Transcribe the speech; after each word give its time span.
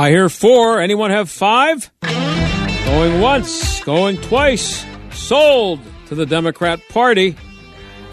I 0.00 0.08
hear 0.08 0.28
four. 0.28 0.80
Anyone 0.80 1.10
have 1.10 1.28
five? 1.28 1.90
Going 2.00 3.20
once, 3.20 3.80
going 3.84 4.16
twice. 4.18 4.84
Sold 5.12 5.80
to 6.06 6.14
the 6.14 6.26
Democrat 6.26 6.80
Party. 6.88 7.36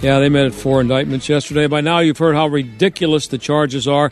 Yeah, 0.02 0.20
they 0.20 0.30
made 0.30 0.48
it 0.48 0.54
four 0.54 0.82
indictments 0.82 1.30
yesterday. 1.30 1.68
By 1.68 1.82
now, 1.82 2.00
you've 2.00 2.18
heard 2.18 2.36
how 2.36 2.48
ridiculous 2.48 3.28
the 3.28 3.38
charges 3.38 3.88
are. 3.88 4.12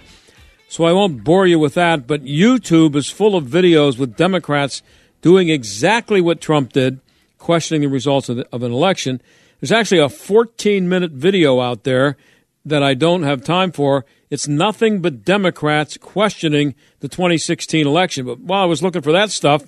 So 0.67 0.85
I 0.85 0.93
won't 0.93 1.23
bore 1.23 1.45
you 1.47 1.59
with 1.59 1.75
that, 1.75 2.07
but 2.07 2.23
YouTube 2.23 2.95
is 2.95 3.09
full 3.09 3.35
of 3.35 3.45
videos 3.45 3.97
with 3.97 4.15
Democrats 4.15 4.81
doing 5.21 5.49
exactly 5.49 6.21
what 6.21 6.41
Trump 6.41 6.73
did, 6.73 6.99
questioning 7.37 7.81
the 7.81 7.87
results 7.87 8.29
of, 8.29 8.37
the, 8.37 8.47
of 8.51 8.63
an 8.63 8.71
election. 8.71 9.21
There's 9.59 9.71
actually 9.71 9.99
a 9.99 10.09
14 10.09 10.87
minute 10.87 11.11
video 11.11 11.59
out 11.59 11.83
there 11.83 12.17
that 12.65 12.83
I 12.83 12.93
don't 12.93 13.23
have 13.23 13.43
time 13.43 13.71
for. 13.71 14.05
It's 14.29 14.47
nothing 14.47 15.01
but 15.01 15.23
Democrats 15.23 15.97
questioning 15.97 16.75
the 16.99 17.07
2016 17.07 17.85
election. 17.85 18.25
But 18.25 18.39
while 18.39 18.63
I 18.63 18.65
was 18.65 18.81
looking 18.81 19.01
for 19.01 19.11
that 19.11 19.31
stuff, 19.31 19.63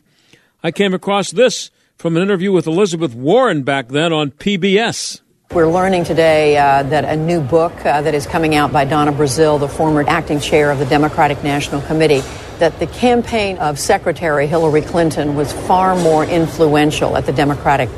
I 0.63 0.71
came 0.71 0.93
across 0.93 1.31
this 1.31 1.71
from 1.97 2.17
an 2.17 2.23
interview 2.23 2.51
with 2.51 2.67
Elizabeth 2.67 3.13
Warren 3.13 3.63
back 3.63 3.89
then 3.89 4.11
on 4.11 4.31
PBS. 4.31 5.21
We're 5.51 5.67
learning 5.67 6.03
today 6.03 6.57
uh, 6.57 6.83
that 6.83 7.05
a 7.05 7.15
new 7.15 7.39
book 7.39 7.73
uh, 7.85 8.01
that 8.01 8.13
is 8.13 8.27
coming 8.27 8.53
out 8.55 8.73
by 8.73 8.83
Donna 8.83 9.13
Brazile, 9.13 9.57
the 9.59 9.69
former 9.69 10.03
acting 10.07 10.41
chair 10.41 10.71
of 10.71 10.79
the 10.79 10.85
Democratic 10.85 11.41
National 11.43 11.81
Committee, 11.81 12.21
that 12.59 12.77
the 12.79 12.87
campaign 12.87 13.57
of 13.59 13.79
Secretary 13.79 14.45
Hillary 14.45 14.81
Clinton 14.81 15.35
was 15.35 15.53
far 15.53 15.95
more 15.95 16.25
influential 16.25 17.15
at 17.15 17.25
the 17.25 17.31
Democratic 17.31 17.89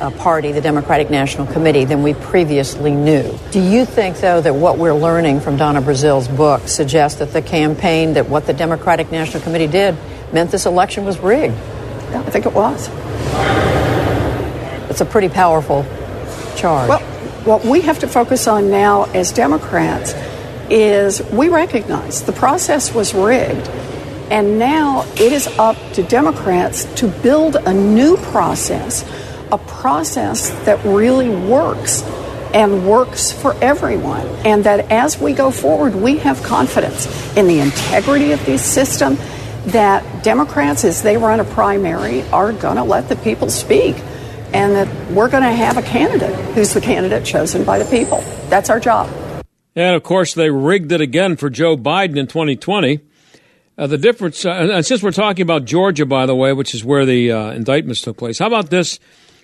uh, 0.00 0.10
Party, 0.10 0.52
the 0.52 0.60
Democratic 0.60 1.10
National 1.10 1.46
Committee, 1.46 1.84
than 1.84 2.02
we 2.02 2.14
previously 2.14 2.92
knew. 2.92 3.38
Do 3.50 3.60
you 3.60 3.84
think, 3.84 4.18
though, 4.18 4.40
that 4.40 4.54
what 4.54 4.78
we're 4.78 4.94
learning 4.94 5.40
from 5.40 5.56
Donna 5.56 5.80
Brazile's 5.80 6.28
book 6.28 6.68
suggests 6.68 7.18
that 7.18 7.32
the 7.32 7.42
campaign, 7.42 8.14
that 8.14 8.28
what 8.28 8.46
the 8.46 8.52
Democratic 8.52 9.10
National 9.10 9.42
Committee 9.42 9.66
did, 9.66 9.96
meant 10.32 10.50
this 10.50 10.66
election 10.66 11.04
was 11.04 11.18
rigged? 11.18 11.54
Yeah, 11.54 12.22
I 12.26 12.30
think 12.30 12.46
it 12.46 12.52
was. 12.52 12.88
It's 14.90 15.00
a 15.00 15.06
pretty 15.06 15.28
powerful 15.28 15.84
charge. 16.56 16.88
Well, 16.88 17.00
what 17.44 17.64
we 17.64 17.82
have 17.82 17.98
to 18.00 18.08
focus 18.08 18.46
on 18.46 18.70
now 18.70 19.04
as 19.04 19.32
Democrats 19.32 20.14
is 20.70 21.22
we 21.30 21.48
recognize 21.48 22.22
the 22.22 22.32
process 22.32 22.94
was 22.94 23.14
rigged. 23.14 23.68
And 24.30 24.58
now 24.58 25.06
it 25.14 25.32
is 25.32 25.46
up 25.58 25.76
to 25.94 26.02
Democrats 26.02 26.84
to 26.96 27.08
build 27.08 27.56
a 27.56 27.72
new 27.72 28.18
process, 28.18 29.02
a 29.52 29.58
process 29.58 30.50
that 30.64 30.84
really 30.84 31.28
works 31.28 32.02
and 32.54 32.86
works 32.88 33.30
for 33.30 33.54
everyone. 33.62 34.26
And 34.44 34.64
that 34.64 34.90
as 34.90 35.20
we 35.20 35.32
go 35.32 35.50
forward, 35.50 35.94
we 35.94 36.18
have 36.18 36.42
confidence 36.42 37.06
in 37.36 37.46
the 37.46 37.60
integrity 37.60 38.32
of 38.32 38.44
this 38.46 38.64
system, 38.64 39.18
that 39.66 40.24
Democrats, 40.24 40.84
as 40.84 41.02
they 41.02 41.16
run 41.16 41.40
a 41.40 41.44
primary, 41.44 42.22
are 42.30 42.52
going 42.52 42.76
to 42.76 42.84
let 42.84 43.08
the 43.08 43.16
people 43.16 43.50
speak 43.50 43.96
and 44.52 44.74
that 44.74 45.10
we're 45.10 45.28
going 45.28 45.42
to 45.42 45.52
have 45.52 45.76
a 45.76 45.82
candidate 45.82 46.34
who's 46.54 46.72
the 46.72 46.80
candidate 46.80 47.24
chosen 47.24 47.64
by 47.64 47.78
the 47.78 47.84
people. 47.84 48.22
That's 48.48 48.70
our 48.70 48.80
job. 48.80 49.10
And 49.76 49.94
of 49.94 50.02
course, 50.02 50.34
they 50.34 50.50
rigged 50.50 50.90
it 50.92 51.00
again 51.00 51.36
for 51.36 51.50
Joe 51.50 51.76
Biden 51.76 52.16
in 52.16 52.26
2020. 52.26 53.00
Uh, 53.76 53.86
the 53.86 53.98
difference, 53.98 54.44
uh, 54.44 54.50
and 54.50 54.84
since 54.84 55.02
we're 55.02 55.12
talking 55.12 55.42
about 55.42 55.64
Georgia, 55.64 56.04
by 56.04 56.26
the 56.26 56.34
way, 56.34 56.52
which 56.52 56.74
is 56.74 56.84
where 56.84 57.04
the 57.04 57.30
uh, 57.30 57.52
indictments 57.52 58.00
took 58.00 58.16
place, 58.16 58.38
how 58.38 58.46
about 58.46 58.70
this 58.70 58.98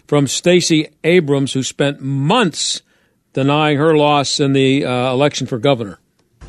from 0.06 0.26
Stacey 0.26 0.88
Abrams, 1.02 1.52
who 1.52 1.62
spent 1.62 2.00
months 2.00 2.82
denying 3.32 3.78
her 3.78 3.96
loss 3.96 4.40
in 4.40 4.52
the 4.52 4.84
uh, 4.84 5.12
election 5.12 5.46
for 5.46 5.58
governor? 5.58 5.98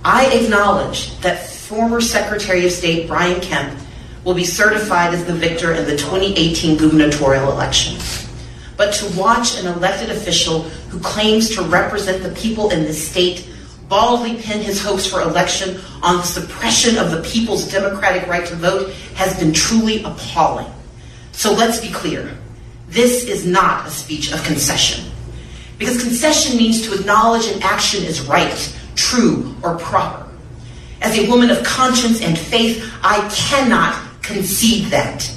I 0.03 0.27
acknowledge 0.33 1.17
that 1.19 1.47
former 1.47 1.99
Secretary 1.99 2.65
of 2.65 2.71
State 2.71 3.07
Brian 3.07 3.41
Kemp 3.41 3.79
will 4.23 4.33
be 4.33 4.43
certified 4.43 5.13
as 5.13 5.25
the 5.25 5.33
victor 5.33 5.73
in 5.73 5.85
the 5.85 5.97
2018 5.97 6.77
gubernatorial 6.77 7.51
election. 7.51 7.97
But 8.77 8.93
to 8.95 9.17
watch 9.17 9.59
an 9.59 9.67
elected 9.67 10.09
official 10.09 10.63
who 10.89 10.99
claims 10.99 11.55
to 11.55 11.61
represent 11.63 12.23
the 12.23 12.29
people 12.39 12.71
in 12.71 12.83
this 12.83 13.09
state 13.09 13.49
baldly 13.87 14.35
pin 14.41 14.61
his 14.61 14.81
hopes 14.81 15.05
for 15.05 15.21
election 15.21 15.79
on 16.01 16.17
the 16.17 16.23
suppression 16.23 16.97
of 16.97 17.11
the 17.11 17.21
people's 17.21 17.71
democratic 17.71 18.27
right 18.27 18.45
to 18.47 18.55
vote 18.55 18.91
has 19.13 19.37
been 19.39 19.53
truly 19.53 20.03
appalling. 20.03 20.67
So 21.31 21.53
let's 21.53 21.79
be 21.79 21.91
clear. 21.91 22.35
This 22.95 23.25
is 23.25 23.45
not 23.45 23.85
a 23.85 23.89
speech 23.89 24.31
of 24.31 24.41
concession. 24.45 25.03
Because 25.77 26.01
concession 26.01 26.55
means 26.55 26.81
to 26.83 26.97
acknowledge 26.97 27.45
an 27.47 27.61
action 27.61 28.05
is 28.05 28.21
right, 28.21 28.73
true, 28.95 29.53
or 29.61 29.77
proper. 29.77 30.25
As 31.01 31.17
a 31.17 31.29
woman 31.29 31.51
of 31.51 31.61
conscience 31.65 32.21
and 32.21 32.37
faith, 32.37 32.89
I 33.03 33.27
cannot 33.35 34.01
concede 34.21 34.85
that. 34.91 35.29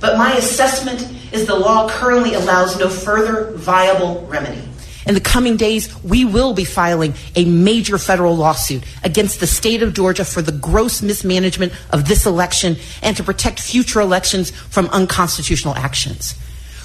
But 0.00 0.18
my 0.18 0.32
assessment 0.32 1.06
is 1.32 1.46
the 1.46 1.54
law 1.54 1.88
currently 1.88 2.34
allows 2.34 2.76
no 2.76 2.88
further 2.88 3.52
viable 3.52 4.26
remedy. 4.26 4.60
In 5.06 5.14
the 5.14 5.20
coming 5.20 5.56
days, 5.56 5.94
we 6.02 6.24
will 6.24 6.54
be 6.54 6.64
filing 6.64 7.14
a 7.36 7.44
major 7.44 7.98
federal 7.98 8.34
lawsuit 8.36 8.82
against 9.04 9.38
the 9.38 9.46
state 9.46 9.84
of 9.84 9.94
Georgia 9.94 10.24
for 10.24 10.42
the 10.42 10.50
gross 10.50 11.02
mismanagement 11.02 11.72
of 11.92 12.08
this 12.08 12.26
election 12.26 12.78
and 13.00 13.16
to 13.16 13.22
protect 13.22 13.60
future 13.60 14.00
elections 14.00 14.50
from 14.50 14.86
unconstitutional 14.88 15.76
actions. 15.76 16.34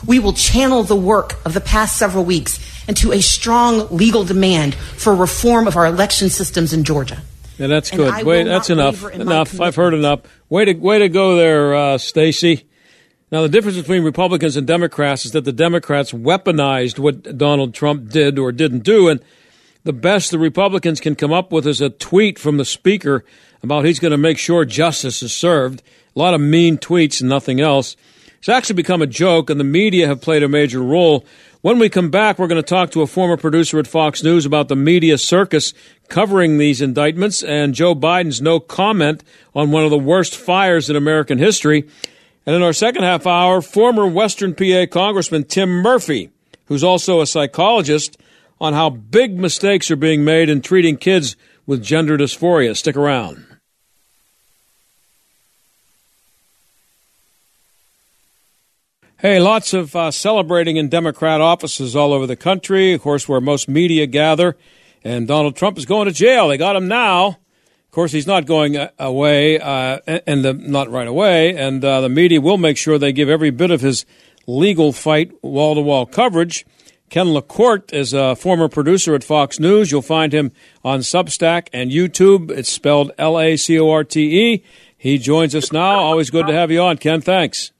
We 0.06 0.19
will 0.19 0.33
channel 0.33 0.83
the 0.83 0.95
work 0.95 1.35
of 1.45 1.53
the 1.53 1.61
past 1.61 1.97
several 1.97 2.25
weeks 2.25 2.59
into 2.88 3.11
a 3.11 3.22
strong 3.22 3.88
legal 3.89 4.23
demand 4.23 4.75
for 4.75 5.16
reform 5.16 5.67
of 5.67 5.75
our 5.75 5.85
election 5.85 6.29
systems 6.29 6.73
in 6.73 6.83
Georgia. 6.83 7.22
Yeah, 7.57 7.67
that's 7.67 7.91
good. 7.91 8.25
Wait, 8.25 8.44
that's 8.44 8.69
enough. 8.69 9.09
Enough. 9.11 9.61
I've 9.61 9.75
heard 9.75 9.94
enough. 9.94 10.22
Way 10.50 10.66
to 10.66 10.73
way 10.73 11.00
to 11.00 11.09
go 11.09 11.38
there, 11.38 11.73
uh, 11.73 11.97
Stacey. 11.97 12.67
Now, 13.31 13.41
the 13.41 13.50
difference 13.50 13.78
between 13.78 14.03
Republicans 14.03 14.55
and 14.55 14.67
Democrats 14.67 15.25
is 15.25 15.31
that 15.31 15.45
the 15.45 15.51
Democrats 15.51 16.11
weaponized 16.11 17.00
what 17.00 17.38
Donald 17.38 17.73
Trump 17.73 18.09
did 18.09 18.38
or 18.38 18.51
didn't 18.51 18.84
do, 18.84 19.07
and 19.07 19.19
the 19.84 19.94
best 19.94 20.31
the 20.31 20.39
Republicans 20.39 21.00
can 21.00 21.16
come 21.16 21.31
up 21.31 21.51
with 21.51 21.66
is 21.66 21.81
a 21.81 21.89
tweet 21.89 22.38
from 22.38 22.57
the 22.57 22.66
Speaker 22.66 23.23
about 23.63 23.85
he's 23.85 24.00
going 24.00 24.11
to 24.11 24.17
make 24.17 24.38
sure 24.38 24.66
justice 24.66 25.23
is 25.23 25.34
served. 25.34 25.81
A 26.16 26.19
lot 26.19 26.34
of 26.34 26.41
mean 26.41 26.78
tweets 26.78 27.19
and 27.22 27.29
nothing 27.29 27.59
else. 27.59 27.95
It's 28.45 28.50
actually 28.50 28.75
become 28.75 29.01
a 29.01 29.07
joke, 29.07 29.50
and 29.50 29.59
the 29.59 29.63
media 29.63 30.06
have 30.06 30.22
played 30.22 30.44
a 30.44 30.47
major 30.47 30.79
role. 30.79 31.25
When 31.61 31.79
we 31.79 31.89
come 31.89 32.11
back, 32.11 32.38
we're 32.38 32.45
going 32.45 32.61
to 32.61 32.69
talk 32.69 32.91
to 32.91 33.01
a 33.01 33.07
former 33.07 33.38
producer 33.38 33.79
at 33.79 33.88
Fox 33.88 34.22
News 34.22 34.45
about 34.45 34.67
the 34.67 34.75
media 34.75 35.17
circus 35.17 35.73
covering 36.09 36.59
these 36.59 36.79
indictments 36.79 37.41
and 37.41 37.73
Joe 37.73 37.95
Biden's 37.95 38.44
no 38.44 38.59
comment 38.59 39.23
on 39.55 39.72
one 39.72 39.84
of 39.84 39.89
the 39.89 39.97
worst 39.97 40.35
fires 40.35 40.91
in 40.91 40.95
American 40.95 41.39
history. 41.39 41.89
And 42.45 42.55
in 42.55 42.61
our 42.61 42.72
second 42.72 43.01
half 43.01 43.25
hour, 43.25 43.63
former 43.63 44.05
Western 44.05 44.53
PA 44.53 44.85
Congressman 44.91 45.45
Tim 45.45 45.81
Murphy, 45.81 46.29
who's 46.66 46.84
also 46.84 47.22
a 47.22 47.25
psychologist, 47.25 48.16
on 48.61 48.73
how 48.73 48.91
big 48.91 49.40
mistakes 49.40 49.90
are 49.90 49.96
being 49.96 50.23
made 50.23 50.49
in 50.49 50.61
treating 50.61 50.97
kids 50.97 51.35
with 51.66 51.81
gender 51.81 52.16
dysphoria. 52.16 52.78
Stick 52.78 52.96
around. 52.96 53.43
Hey, 59.17 59.40
lots 59.40 59.73
of 59.73 59.96
uh, 59.96 60.12
celebrating 60.12 60.76
in 60.76 60.90
Democrat 60.90 61.40
offices 61.40 61.96
all 61.96 62.12
over 62.12 62.28
the 62.28 62.35
country, 62.35 62.94
of 62.94 63.02
course, 63.02 63.29
where 63.29 63.40
most 63.40 63.70
media 63.70 64.08
gather. 64.08 64.58
And 65.06 65.26
Donald 65.28 65.56
Trump 65.56 65.78
is 65.78 65.85
going 65.85 66.08
to 66.08 66.12
jail. 66.12 66.50
They 66.50 66.58
got 66.58 66.76
him 66.76 66.88
now 66.88 67.28
Of 67.28 67.91
course, 67.91 68.12
he's 68.12 68.28
not 68.28 68.46
going 68.46 68.76
uh, 68.76 68.90
away, 69.00 69.58
uh, 69.58 70.00
and 70.28 70.44
the, 70.44 70.53
not 70.53 70.90
right 70.90 71.08
away. 71.08 71.56
And 71.56 71.84
uh, 71.84 72.02
the 72.02 72.09
media 72.09 72.41
will 72.41 72.58
make 72.58 72.76
sure 72.76 72.97
they 72.97 73.14
give 73.14 73.29
every 73.29 73.52
bit 73.52 73.72
of 73.72 73.79
his 73.79 74.06
legal 74.47 74.91
fight 74.91 75.32
wall 75.41 75.76
to 75.76 75.82
wall 75.82 76.06
coverage. 76.06 76.66
Ken 77.09 77.34
LaCorte 77.34 77.94
is 77.94 78.14
a 78.14 78.35
former 78.35 78.67
producer 78.67 79.16
at 79.16 79.23
Fox 79.23 79.62
News. 79.62 79.91
You'll 79.91 80.02
find 80.02 80.34
him 80.34 80.52
on 80.84 81.00
Substack 81.00 81.70
and 81.72 81.90
YouTube. 81.90 82.52
It's 82.52 82.70
spelled 82.70 83.12
L 83.17 83.40
A 83.40 83.56
C 83.56 83.79
O 83.79 83.90
R 83.90 84.03
T 84.03 84.53
E. 84.56 84.64
He 84.97 85.17
joins 85.17 85.56
us 85.56 85.72
now. 85.72 86.00
Always 86.00 86.29
good 86.29 86.47
to 86.47 86.53
have 86.53 86.72
you 86.72 86.82
on, 86.82 86.97
Ken. 86.97 87.22
Thanks. 87.22 87.72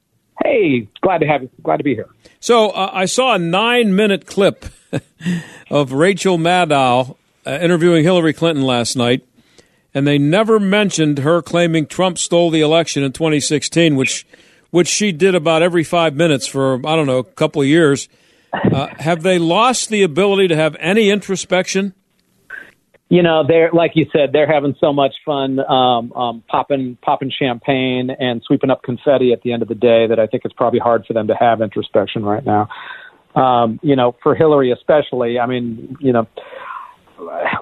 Hey, 0.44 0.88
glad 1.02 1.20
to 1.20 1.28
have 1.28 1.44
you. 1.44 1.50
Glad 1.64 1.78
to 1.78 1.84
be 1.84 1.96
here. 1.96 2.10
So 2.40 2.70
uh, 2.70 2.90
I 2.94 3.06
saw 3.06 3.36
a 3.36 3.40
nine 3.40 3.96
minute 3.96 4.26
clip 4.26 4.66
of 5.70 5.92
Rachel 5.94 6.38
Maddow 6.38 7.16
uh, 7.46 7.60
interviewing 7.62 8.04
Hillary 8.04 8.34
Clinton 8.34 8.64
last 8.66 8.96
night, 8.96 9.26
and 9.94 10.06
they 10.06 10.18
never 10.18 10.60
mentioned 10.60 11.20
her 11.20 11.42
claiming 11.42 11.86
Trump 11.86 12.18
stole 12.18 12.50
the 12.50 12.62
election 12.62 13.04
in 13.04 13.12
2016, 13.12 13.96
which 13.96 14.26
which 14.72 14.88
she 14.88 15.12
did 15.12 15.36
about 15.36 15.62
every 15.62 15.84
five 15.84 16.16
minutes 16.16 16.48
for 16.48 16.76
I 16.86 16.96
don't 16.96 17.08
know 17.08 17.20
a 17.20 17.24
couple 17.24 17.62
of 17.62 17.68
years. 17.68 18.10
Uh, 18.54 18.88
have 19.00 19.22
they 19.24 19.38
lost 19.38 19.90
the 19.90 20.04
ability 20.04 20.48
to 20.48 20.56
have 20.56 20.76
any 20.80 21.10
introspection? 21.10 21.94
You 23.08 23.22
know, 23.22 23.44
they're 23.48 23.70
like 23.72 23.92
you 23.94 24.08
said, 24.12 24.32
they're 24.34 24.52
having 24.52 24.76
so 24.80 24.92
much 24.92 25.14
fun 25.24 25.60
um, 25.60 26.12
um, 26.14 26.44
popping 26.48 26.98
popping 27.04 27.32
champagne 27.32 28.10
and 28.20 28.42
sweeping 28.46 28.72
up 28.72 28.82
confetti 28.82 29.32
at 29.32 29.42
the 29.44 29.54
end 29.54 29.62
of 29.62 29.68
the 29.68 29.76
day 29.76 30.08
that 30.08 30.20
I 30.20 30.26
think 30.26 30.44
it's 30.44 30.56
probably 30.56 30.80
hard 30.80 31.06
for 31.06 31.14
them 31.14 31.28
to 31.28 31.36
have 31.36 31.62
introspection 31.62 32.24
right 32.24 32.44
now. 32.44 32.68
Um, 33.36 33.80
you 33.84 33.96
know, 33.96 34.16
for 34.24 34.34
Hillary 34.34 34.72
especially, 34.72 35.38
I 35.40 35.46
mean, 35.46 35.98
you 36.00 36.14
know, 36.14 36.28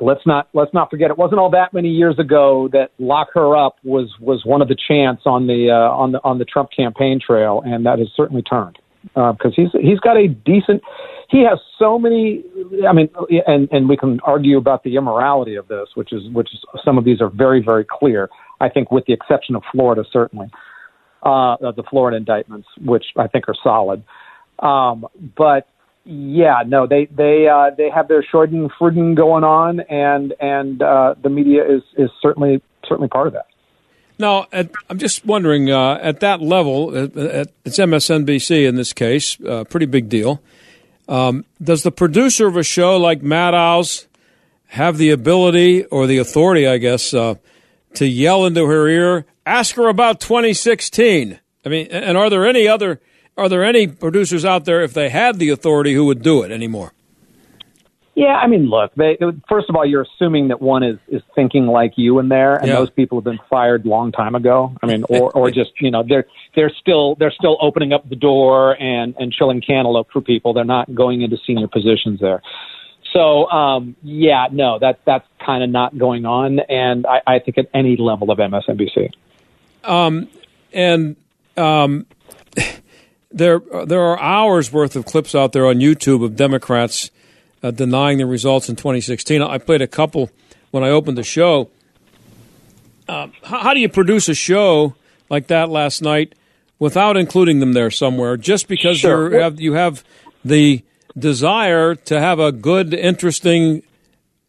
let's 0.01 0.25
not 0.25 0.47
let's 0.53 0.73
not 0.73 0.89
forget 0.89 1.11
it 1.11 1.17
wasn't 1.17 1.39
all 1.39 1.49
that 1.51 1.73
many 1.73 1.89
years 1.89 2.17
ago 2.19 2.69
that 2.71 2.91
lock 2.99 3.29
her 3.33 3.55
up 3.55 3.77
was 3.83 4.09
was 4.19 4.45
one 4.45 4.61
of 4.61 4.67
the 4.67 4.77
chants 4.87 5.23
on 5.25 5.47
the 5.47 5.69
uh, 5.69 5.95
on 5.95 6.11
the 6.13 6.19
on 6.23 6.37
the 6.37 6.45
Trump 6.45 6.69
campaign 6.75 7.19
trail, 7.25 7.61
and 7.65 7.85
that 7.85 7.99
has 7.99 8.07
certainly 8.15 8.41
turned 8.41 8.77
because 9.03 9.37
uh, 9.45 9.49
he's 9.55 9.69
he's 9.81 9.99
got 9.99 10.17
a 10.17 10.27
decent. 10.27 10.81
He 11.29 11.43
has 11.43 11.59
so 11.79 11.97
many. 11.97 12.43
I 12.87 12.93
mean, 12.93 13.09
and 13.47 13.67
and 13.71 13.89
we 13.89 13.97
can 13.97 14.19
argue 14.21 14.57
about 14.57 14.83
the 14.83 14.95
immorality 14.95 15.55
of 15.55 15.67
this, 15.67 15.89
which 15.95 16.11
is 16.13 16.21
which 16.31 16.53
is 16.53 16.59
some 16.83 16.97
of 16.97 17.05
these 17.05 17.21
are 17.21 17.29
very 17.29 17.61
very 17.61 17.85
clear. 17.85 18.29
I 18.59 18.69
think, 18.69 18.91
with 18.91 19.05
the 19.05 19.13
exception 19.13 19.55
of 19.55 19.63
Florida, 19.71 20.03
certainly 20.11 20.47
uh, 21.23 21.57
the 21.59 21.83
Florida 21.89 22.17
indictments, 22.17 22.67
which 22.83 23.05
I 23.17 23.27
think 23.27 23.47
are 23.47 23.55
solid. 23.63 24.03
Um, 24.59 25.05
but 25.35 25.67
yeah, 26.05 26.63
no, 26.65 26.85
they 26.85 27.05
they 27.05 27.47
uh, 27.47 27.71
they 27.75 27.89
have 27.89 28.07
their 28.07 28.23
Schadenfreude 28.23 29.15
going 29.15 29.43
on, 29.43 29.79
and 29.81 30.33
and 30.39 30.81
uh, 30.81 31.15
the 31.21 31.29
media 31.29 31.63
is 31.63 31.81
is 31.97 32.09
certainly 32.21 32.61
certainly 32.87 33.07
part 33.07 33.27
of 33.27 33.33
that. 33.33 33.47
Now, 34.19 34.45
at, 34.51 34.69
I'm 34.89 34.99
just 34.99 35.25
wondering 35.25 35.71
uh, 35.71 35.97
at 36.01 36.19
that 36.19 36.39
level, 36.39 36.95
at, 36.95 37.17
at, 37.17 37.51
it's 37.65 37.79
MSNBC 37.79 38.67
in 38.67 38.75
this 38.75 38.93
case, 38.93 39.41
uh, 39.41 39.63
pretty 39.63 39.87
big 39.87 40.07
deal. 40.07 40.39
Um, 41.07 41.45
does 41.61 41.83
the 41.83 41.91
producer 41.91 42.47
of 42.47 42.57
a 42.57 42.63
show 42.63 42.97
like 42.97 43.21
Maddow's 43.21 44.07
have 44.67 44.97
the 44.97 45.11
ability 45.11 45.83
or 45.85 46.07
the 46.07 46.17
authority, 46.17 46.67
I 46.67 46.77
guess, 46.77 47.13
uh, 47.13 47.35
to 47.95 48.07
yell 48.07 48.45
into 48.45 48.65
her 48.65 48.87
ear, 48.87 49.25
ask 49.45 49.75
her 49.75 49.87
about 49.87 50.19
2016? 50.19 51.39
I 51.65 51.69
mean, 51.69 51.87
and 51.87 52.17
are 52.17 52.29
there 52.29 52.45
any 52.45 52.67
other 52.67 53.01
are 53.35 53.49
there 53.49 53.63
any 53.63 53.87
producers 53.87 54.45
out 54.45 54.65
there, 54.65 54.81
if 54.81 54.93
they 54.93 55.09
had 55.09 55.39
the 55.39 55.49
authority, 55.49 55.93
who 55.93 56.05
would 56.05 56.21
do 56.21 56.43
it 56.43 56.51
anymore? 56.51 56.93
Yeah, 58.15 58.35
I 58.35 58.45
mean, 58.45 58.69
look. 58.69 58.93
They, 58.95 59.17
first 59.49 59.69
of 59.69 59.75
all, 59.75 59.85
you're 59.85 60.03
assuming 60.03 60.49
that 60.49 60.61
one 60.61 60.83
is 60.83 60.99
is 61.07 61.23
thinking 61.33 61.65
like 61.65 61.93
you 61.95 62.19
in 62.19 62.29
there, 62.29 62.55
and 62.55 62.67
yeah. 62.67 62.75
those 62.75 62.91
people 62.91 63.17
have 63.17 63.23
been 63.23 63.39
fired 63.49 63.87
long 63.87 64.11
time 64.11 64.35
ago. 64.35 64.75
I 64.83 64.85
mean, 64.85 65.03
or 65.09 65.31
or 65.31 65.49
just 65.61 65.71
you 65.81 65.89
know 65.89 66.03
they're 66.07 66.25
they're 66.55 66.71
still 66.79 67.15
they're 67.15 67.31
still 67.31 67.57
opening 67.59 67.91
up 67.91 68.07
the 68.07 68.15
door 68.15 68.79
and 68.79 69.15
and 69.17 69.31
chilling 69.31 69.61
cantaloupe 69.61 70.11
for 70.11 70.21
people. 70.21 70.53
They're 70.53 70.63
not 70.63 70.93
going 70.93 71.23
into 71.23 71.37
senior 71.45 71.67
positions 71.67 72.19
there. 72.19 72.43
So 73.13 73.49
um, 73.49 73.95
yeah, 74.03 74.47
no, 74.51 74.77
that 74.77 74.99
that's 75.05 75.27
kind 75.43 75.63
of 75.63 75.71
not 75.71 75.97
going 75.97 76.25
on, 76.25 76.59
and 76.59 77.07
I, 77.07 77.21
I 77.25 77.39
think 77.39 77.57
at 77.57 77.67
any 77.73 77.97
level 77.97 78.29
of 78.29 78.37
MSNBC. 78.37 79.11
Um, 79.83 80.29
and 80.71 81.15
um, 81.57 82.05
there 83.31 83.59
there 83.85 84.01
are 84.01 84.19
hours 84.19 84.71
worth 84.71 84.95
of 84.95 85.05
clips 85.05 85.33
out 85.33 85.51
there 85.51 85.65
on 85.65 85.77
YouTube 85.77 86.23
of 86.23 86.35
Democrats 86.35 87.09
uh, 87.63 87.71
denying 87.71 88.17
the 88.17 88.25
results 88.25 88.69
in 88.69 88.75
2016. 88.75 89.41
I 89.41 89.57
played 89.57 89.81
a 89.81 89.87
couple 89.87 90.29
when 90.71 90.83
I 90.83 90.89
opened 90.89 91.17
the 91.17 91.23
show. 91.23 91.69
Uh, 93.07 93.27
how, 93.43 93.59
how, 93.59 93.73
do 93.73 93.79
you 93.79 93.89
produce 93.89 94.29
a 94.29 94.35
show 94.35 94.95
like 95.29 95.47
that 95.47 95.69
last 95.69 96.01
night 96.01 96.35
without 96.79 97.17
including 97.17 97.59
them 97.59 97.73
there 97.73 97.89
somewhere? 97.89 98.37
Just 98.37 98.67
because 98.67 98.99
sure. 98.99 99.31
you 99.31 99.39
have 99.39 99.59
you 99.59 99.73
have 99.73 100.03
the 100.43 100.83
desire 101.17 101.95
to 101.95 102.19
have 102.19 102.39
a 102.39 102.51
good, 102.51 102.93
interesting, 102.93 103.83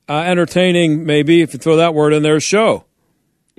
uh, 0.08 0.18
entertaining, 0.18 1.04
maybe 1.04 1.42
if 1.42 1.52
you 1.52 1.58
throw 1.58 1.76
that 1.76 1.94
word 1.94 2.12
in 2.12 2.22
there, 2.22 2.40
show. 2.40 2.84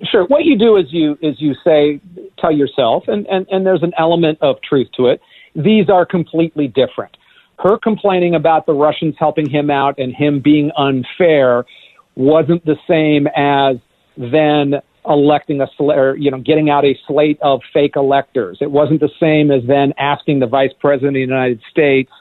Sure. 0.03 0.25
What 0.25 0.43
you 0.43 0.57
do 0.57 0.75
is 0.75 0.85
you 0.89 1.17
is 1.21 1.35
you 1.39 1.55
say 1.63 2.01
tell 2.37 2.51
yourself, 2.51 3.05
and, 3.07 3.25
and, 3.27 3.47
and 3.49 3.65
there's 3.65 3.83
an 3.83 3.93
element 3.97 4.39
of 4.41 4.61
truth 4.61 4.87
to 4.97 5.07
it. 5.07 5.21
These 5.55 5.89
are 5.89 6.05
completely 6.05 6.67
different. 6.67 7.15
Her 7.59 7.77
complaining 7.77 8.35
about 8.35 8.65
the 8.65 8.73
Russians 8.73 9.15
helping 9.17 9.49
him 9.49 9.69
out 9.69 9.97
and 9.97 10.13
him 10.13 10.41
being 10.41 10.71
unfair 10.77 11.65
wasn't 12.15 12.65
the 12.65 12.77
same 12.87 13.27
as 13.35 13.77
then 14.17 14.75
electing 15.07 15.61
a 15.61 15.67
or, 15.79 16.15
you 16.17 16.31
know 16.31 16.39
getting 16.39 16.69
out 16.69 16.83
a 16.83 16.97
slate 17.07 17.39
of 17.41 17.61
fake 17.73 17.95
electors. 17.95 18.57
It 18.61 18.71
wasn't 18.71 19.01
the 19.01 19.11
same 19.19 19.51
as 19.51 19.61
then 19.67 19.93
asking 19.97 20.39
the 20.39 20.47
vice 20.47 20.71
president 20.79 21.09
of 21.09 21.13
the 21.15 21.19
United 21.21 21.61
States 21.69 22.11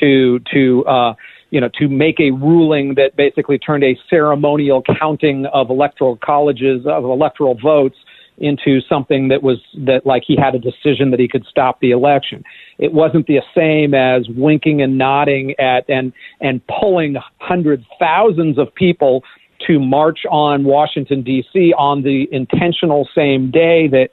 to 0.00 0.40
to 0.52 0.84
uh, 0.86 1.14
you 1.52 1.60
know, 1.60 1.68
to 1.78 1.86
make 1.86 2.18
a 2.18 2.30
ruling 2.30 2.94
that 2.94 3.14
basically 3.14 3.58
turned 3.58 3.84
a 3.84 3.96
ceremonial 4.08 4.82
counting 4.98 5.44
of 5.52 5.68
electoral 5.68 6.16
colleges 6.16 6.86
of 6.86 7.04
electoral 7.04 7.54
votes 7.54 7.96
into 8.42 8.80
something 8.88 9.28
that 9.28 9.42
was 9.42 9.58
that 9.86 10.04
like 10.04 10.24
he 10.26 10.36
had 10.36 10.54
a 10.54 10.58
decision 10.58 11.10
that 11.12 11.20
he 11.20 11.28
could 11.28 11.46
stop 11.48 11.80
the 11.80 11.92
election. 11.92 12.42
It 12.78 12.92
wasn't 12.92 13.26
the 13.26 13.40
same 13.54 13.94
as 13.94 14.28
winking 14.28 14.82
and 14.82 14.98
nodding 14.98 15.54
at 15.58 15.88
and 15.88 16.12
and 16.40 16.60
pulling 16.66 17.16
hundreds, 17.38 17.84
thousands 17.98 18.58
of 18.58 18.74
people 18.74 19.22
to 19.66 19.78
march 19.78 20.20
on 20.28 20.64
Washington 20.64 21.22
D.C. 21.22 21.72
on 21.78 22.02
the 22.02 22.26
intentional 22.32 23.08
same 23.14 23.50
day 23.50 23.86
that 23.88 24.08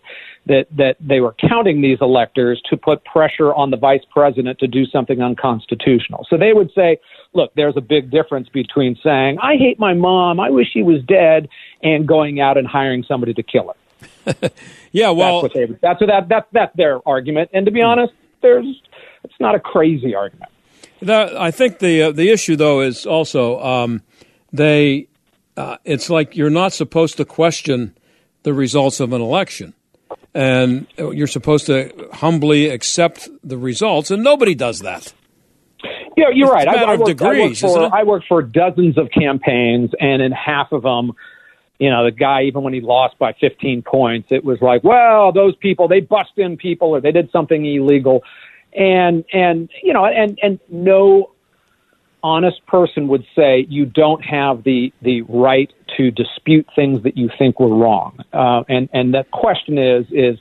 that 0.46 0.66
that 0.76 0.96
they 1.00 1.22
were 1.22 1.36
counting 1.40 1.82
these 1.82 1.98
electors 2.02 2.62
to 2.70 2.78
put 2.78 3.04
pressure 3.06 3.54
on 3.54 3.72
the 3.72 3.78
vice 3.78 4.04
president 4.12 4.60
to 4.60 4.68
do 4.68 4.86
something 4.86 5.22
unconstitutional. 5.22 6.26
So 6.30 6.38
they 6.38 6.54
would 6.54 6.72
say, 6.76 6.98
look, 7.34 7.52
there's 7.56 7.78
a 7.78 7.82
big 7.82 8.12
difference 8.12 8.50
between 8.50 8.98
saying, 9.04 9.38
I 9.42 9.56
hate 9.56 9.80
my 9.80 9.94
mom, 9.94 10.40
I 10.40 10.50
wish 10.50 10.68
she 10.74 10.84
was 10.84 11.02
dead, 11.08 11.48
and 11.82 12.08
going 12.08 12.42
out 12.42 12.58
and 12.58 12.68
hiring 12.68 13.04
somebody 13.08 13.34
to 13.34 13.44
kill 13.44 13.68
her. 13.68 13.79
yeah, 14.92 15.10
well, 15.10 15.42
that's 15.42 15.54
what, 15.54 15.54
they, 15.54 15.78
that's, 15.82 16.02
what 16.02 16.08
that, 16.08 16.30
that, 16.30 16.48
that's 16.52 16.76
their 16.76 17.08
argument. 17.08 17.50
And 17.54 17.66
to 17.66 17.72
be 17.72 17.82
honest, 17.82 18.14
there's, 18.42 18.66
it's 19.24 19.34
not 19.40 19.56
a 19.56 19.60
crazy 19.60 20.16
argument. 20.16 20.52
The, 21.02 21.36
I 21.38 21.52
think 21.52 21.80
the 21.80 22.02
uh, 22.04 22.12
the 22.12 22.30
issue 22.30 22.58
though 22.58 22.82
is 22.82 23.06
also 23.06 23.62
um, 23.62 24.04
they 24.52 25.08
uh, 25.56 25.78
it's 25.86 26.10
like 26.10 26.36
you're 26.36 26.50
not 26.50 26.74
supposed 26.74 27.16
to 27.18 27.26
question 27.26 27.96
the 28.44 28.54
results 28.54 29.00
of 29.00 29.14
an 29.14 29.22
election 29.22 29.74
and 30.34 30.88
you're 30.98 31.28
supposed 31.28 31.66
to 31.68 32.10
humbly 32.14 32.70
accept 32.70 33.30
the 33.44 33.58
results, 33.58 34.12
and 34.12 34.24
nobody 34.24 34.56
does 34.56 34.80
that. 34.80 35.14
Yeah, 36.16 36.26
you're 36.34 36.48
it's 36.48 36.54
right. 36.54 36.68
I, 36.68 36.94
I 36.94 36.96
worked, 36.96 37.06
degrees. 37.06 37.64
I 37.64 37.68
worked, 37.68 37.78
for, 37.92 37.96
I 37.96 38.04
worked 38.04 38.28
for 38.28 38.42
dozens 38.42 38.98
of 38.98 39.10
campaigns, 39.12 39.92
and 40.00 40.22
in 40.22 40.32
half 40.32 40.72
of 40.72 40.84
them, 40.84 41.14
you 41.80 41.90
know, 41.90 42.04
the 42.04 42.12
guy, 42.12 42.44
even 42.44 42.62
when 42.62 42.74
he 42.74 42.82
lost 42.82 43.18
by 43.18 43.34
15 43.40 43.82
points, 43.84 44.28
it 44.32 44.44
was 44.44 44.62
like, 44.62 44.84
well, 44.84 45.32
those 45.32 45.56
people, 45.56 45.88
they 45.88 46.02
bust 46.02 46.34
in 46.36 46.58
people 46.58 46.90
or 46.90 47.02
they 47.02 47.14
did 47.14 47.32
something 47.32 47.66
illegal. 47.66 48.22
And, 48.74 49.24
and, 49.34 49.70
you 49.82 49.94
know, 49.94 50.06
and, 50.06 50.38
and 50.44 50.60
no 50.70 51.32
honest 52.22 52.66
person 52.68 53.08
would 53.08 53.26
say 53.34 53.66
you 53.70 53.86
don't 53.86 54.24
have 54.24 54.64
the, 54.66 54.92
the 55.02 55.22
right 55.24 55.72
to 55.96 56.12
dispute 56.12 56.68
things 56.76 57.02
that 57.04 57.18
you 57.18 57.30
think 57.38 57.62
were 57.62 57.74
wrong. 57.74 58.20
Uh, 58.34 58.64
and, 58.68 58.90
and 58.92 59.14
the 59.14 59.26
question 59.32 59.78
is, 59.78 60.06
is, 60.12 60.38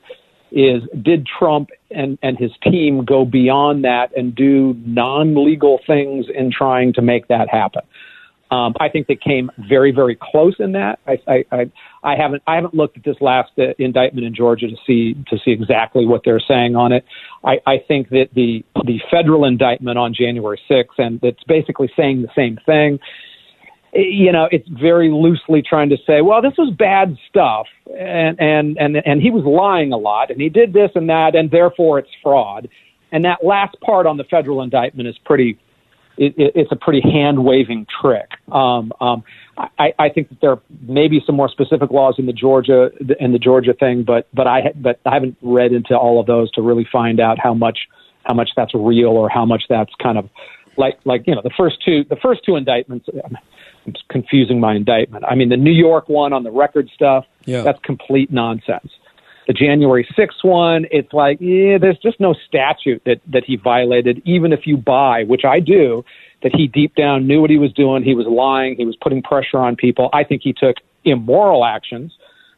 is 0.51 0.83
did 1.03 1.25
Trump 1.27 1.71
and, 1.93 2.19
and 2.21 2.37
his 2.37 2.51
team 2.65 3.05
go 3.05 3.25
beyond 3.25 3.85
that 3.85 4.17
and 4.17 4.35
do 4.35 4.77
non-legal 4.85 5.79
things 5.87 6.27
in 6.35 6.51
trying 6.51 6.93
to 6.95 7.03
make 7.03 7.29
that 7.29 7.49
happen? 7.49 7.83
Um, 8.51 8.75
I 8.81 8.89
think 8.89 9.09
they 9.09 9.17
came 9.17 9.51
very, 9.69 9.93
very 9.93 10.17
close 10.21 10.55
in 10.59 10.73
that. 10.73 11.01
I, 11.07 11.19
I, 11.29 11.45
I, 11.53 11.73
I 12.03 12.17
haven't, 12.17 12.43
I 12.47 12.55
haven't 12.55 12.75
looked 12.75 12.97
at 12.97 13.05
this 13.05 13.17
last 13.21 13.51
uh, 13.59 13.75
indictment 13.79 14.27
in 14.27 14.35
Georgia 14.35 14.69
to 14.69 14.77
see 14.87 15.15
to 15.29 15.37
see 15.45 15.51
exactly 15.51 16.07
what 16.07 16.23
they're 16.25 16.41
saying 16.41 16.75
on 16.75 16.93
it. 16.93 17.05
I, 17.45 17.59
I 17.67 17.77
think 17.87 18.09
that 18.11 18.29
the 18.35 18.65
the 18.87 19.01
federal 19.11 19.45
indictment 19.45 19.99
on 19.99 20.15
January 20.15 20.59
6th, 20.71 20.85
and 20.97 21.21
it's 21.23 21.43
basically 21.45 21.91
saying 21.95 22.23
the 22.23 22.31
same 22.35 22.59
thing. 22.65 22.99
You 23.93 24.33
know, 24.33 24.49
it's 24.51 24.69
very 24.69 25.11
loosely 25.11 25.63
trying 25.63 25.91
to 25.91 25.97
say, 26.07 26.21
well, 26.23 26.41
this 26.41 26.53
was 26.57 26.73
bad 26.79 27.17
stuff, 27.29 27.67
and 27.99 28.41
and 28.41 28.79
and 28.79 28.97
and 29.05 29.21
he 29.21 29.31
was 29.31 29.45
lying 29.45 29.93
a 29.93 29.99
lot, 29.99 30.31
and 30.31 30.41
he 30.41 30.49
did 30.49 30.73
this 30.73 30.91
and 30.95 31.11
that, 31.11 31.35
and 31.35 31.51
therefore 31.51 31.99
it's 31.99 32.11
fraud. 32.23 32.69
And 33.13 33.25
that 33.25 33.45
last 33.45 33.77
part 33.81 34.07
on 34.07 34.17
the 34.17 34.25
federal 34.25 34.63
indictment 34.63 35.09
is 35.09 35.17
pretty 35.25 35.59
it, 36.19 36.35
it, 36.37 36.53
it's 36.55 36.73
a 36.73 36.77
pretty 36.77 37.01
hand 37.01 37.45
waving 37.45 37.87
trick. 38.01 38.31
Um, 38.53 38.93
um, 39.01 39.25
I, 39.79 39.93
I 39.99 40.09
think 40.09 40.29
that 40.29 40.41
there 40.41 40.59
may 40.83 41.09
be 41.09 41.21
some 41.25 41.37
more 41.37 41.49
specific 41.49 41.91
laws 41.91 42.17
in 42.19 42.27
the 42.27 42.33
Georgia 42.33 42.91
in 43.19 43.33
the 43.33 43.39
Georgia 43.39 43.73
thing, 43.73 44.05
but 44.05 44.29
but 44.35 44.47
I 44.47 44.73
but 44.77 45.01
I 45.07 45.15
haven't 45.15 45.37
read 45.43 45.73
into 45.73 45.97
all 45.97 46.21
of 46.21 46.27
those 46.27 46.51
to 46.53 46.63
really 46.63 46.87
find 46.91 47.21
out 47.21 47.39
how 47.39 47.55
much 47.55 47.79
how 48.25 48.35
much 48.35 48.51
that's 48.57 48.75
real 48.75 49.11
or 49.11 49.29
how 49.29 49.45
much 49.45 49.65
that's 49.69 49.93
kind 50.03 50.19
of 50.19 50.29
like 50.77 50.99
like 51.05 51.25
you 51.27 51.35
know 51.35 51.43
the 51.43 51.53
first 51.57 51.77
two 51.85 52.05
the 52.05 52.17
first 52.17 52.45
two 52.45 52.57
indictments. 52.57 53.09
I'm 53.25 53.95
confusing 54.11 54.61
my 54.61 54.75
indictment. 54.75 55.25
I 55.25 55.35
mean 55.35 55.49
the 55.49 55.57
New 55.57 55.73
York 55.73 56.09
one 56.09 56.33
on 56.33 56.45
the 56.45 56.53
record 56.53 56.89
stuff. 56.95 57.25
Yeah. 57.45 57.63
That's 57.63 57.81
complete 57.83 58.31
nonsense. 58.31 58.91
The 59.49 59.55
January 59.55 60.07
6th 60.17 60.45
one, 60.45 60.85
it's 60.91 61.13
like, 61.15 61.41
yeah, 61.41 61.79
there's 61.79 61.97
just 61.99 62.21
no 62.21 62.35
statute 62.47 63.03
that, 63.07 63.23
that 63.27 63.45
he 63.45 63.57
violated, 63.57 64.21
even 64.27 64.53
if 64.53 64.67
you 64.67 64.77
buy, 64.77 65.25
which 65.25 65.45
I 65.47 65.59
do, 65.59 66.05
that 66.43 66.55
he 66.55 66.67
deep 66.69 66.95
down 66.95 67.27
knew 67.27 67.41
what 67.41 67.49
he 67.49 67.57
was 67.57 67.73
doing. 67.73 68.05
He 68.05 68.15
was 68.15 68.27
lying. 68.27 68.77
He 68.77 68.85
was 68.85 68.95
putting 68.97 69.23
pressure 69.23 69.57
on 69.57 69.75
people. 69.75 70.11
I 70.13 70.23
think 70.23 70.43
he 70.45 70.53
took 70.53 70.77
immoral 71.03 71.65
actions, 71.65 72.13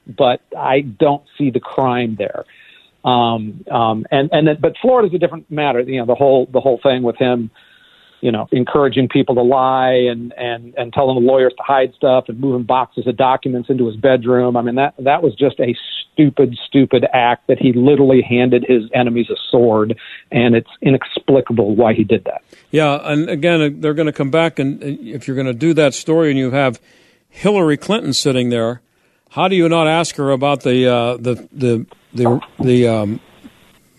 but 0.07 0.43
I 0.59 0.81
don't 0.81 1.23
see 1.39 1.51
the 1.51 1.61
crime 1.61 2.17
there. 2.19 2.45
Um, 3.05 3.65
um, 3.71 4.05
and 4.11 4.29
and 4.33 4.49
then, 4.49 4.59
but 4.61 4.75
Florida's 4.83 5.15
a 5.15 5.19
different 5.19 5.51
matter. 5.51 5.81
You 5.81 6.01
know, 6.01 6.07
the 6.07 6.17
whole 6.17 6.47
the 6.53 6.61
whole 6.61 6.81
thing 6.83 7.03
with 7.03 7.17
him 7.17 7.51
you 8.21 8.31
know, 8.31 8.49
encouraging 8.53 9.09
people 9.09 9.35
to 9.35 9.43
lie 9.43 9.93
and, 9.93 10.33
and, 10.37 10.75
and 10.77 10.93
telling 10.93 11.15
the 11.15 11.27
lawyers 11.27 11.53
to 11.57 11.63
hide 11.63 11.93
stuff 11.95 12.25
and 12.29 12.39
moving 12.39 12.65
boxes 12.65 13.07
of 13.07 13.17
documents 13.17 13.71
into 13.71 13.87
his 13.87 13.97
bedroom. 13.97 14.57
I 14.57 14.63
mean, 14.63 14.75
that, 14.75 14.95
that 14.99 15.23
was 15.23 15.35
just 15.35 15.59
a 15.61 15.75
stupid, 16.13 16.57
stupid 16.67 17.07
act 17.13 17.47
that 17.49 17.59
he 17.59 17.73
literally 17.73 18.23
handed 18.23 18.65
his 18.69 18.83
enemies 18.95 19.27
a 19.31 19.37
sword, 19.51 19.99
and 20.31 20.55
it's 20.55 20.71
inexplicable 20.83 21.75
why 21.75 21.95
he 21.95 22.05
did 22.05 22.25
that. 22.25 22.43
Yeah, 22.71 22.99
and 23.03 23.29
again, 23.29 23.81
they're 23.81 23.95
going 23.95 24.07
to 24.07 24.13
come 24.13 24.31
back, 24.31 24.59
and 24.59 24.83
if 24.83 25.27
you're 25.27 25.37
going 25.37 25.47
to 25.47 25.55
do 25.55 25.73
that 25.75 25.95
story 25.95 26.31
and 26.31 26.39
you 26.39 26.51
have 26.51 26.81
Hillary 27.29 27.77
Clinton 27.77 28.13
sitting 28.13 28.51
there, 28.51 28.83
how 29.31 29.49
do 29.49 29.57
you 29.57 29.69
not 29.69 29.87
ask 29.87 30.17
her 30.17 30.31
about 30.31 30.63
the 30.63 30.87
uh, 30.87 31.17
the 31.17 31.49
the 31.53 31.87
the 32.13 32.41
the 32.59 32.89
um, 32.89 33.21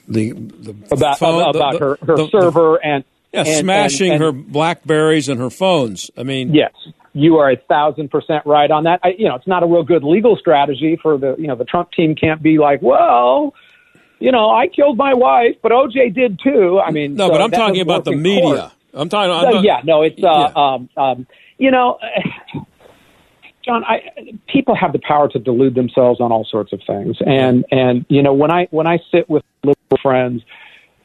the, 0.08 0.34
the 0.34 0.76
about 0.92 1.20
phone, 1.20 1.50
about 1.50 1.74
the, 1.74 1.80
her, 1.80 1.98
her 2.06 2.28
server 2.30 2.76
and 2.84 3.04
yeah, 3.34 3.44
and, 3.46 3.58
smashing 3.60 4.12
and, 4.12 4.24
and, 4.24 4.24
her 4.24 4.32
Blackberries 4.32 5.30
and 5.30 5.40
her 5.40 5.50
phones. 5.50 6.12
I 6.18 6.24
mean, 6.24 6.54
yes, 6.54 6.74
you 7.14 7.38
are 7.38 7.52
a 7.52 7.58
thousand 7.58 8.12
percent 8.12 8.46
right 8.46 8.70
on 8.70 8.84
that. 8.84 9.00
I, 9.04 9.10
you 9.18 9.28
know, 9.28 9.36
it's 9.36 9.48
not 9.48 9.64
a 9.64 9.66
real 9.66 9.84
good 9.84 10.04
legal 10.04 10.36
strategy 10.36 10.98
for 11.02 11.18
the 11.18 11.36
you 11.38 11.48
know 11.48 11.56
the 11.56 11.66
Trump 11.66 11.92
team 11.92 12.16
can't 12.16 12.42
be 12.42 12.58
like, 12.58 12.82
well, 12.82 13.54
you 14.20 14.32
know, 14.32 14.50
I 14.50 14.68
killed 14.68 14.98
my 14.98 15.14
wife, 15.14 15.56
but 15.62 15.72
OJ 15.72 16.14
did 16.14 16.40
too. 16.44 16.80
I 16.80 16.92
mean, 16.92 17.16
no, 17.16 17.28
so 17.28 17.34
but 17.34 17.42
I'm 17.42 17.52
talking 17.52 17.82
about 17.82 18.06
the 18.06 18.16
media. 18.16 18.42
Court. 18.42 18.72
I'm 18.94 19.10
talking. 19.10 19.32
I'm 19.32 19.46
uh, 19.46 19.52
not, 19.52 19.64
yeah, 19.64 19.82
no, 19.84 20.02
it's 20.04 20.22
uh, 20.24 20.52
yeah. 20.54 20.54
um, 20.56 20.90
um, 20.98 21.28
you 21.58 21.72
know. 21.72 22.00
John, 23.64 23.84
I, 23.84 24.00
people 24.52 24.76
have 24.76 24.92
the 24.92 25.00
power 25.08 25.30
to 25.30 25.38
delude 25.38 25.76
themselves 25.76 26.20
on 26.20 26.32
all 26.32 26.48
sorts 26.50 26.74
of 26.74 26.82
things, 26.88 27.18
and 27.24 27.64
and 27.70 28.08
you 28.10 28.24
know 28.24 28.34
when 28.34 28.50
I 28.50 28.68
when 28.72 28.88
I 28.88 28.98
sit 29.12 29.30
with 29.30 29.44
liberal 29.64 30.02
friends, 30.02 30.42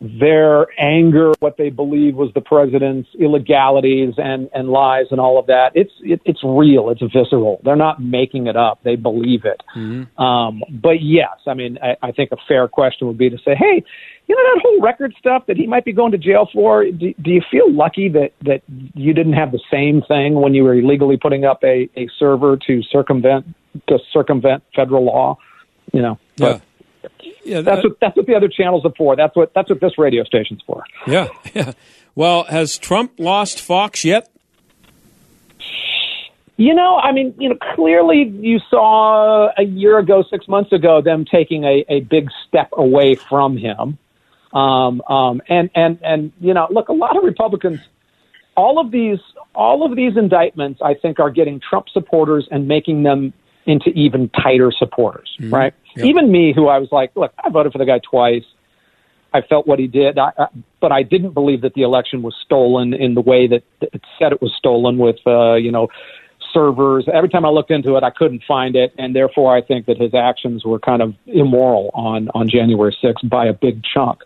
their 0.00 0.66
anger, 0.78 1.32
what 1.40 1.56
they 1.56 1.70
believe 1.70 2.16
was 2.16 2.30
the 2.34 2.40
president's 2.40 3.08
illegalities 3.18 4.14
and, 4.18 4.50
and 4.52 4.68
lies 4.68 5.06
and 5.10 5.20
all 5.20 5.38
of 5.38 5.46
that. 5.46 5.72
It's 5.74 5.92
it, 6.00 6.20
it's 6.24 6.44
real. 6.44 6.90
It's 6.90 7.00
visceral. 7.00 7.60
They're 7.64 7.76
not 7.76 8.02
making 8.02 8.46
it 8.46 8.56
up. 8.56 8.80
They 8.82 8.96
believe 8.96 9.44
it. 9.44 9.62
Mm-hmm. 9.74 10.22
Um, 10.22 10.62
but 10.70 11.00
yes, 11.00 11.38
I 11.46 11.54
mean, 11.54 11.78
I, 11.82 11.96
I 12.02 12.12
think 12.12 12.30
a 12.32 12.36
fair 12.46 12.68
question 12.68 13.06
would 13.06 13.16
be 13.16 13.30
to 13.30 13.38
say, 13.38 13.54
hey, 13.54 13.82
you 14.26 14.34
know 14.34 14.42
that 14.54 14.62
whole 14.62 14.80
record 14.82 15.14
stuff 15.18 15.46
that 15.46 15.56
he 15.56 15.66
might 15.66 15.84
be 15.84 15.92
going 15.92 16.12
to 16.12 16.18
jail 16.18 16.48
for. 16.52 16.84
Do, 16.84 17.14
do 17.22 17.30
you 17.30 17.42
feel 17.50 17.72
lucky 17.72 18.08
that 18.10 18.32
that 18.42 18.62
you 18.94 19.14
didn't 19.14 19.34
have 19.34 19.52
the 19.52 19.60
same 19.70 20.02
thing 20.02 20.34
when 20.34 20.52
you 20.52 20.64
were 20.64 20.74
illegally 20.74 21.16
putting 21.16 21.44
up 21.44 21.62
a, 21.64 21.88
a 21.96 22.08
server 22.18 22.58
to 22.66 22.82
circumvent 22.82 23.46
to 23.88 23.98
circumvent 24.12 24.62
federal 24.74 25.04
law? 25.04 25.38
You 25.92 26.02
know. 26.02 26.18
Yeah. 26.36 26.54
But, 26.54 26.62
yeah, 27.44 27.60
that's 27.60 27.84
what 27.84 27.98
that's 28.00 28.16
what 28.16 28.26
the 28.26 28.34
other 28.34 28.48
channels 28.48 28.84
are 28.84 28.92
for. 28.96 29.16
That's 29.16 29.34
what 29.36 29.52
that's 29.54 29.70
what 29.70 29.80
this 29.80 29.98
radio 29.98 30.25
station's 30.25 30.62
for. 30.66 30.84
Yeah, 31.06 31.28
yeah. 31.54 31.72
Well, 32.14 32.44
has 32.44 32.78
Trump 32.78 33.12
lost 33.18 33.60
Fox 33.60 34.04
yet? 34.04 34.30
You 36.56 36.75
know, 36.75 36.96
I 36.96 37.12
mean, 37.12 37.34
you 37.38 37.50
know, 37.50 37.56
clearly 37.75 38.22
you 38.22 38.60
saw 38.70 39.50
a 39.58 39.62
year 39.62 39.98
ago, 39.98 40.25
six 40.30 40.48
months 40.48 40.72
ago, 40.72 41.02
them 41.02 41.26
taking 41.26 41.64
a, 41.64 41.84
a 41.88 42.00
big 42.00 42.30
step 42.48 42.70
away 42.72 43.14
from 43.14 43.58
him. 43.58 43.98
Um, 44.54 45.02
um, 45.02 45.42
and 45.48 45.68
and 45.75 45.98
and 46.02 46.32
you 46.40 46.54
know, 46.54 46.66
look, 46.70 46.88
a 46.88 46.94
lot 46.94 47.16
of 47.16 47.25
Republicans, 47.25 47.80
all 48.56 48.78
of 48.80 48.90
these 48.90 49.18
all 49.54 49.84
of 49.84 49.96
these 49.96 50.16
indictments, 50.16 50.80
I 50.82 50.94
think, 50.94 51.20
are 51.20 51.30
getting 51.30 51.60
Trump 51.60 51.90
supporters 51.90 52.48
and 52.50 52.66
making 52.66 53.02
them 53.02 53.34
into 53.66 53.90
even 53.90 54.28
tighter 54.30 54.73
supporters, 54.76 55.37
mm-hmm. 55.40 55.52
right? 55.52 55.75
Yep. 55.96 56.06
Even 56.06 56.30
me, 56.30 56.52
who 56.54 56.68
I 56.68 56.78
was 56.78 56.88
like, 56.92 57.12
look, 57.16 57.32
I 57.42 57.50
voted 57.50 57.73
for 57.73 57.78
the 57.78 57.87
guy 57.87 57.99
twice. 57.99 58.44
I 59.35 59.42
felt 59.42 59.66
what 59.66 59.78
he 59.78 59.87
did, 59.87 60.18
I, 60.18 60.30
I, 60.38 60.46
but 60.80 60.92
I 60.92 61.02
didn't 61.02 61.32
believe 61.32 61.61
that 61.62 61.75
the 61.75 61.82
election 61.82 62.23
was 62.23 62.35
stolen 62.42 62.94
in 62.94 63.14
the 63.14 63.20
way 63.20 63.46
that 63.49 63.62
it 63.80 64.00
said 64.18 64.32
it 64.32 64.40
was 64.40 64.52
stolen 64.56 64.96
with, 64.99 65.16
uh, 65.26 65.54
you 65.54 65.70
know, 65.70 65.88
servers. 66.54 67.06
Every 67.12 67.28
time 67.28 67.44
I 67.44 67.50
looked 67.50 67.70
into 67.70 67.96
it, 67.96 68.02
I 68.02 68.11
couldn't 68.11 68.42
find 68.49 68.76
it, 68.76 68.94
and 68.96 69.14
therefore 69.14 69.54
I 69.54 69.61
think 69.61 69.87
that 69.87 69.99
his 69.99 70.14
actions 70.14 70.64
were 70.64 70.78
kind 70.78 71.02
of 71.02 71.14
immoral 71.26 71.90
on 71.92 72.30
on 72.35 72.49
January 72.49 72.96
6th 73.02 73.28
by 73.28 73.46
a 73.46 73.52
big 73.52 73.82
chunk. 73.82 74.20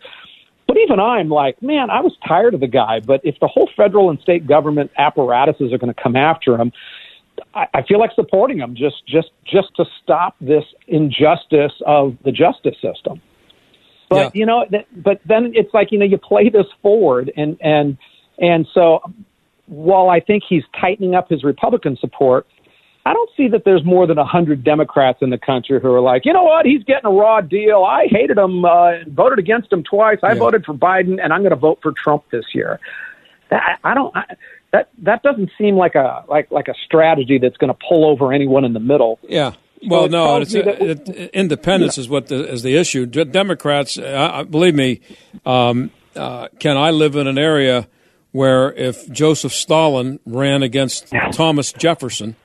But 0.69 0.77
even 0.79 1.01
I'm 1.01 1.29
like, 1.29 1.61
man, 1.61 1.91
I 1.91 2.01
was 2.01 2.13
tired 2.29 2.55
of 2.55 2.61
the 2.61 2.69
guy. 2.69 3.01
But 3.01 3.23
if 3.25 3.41
the 3.41 3.49
whole 3.49 3.69
federal 3.77 4.09
and 4.09 4.21
state 4.21 4.47
government 4.47 4.93
apparatuses 4.97 5.73
are 5.73 5.79
going 5.79 5.93
to 5.93 6.01
come 6.01 6.15
after 6.15 6.57
him, 6.57 6.71
I, 7.55 7.67
I 7.75 7.83
feel 7.83 7.99
like 7.99 8.11
supporting 8.15 8.59
him 8.59 8.75
just 8.75 9.07
just 9.07 9.31
just 9.45 9.75
to 9.77 9.85
stop 10.03 10.37
this 10.41 10.65
injustice 10.89 11.73
of 11.87 12.17
the 12.25 12.33
justice 12.33 12.77
system. 12.81 13.21
But 14.09 14.17
yeah. 14.17 14.31
you 14.35 14.47
know, 14.47 14.67
that, 14.71 14.87
but 15.03 15.21
then 15.25 15.53
it's 15.55 15.73
like 15.73 15.93
you 15.93 15.99
know 15.99 16.05
you 16.05 16.19
play 16.19 16.49
this 16.49 16.67
forward, 16.83 17.33
and 17.37 17.57
and 17.61 17.97
and 18.39 18.67
so 18.75 19.01
while 19.67 20.11
I 20.11 20.21
think 20.21 20.43
he's 20.49 20.65
tightening 20.81 21.15
up 21.15 21.29
his 21.29 21.45
Republican 21.45 21.97
support, 21.97 22.47
I 23.07 23.13
don't 23.13 23.31
see 23.37 23.49
that 23.49 23.65
there's 23.65 23.85
more 23.85 24.07
than 24.07 24.19
a 24.19 24.25
hundred 24.25 24.65
Democrats 24.65 25.19
in 25.23 25.31
the 25.31 25.39
country 25.39 25.81
who 25.81 25.93
are 25.93 26.01
like, 26.01 26.27
you 26.27 26.33
know 26.33 26.43
what, 26.43 26.67
he's 26.67 26.83
getting 26.85 27.07
a 27.07 27.13
raw 27.13 27.41
deal. 27.41 27.85
I 27.85 28.07
hated 28.11 28.37
him, 28.37 28.65
uh, 28.65 29.05
voted 29.07 29.39
against 29.39 29.73
him 29.73 29.83
twice. 29.85 30.19
I 30.23 30.33
Yeah. 30.33 30.41
voted 30.41 30.65
for 30.65 30.75
Biden, 30.75 31.23
and 31.23 31.33
I'm 31.33 31.41
going 31.41 31.51
to 31.51 31.57
vote 31.57 31.79
for 31.83 31.93
Trump 31.93 32.25
this 32.31 32.45
year. 32.53 32.81
That, 33.51 33.79
I 33.85 33.95
don't. 33.95 34.15
I, 34.17 34.25
that 34.73 34.89
that 34.99 35.23
doesn't 35.23 35.51
seem 35.59 35.77
like 35.77 35.95
a 35.95 36.25
like 36.29 36.51
like 36.51 36.69
a 36.69 36.75
strategy 36.85 37.39
that's 37.39 37.57
going 37.57 37.73
to 37.73 37.79
pull 37.89 38.05
over 38.05 38.33
anyone 38.33 38.65
in 38.65 38.73
the 38.73 38.81
middle. 38.81 39.19
Yeah. 39.29 39.55
Well, 39.87 40.05
it 40.05 40.11
no, 40.11 40.37
it's, 40.37 40.53
that- 40.53 40.67
it, 40.83 41.09
it- 41.09 41.31
independence 41.33 41.97
is 41.99 42.09
what 42.09 42.27
the, 42.27 42.47
is 42.51 42.63
the 42.63 42.77
issue. 42.77 43.07
Democrats, 43.07 43.97
uh, 43.99 44.45
believe 44.45 44.75
me, 44.75 45.01
um, 45.47 45.91
uh, 46.15 46.49
Ken, 46.59 46.77
I 46.77 46.91
live 46.91 47.17
in 47.17 47.27
an 47.27 47.39
area 47.39 47.89
where 48.33 48.73
if 48.75 49.11
Joseph 49.11 49.53
Stalin 49.55 50.21
ran 50.27 50.63
against 50.63 51.11
Thomas 51.33 51.73
Jefferson, 51.73 52.37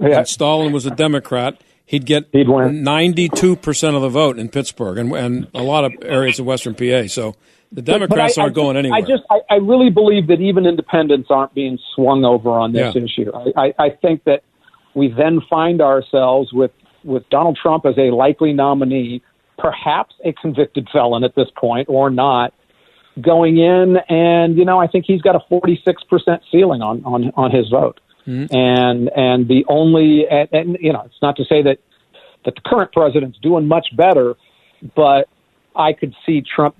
Yeah. 0.00 0.18
and 0.20 0.28
Stalin 0.28 0.72
was 0.72 0.86
a 0.86 0.90
Democrat, 0.90 1.60
he'd 1.84 2.06
get 2.06 2.24
He'd 2.32 2.48
win. 2.48 2.82
92% 2.82 3.94
of 3.94 4.00
the 4.02 4.08
vote 4.08 4.38
in 4.38 4.48
Pittsburgh 4.48 4.96
and, 4.98 5.12
and 5.12 5.46
a 5.54 5.62
lot 5.62 5.84
of 5.84 5.92
areas 6.02 6.38
of 6.38 6.46
Western 6.46 6.74
PA. 6.74 7.06
So 7.06 7.34
the 7.72 7.82
Democrats 7.82 8.34
But 8.36 8.40
I- 8.40 8.42
I 8.42 8.44
aren't 8.44 8.54
going 8.56 8.76
anywhere. 8.76 8.98
I 8.98 9.00
just, 9.02 9.22
I, 9.30 9.40
I 9.50 9.54
really 9.56 9.90
believe 9.90 10.26
that 10.28 10.40
even 10.40 10.66
independents 10.66 11.28
aren't 11.30 11.54
being 11.54 11.78
swung 11.94 12.24
over 12.24 12.50
on 12.50 12.72
this 12.72 12.94
Yeah. 12.94 13.02
issue. 13.02 13.30
I, 13.34 13.66
I, 13.66 13.74
I 13.86 13.90
think 13.90 14.24
that 14.24 14.42
we 14.94 15.08
then 15.08 15.40
find 15.48 15.80
ourselves 15.80 16.52
with, 16.52 16.70
with 17.04 17.28
Donald 17.28 17.58
Trump 17.60 17.84
as 17.86 17.96
a 17.98 18.10
likely 18.10 18.52
nominee, 18.52 19.22
perhaps 19.58 20.14
a 20.24 20.32
convicted 20.32 20.88
felon 20.92 21.24
at 21.24 21.34
this 21.34 21.48
point 21.56 21.88
or 21.90 22.10
not, 22.10 22.54
going 23.20 23.58
in 23.58 23.96
and, 24.08 24.56
you 24.56 24.64
know, 24.64 24.78
I 24.78 24.86
think 24.86 25.04
he's 25.06 25.20
got 25.20 25.34
a 25.34 25.40
46% 25.50 26.40
ceiling 26.52 26.82
on, 26.82 27.02
on, 27.04 27.32
on 27.36 27.50
his 27.50 27.68
vote. 27.68 28.00
Hmm. 28.24 28.46
And, 28.50 29.10
and 29.16 29.48
the 29.48 29.64
only, 29.68 30.26
and, 30.28 30.48
and, 30.52 30.78
you 30.80 30.92
know, 30.92 31.02
it's 31.04 31.20
not 31.20 31.36
to 31.36 31.44
say 31.44 31.62
that, 31.62 31.78
that 32.44 32.54
the 32.54 32.60
current 32.64 32.92
president's 32.92 33.38
doing 33.38 33.66
much 33.66 33.88
better, 33.96 34.36
but 34.94 35.28
I 35.74 35.92
could 35.92 36.14
see 36.24 36.42
Trump 36.42 36.76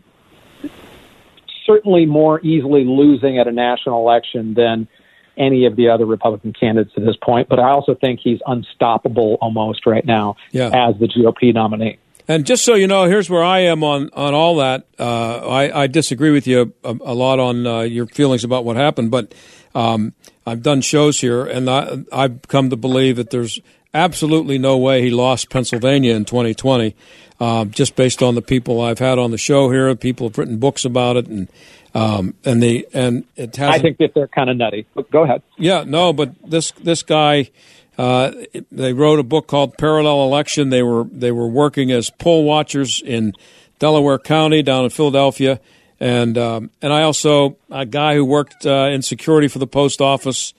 certainly 1.68 2.06
more 2.06 2.40
easily 2.40 2.84
losing 2.84 3.38
at 3.38 3.46
a 3.46 3.52
national 3.52 4.00
election 4.00 4.54
than 4.54 4.88
any 5.36 5.66
of 5.66 5.76
the 5.76 5.88
other 5.88 6.04
Republican 6.04 6.52
candidates 6.52 6.92
at 6.96 7.04
this 7.04 7.14
point. 7.22 7.48
But 7.48 7.60
I 7.60 7.70
also 7.70 7.94
think 7.94 8.18
he's 8.20 8.40
unstoppable 8.46 9.38
almost 9.40 9.86
right 9.86 10.04
now 10.04 10.34
Yeah. 10.50 10.88
as 10.88 10.98
the 10.98 11.06
GOP 11.06 11.54
nominee. 11.54 11.98
And 12.26 12.44
just 12.44 12.64
so 12.64 12.74
you 12.74 12.86
know, 12.86 13.04
here's 13.04 13.30
where 13.30 13.44
I 13.44 13.60
am 13.60 13.82
on, 13.84 14.10
on 14.12 14.34
all 14.34 14.56
that. 14.56 14.86
Uh, 14.98 15.38
I, 15.48 15.84
I 15.84 15.86
disagree 15.86 16.30
with 16.30 16.46
you 16.46 16.74
a, 16.84 16.90
a 16.90 17.14
lot 17.14 17.38
on 17.38 17.66
uh, 17.66 17.80
your 17.82 18.06
feelings 18.06 18.44
about 18.44 18.64
what 18.64 18.76
happened, 18.76 19.10
but 19.10 19.32
um, 19.74 20.12
I've 20.46 20.62
done 20.62 20.80
shows 20.82 21.20
here, 21.20 21.46
and 21.46 21.70
I, 21.70 21.98
I've 22.12 22.42
come 22.48 22.68
to 22.70 22.76
believe 22.76 23.16
that 23.16 23.30
there's 23.30 23.60
absolutely 23.94 24.58
no 24.58 24.76
way 24.76 25.02
he 25.02 25.10
lost 25.10 25.50
Pennsylvania 25.50 26.14
in 26.14 26.24
2020, 26.24 26.94
uh, 27.40 27.64
just 27.66 27.96
based 27.96 28.22
on 28.22 28.34
the 28.34 28.42
people 28.42 28.80
I've 28.80 28.98
had 28.98 29.18
on 29.18 29.30
the 29.30 29.38
show 29.38 29.70
here. 29.70 29.94
People 29.94 30.28
have 30.28 30.38
written 30.38 30.58
books 30.58 30.84
about 30.84 31.16
it, 31.16 31.26
and 31.26 31.48
um, 31.94 32.34
and 32.44 32.62
the 32.62 32.86
and 32.92 33.24
it 33.36 33.56
has. 33.56 33.74
I 33.74 33.78
think 33.78 33.98
that 33.98 34.14
they're 34.14 34.28
kind 34.28 34.50
of 34.50 34.56
nutty. 34.56 34.86
But 34.94 35.10
go 35.10 35.24
ahead. 35.24 35.42
Yeah, 35.56 35.84
no, 35.86 36.12
but 36.12 36.32
this 36.44 36.72
this 36.72 37.02
guy, 37.02 37.50
uh, 37.96 38.32
they 38.70 38.92
wrote 38.92 39.18
a 39.18 39.24
book 39.24 39.46
called 39.46 39.76
Parallel 39.78 40.24
Election. 40.24 40.70
They 40.70 40.82
were 40.82 41.04
they 41.04 41.32
were 41.32 41.48
working 41.48 41.90
as 41.90 42.10
poll 42.10 42.44
watchers 42.44 43.02
in 43.04 43.34
Delaware 43.78 44.18
County 44.18 44.62
down 44.62 44.84
in 44.84 44.90
Philadelphia, 44.90 45.60
And 46.00 46.36
um, 46.36 46.70
and 46.82 46.92
I 46.92 47.02
also 47.02 47.56
a 47.70 47.86
guy 47.86 48.14
who 48.14 48.24
worked 48.24 48.66
uh, 48.66 48.88
in 48.90 49.02
security 49.02 49.48
for 49.48 49.58
the 49.58 49.66
post 49.66 50.00
office. 50.00 50.54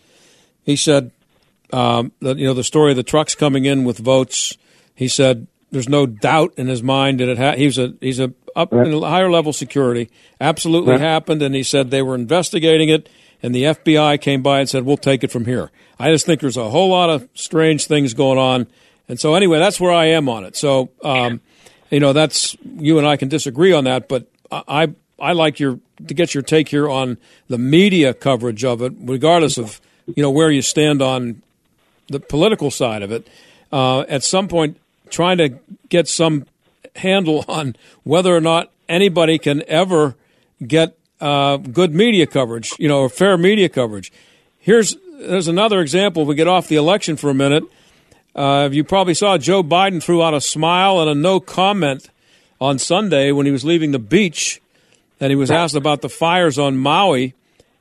He 0.63 0.75
said 0.75 1.11
um, 1.71 2.11
that 2.21 2.37
you 2.37 2.45
know 2.45 2.53
the 2.53 2.63
story 2.63 2.91
of 2.91 2.97
the 2.97 3.03
trucks 3.03 3.35
coming 3.35 3.65
in 3.65 3.83
with 3.83 3.97
votes. 3.97 4.57
He 4.95 5.07
said 5.07 5.47
there's 5.71 5.89
no 5.89 6.05
doubt 6.05 6.53
in 6.57 6.67
his 6.67 6.81
mind 6.81 7.19
that 7.19 7.29
it 7.29 7.37
ha- 7.37 7.55
he's 7.55 7.77
a 7.77 7.93
he's 8.01 8.19
a 8.19 8.33
up 8.55 8.73
right. 8.73 8.87
in 8.87 8.93
a 8.93 8.99
higher 9.01 9.29
level 9.29 9.53
security 9.53 10.09
absolutely 10.41 10.91
right. 10.91 11.01
happened, 11.01 11.41
and 11.41 11.53
he 11.55 11.63
said 11.63 11.91
they 11.91 12.01
were 12.01 12.15
investigating 12.15 12.89
it, 12.89 13.09
and 13.43 13.53
the 13.53 13.63
FBI 13.63 14.19
came 14.21 14.41
by 14.41 14.59
and 14.59 14.69
said 14.69 14.83
we'll 14.83 14.97
take 14.97 15.23
it 15.23 15.31
from 15.31 15.45
here. 15.45 15.71
I 15.99 16.11
just 16.11 16.25
think 16.25 16.41
there's 16.41 16.57
a 16.57 16.69
whole 16.69 16.89
lot 16.89 17.09
of 17.09 17.27
strange 17.33 17.85
things 17.85 18.13
going 18.13 18.39
on, 18.39 18.67
and 19.07 19.19
so 19.19 19.35
anyway, 19.35 19.59
that's 19.59 19.79
where 19.79 19.91
I 19.91 20.05
am 20.05 20.29
on 20.29 20.43
it. 20.43 20.55
So 20.55 20.89
um, 21.03 21.41
you 21.89 21.99
know 21.99 22.13
that's 22.13 22.55
you 22.63 22.97
and 22.97 23.07
I 23.07 23.17
can 23.17 23.29
disagree 23.29 23.73
on 23.73 23.83
that, 23.83 24.07
but 24.07 24.27
I 24.51 24.93
I 25.19 25.33
like 25.33 25.59
your 25.59 25.79
to 26.07 26.13
get 26.13 26.33
your 26.33 26.43
take 26.43 26.69
here 26.69 26.89
on 26.89 27.17
the 27.47 27.57
media 27.57 28.13
coverage 28.13 28.63
of 28.63 28.81
it, 28.81 28.93
regardless 28.99 29.57
of 29.57 29.81
you 30.07 30.23
know 30.23 30.31
where 30.31 30.49
you 30.49 30.61
stand 30.61 31.01
on 31.01 31.41
the 32.09 32.19
political 32.19 32.71
side 32.71 33.01
of 33.01 33.11
it. 33.11 33.27
Uh, 33.71 34.01
at 34.01 34.23
some 34.23 34.47
point, 34.47 34.77
trying 35.09 35.37
to 35.37 35.59
get 35.89 36.07
some 36.07 36.45
handle 36.95 37.45
on 37.47 37.75
whether 38.03 38.35
or 38.35 38.41
not 38.41 38.71
anybody 38.87 39.37
can 39.37 39.63
ever 39.67 40.15
get 40.65 40.97
uh, 41.21 41.57
good 41.57 41.93
media 41.93 42.25
coverage, 42.25 42.71
you 42.79 42.87
know, 42.87 43.01
or 43.01 43.09
fair 43.09 43.37
media 43.37 43.69
coverage. 43.69 44.11
Here's 44.59 44.95
there's 45.19 45.47
another 45.47 45.81
example. 45.81 46.25
We 46.25 46.35
get 46.35 46.47
off 46.47 46.67
the 46.67 46.77
election 46.77 47.17
for 47.17 47.29
a 47.29 47.33
minute. 47.33 47.63
Uh, 48.33 48.69
you 48.71 48.83
probably 48.83 49.13
saw 49.13 49.37
Joe 49.37 49.63
Biden 49.63 50.01
threw 50.01 50.23
out 50.23 50.33
a 50.33 50.39
smile 50.39 50.99
and 51.01 51.09
a 51.09 51.15
no 51.15 51.39
comment 51.39 52.09
on 52.61 52.79
Sunday 52.79 53.31
when 53.31 53.45
he 53.45 53.51
was 53.51 53.65
leaving 53.65 53.91
the 53.91 53.99
beach 53.99 54.61
and 55.19 55.29
he 55.29 55.35
was 55.35 55.51
asked 55.51 55.75
about 55.75 56.01
the 56.01 56.09
fires 56.09 56.57
on 56.57 56.77
Maui, 56.77 57.33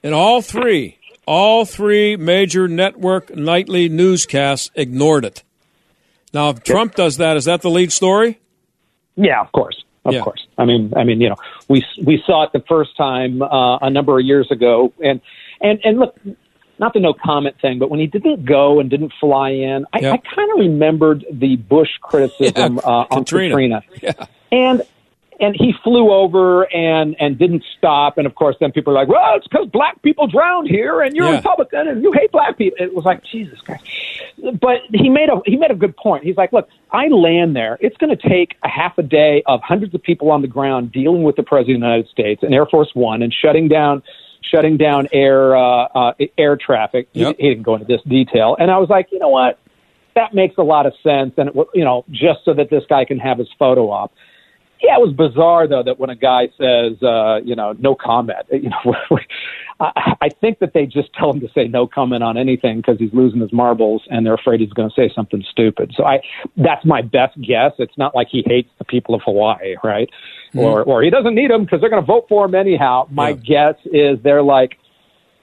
and 0.02 0.14
all 0.14 0.42
three, 0.42 0.97
all 1.28 1.66
three 1.66 2.16
major 2.16 2.66
network 2.66 3.36
nightly 3.36 3.90
newscasts 3.90 4.70
ignored 4.74 5.26
it. 5.26 5.44
Now, 6.32 6.48
if 6.48 6.64
Trump 6.64 6.94
does 6.94 7.18
that, 7.18 7.36
is 7.36 7.44
that 7.44 7.60
the 7.60 7.68
lead 7.68 7.92
story? 7.92 8.40
Yeah, 9.14 9.42
of 9.42 9.52
course, 9.52 9.84
of 10.06 10.14
yeah. 10.14 10.22
course. 10.22 10.46
I 10.56 10.64
mean, 10.64 10.92
I 10.96 11.04
mean, 11.04 11.20
you 11.20 11.28
know, 11.28 11.36
we 11.68 11.84
we 12.02 12.22
saw 12.24 12.44
it 12.44 12.52
the 12.52 12.64
first 12.66 12.96
time 12.96 13.42
uh, 13.42 13.76
a 13.78 13.90
number 13.90 14.18
of 14.18 14.24
years 14.24 14.50
ago, 14.50 14.92
and 15.04 15.20
and 15.60 15.78
and 15.84 15.98
look, 15.98 16.18
not 16.78 16.94
the 16.94 17.00
no 17.00 17.12
comment 17.12 17.56
thing, 17.60 17.78
but 17.78 17.90
when 17.90 18.00
he 18.00 18.06
didn't 18.06 18.46
go 18.46 18.80
and 18.80 18.88
didn't 18.88 19.12
fly 19.20 19.50
in, 19.50 19.84
I, 19.92 19.98
yep. 20.00 20.14
I 20.14 20.34
kind 20.34 20.50
of 20.52 20.58
remembered 20.60 21.26
the 21.30 21.56
Bush 21.56 21.90
criticism 22.00 22.76
yeah, 22.76 22.88
uh, 22.88 23.06
on 23.10 23.24
Katrina. 23.24 23.54
Katrina. 23.54 23.82
Yeah. 24.02 24.26
And 24.50 24.82
and 25.40 25.54
he 25.56 25.72
flew 25.84 26.10
over 26.12 26.64
and 26.74 27.16
and 27.20 27.38
didn't 27.38 27.64
stop. 27.76 28.18
And 28.18 28.26
of 28.26 28.34
course, 28.34 28.56
then 28.60 28.72
people 28.72 28.92
are 28.92 28.96
like, 28.96 29.08
"Well, 29.08 29.36
it's 29.36 29.46
because 29.46 29.68
black 29.68 30.00
people 30.02 30.26
drowned 30.26 30.68
here, 30.68 31.00
and 31.00 31.14
you're 31.14 31.26
yeah. 31.26 31.34
a 31.34 31.36
Republican, 31.36 31.88
and 31.88 32.02
you 32.02 32.12
hate 32.12 32.32
black 32.32 32.58
people." 32.58 32.76
It 32.84 32.94
was 32.94 33.04
like 33.04 33.24
Jesus 33.24 33.60
Christ. 33.60 33.84
But 34.60 34.82
he 34.92 35.08
made 35.08 35.28
a 35.28 35.40
he 35.46 35.56
made 35.56 35.70
a 35.70 35.76
good 35.76 35.96
point. 35.96 36.24
He's 36.24 36.36
like, 36.36 36.52
"Look, 36.52 36.68
I 36.90 37.08
land 37.08 37.54
there. 37.54 37.78
It's 37.80 37.96
going 37.96 38.16
to 38.16 38.28
take 38.28 38.56
a 38.64 38.68
half 38.68 38.98
a 38.98 39.02
day 39.02 39.42
of 39.46 39.60
hundreds 39.62 39.94
of 39.94 40.02
people 40.02 40.30
on 40.30 40.42
the 40.42 40.48
ground 40.48 40.92
dealing 40.92 41.22
with 41.22 41.36
the 41.36 41.42
president 41.42 41.76
of 41.76 41.80
the 41.80 41.86
United 41.86 42.08
States 42.08 42.42
and 42.42 42.54
Air 42.54 42.66
Force 42.66 42.90
One 42.94 43.22
and 43.22 43.32
shutting 43.32 43.68
down." 43.68 44.02
Shutting 44.40 44.78
down 44.78 45.08
air 45.12 45.54
uh, 45.54 45.88
uh, 45.94 46.12
air 46.38 46.56
traffic. 46.56 47.08
Yep. 47.12 47.36
He, 47.36 47.42
he 47.42 47.48
didn't 47.50 47.64
go 47.64 47.74
into 47.74 47.86
this 47.86 48.00
detail, 48.02 48.56
and 48.58 48.70
I 48.70 48.78
was 48.78 48.88
like, 48.88 49.08
you 49.10 49.18
know 49.18 49.28
what, 49.28 49.58
that 50.14 50.32
makes 50.32 50.56
a 50.56 50.62
lot 50.62 50.86
of 50.86 50.94
sense. 51.02 51.34
And 51.36 51.50
it, 51.50 51.56
you 51.74 51.84
know, 51.84 52.04
just 52.10 52.44
so 52.44 52.54
that 52.54 52.70
this 52.70 52.84
guy 52.88 53.04
can 53.04 53.18
have 53.18 53.38
his 53.38 53.48
photo 53.58 53.90
op. 53.90 54.12
Yeah, 54.80 54.96
it 54.96 55.00
was 55.00 55.12
bizarre 55.12 55.66
though 55.66 55.82
that 55.82 55.98
when 55.98 56.10
a 56.10 56.16
guy 56.16 56.48
says, 56.56 57.02
uh, 57.02 57.40
you 57.44 57.56
know, 57.56 57.74
no 57.78 57.94
comment, 57.94 58.38
you 58.52 58.70
know, 58.70 59.18
I, 59.80 60.14
I 60.20 60.28
think 60.28 60.60
that 60.60 60.72
they 60.72 60.86
just 60.86 61.12
tell 61.14 61.30
him 61.32 61.40
to 61.40 61.48
say 61.54 61.66
no 61.66 61.86
comment 61.86 62.22
on 62.22 62.36
anything 62.36 62.78
because 62.78 62.98
he's 62.98 63.12
losing 63.12 63.40
his 63.40 63.52
marbles 63.52 64.02
and 64.10 64.24
they're 64.24 64.34
afraid 64.34 64.60
he's 64.60 64.72
going 64.72 64.88
to 64.88 64.94
say 64.94 65.12
something 65.14 65.44
stupid. 65.50 65.92
So 65.96 66.04
I, 66.04 66.20
that's 66.56 66.84
my 66.84 67.02
best 67.02 67.40
guess. 67.40 67.72
It's 67.78 67.96
not 67.96 68.14
like 68.14 68.28
he 68.30 68.44
hates 68.46 68.70
the 68.78 68.84
people 68.84 69.14
of 69.14 69.22
Hawaii, 69.24 69.76
right? 69.82 70.08
Mm-hmm. 70.50 70.58
Or, 70.60 70.82
or 70.82 71.02
he 71.02 71.10
doesn't 71.10 71.34
need 71.34 71.50
them 71.50 71.64
because 71.64 71.80
they're 71.80 71.90
going 71.90 72.02
to 72.02 72.06
vote 72.06 72.26
for 72.28 72.46
him 72.46 72.54
anyhow. 72.54 73.06
My 73.10 73.30
yeah. 73.30 73.34
guess 73.34 73.74
is 73.86 74.18
they're 74.22 74.42
like, 74.42 74.78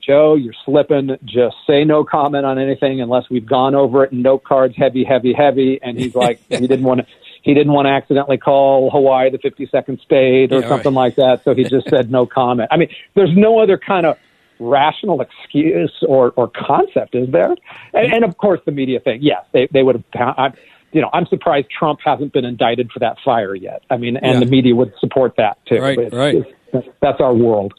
Joe, 0.05 0.35
you're 0.35 0.53
slipping. 0.65 1.17
Just 1.25 1.55
say 1.67 1.83
no 1.83 2.03
comment 2.03 2.45
on 2.45 2.59
anything 2.59 3.01
unless 3.01 3.29
we've 3.29 3.45
gone 3.45 3.73
over 3.73 4.03
it 4.03 4.11
and 4.11 4.21
note 4.21 4.43
cards 4.43 4.75
heavy, 4.77 5.03
heavy, 5.03 5.33
heavy. 5.33 5.79
And 5.81 5.97
he's 5.97 6.15
like, 6.15 6.39
he 6.49 6.67
didn't 6.67 6.83
want 6.83 7.01
to 7.01 7.07
he 7.45 7.53
didn't 7.53 7.73
want 7.73 7.85
to 7.85 7.91
accidentally 7.91 8.39
call 8.39 8.89
Hawaii 8.89 9.29
the 9.29 9.37
52nd 9.37 10.01
state 10.01 10.51
or 10.51 10.61
yeah, 10.61 10.67
something 10.67 10.95
right. 10.95 11.15
like 11.15 11.15
that, 11.17 11.43
so 11.45 11.53
he 11.53 11.63
just 11.63 11.87
said 11.89 12.09
no 12.09 12.25
comment. 12.39 12.69
I 12.71 12.77
mean, 12.77 12.89
there's 13.13 13.37
no 13.37 13.59
other 13.59 13.77
kind 13.77 14.07
of 14.07 14.17
rational 14.59 15.21
excuse 15.21 15.93
or, 16.07 16.33
or 16.37 16.49
concept, 16.49 17.13
is 17.13 17.29
there? 17.31 17.55
And, 17.93 18.13
and 18.13 18.23
of 18.25 18.35
course, 18.39 18.61
the 18.65 18.71
media 18.71 18.99
thing. 18.99 19.19
Yes, 19.21 19.45
they 19.53 19.67
they 19.71 19.83
would 19.83 20.03
have. 20.13 20.35
I, 20.37 20.53
you 20.91 21.01
know, 21.01 21.09
I'm 21.13 21.27
surprised 21.27 21.67
Trump 21.69 21.99
hasn't 22.03 22.33
been 22.33 22.45
indicted 22.45 22.89
for 22.91 22.99
that 22.99 23.17
fire 23.23 23.53
yet. 23.53 23.83
I 23.91 23.97
mean, 23.97 24.17
and 24.17 24.33
yeah. 24.33 24.39
the 24.39 24.45
media 24.47 24.73
would 24.75 24.93
support 24.99 25.35
that 25.37 25.59
too. 25.67 25.79
Right, 25.79 25.99
it's, 25.99 26.15
right. 26.15 26.35
It's, 26.73 26.87
that's 26.99 27.21
our 27.21 27.33
world. 27.33 27.73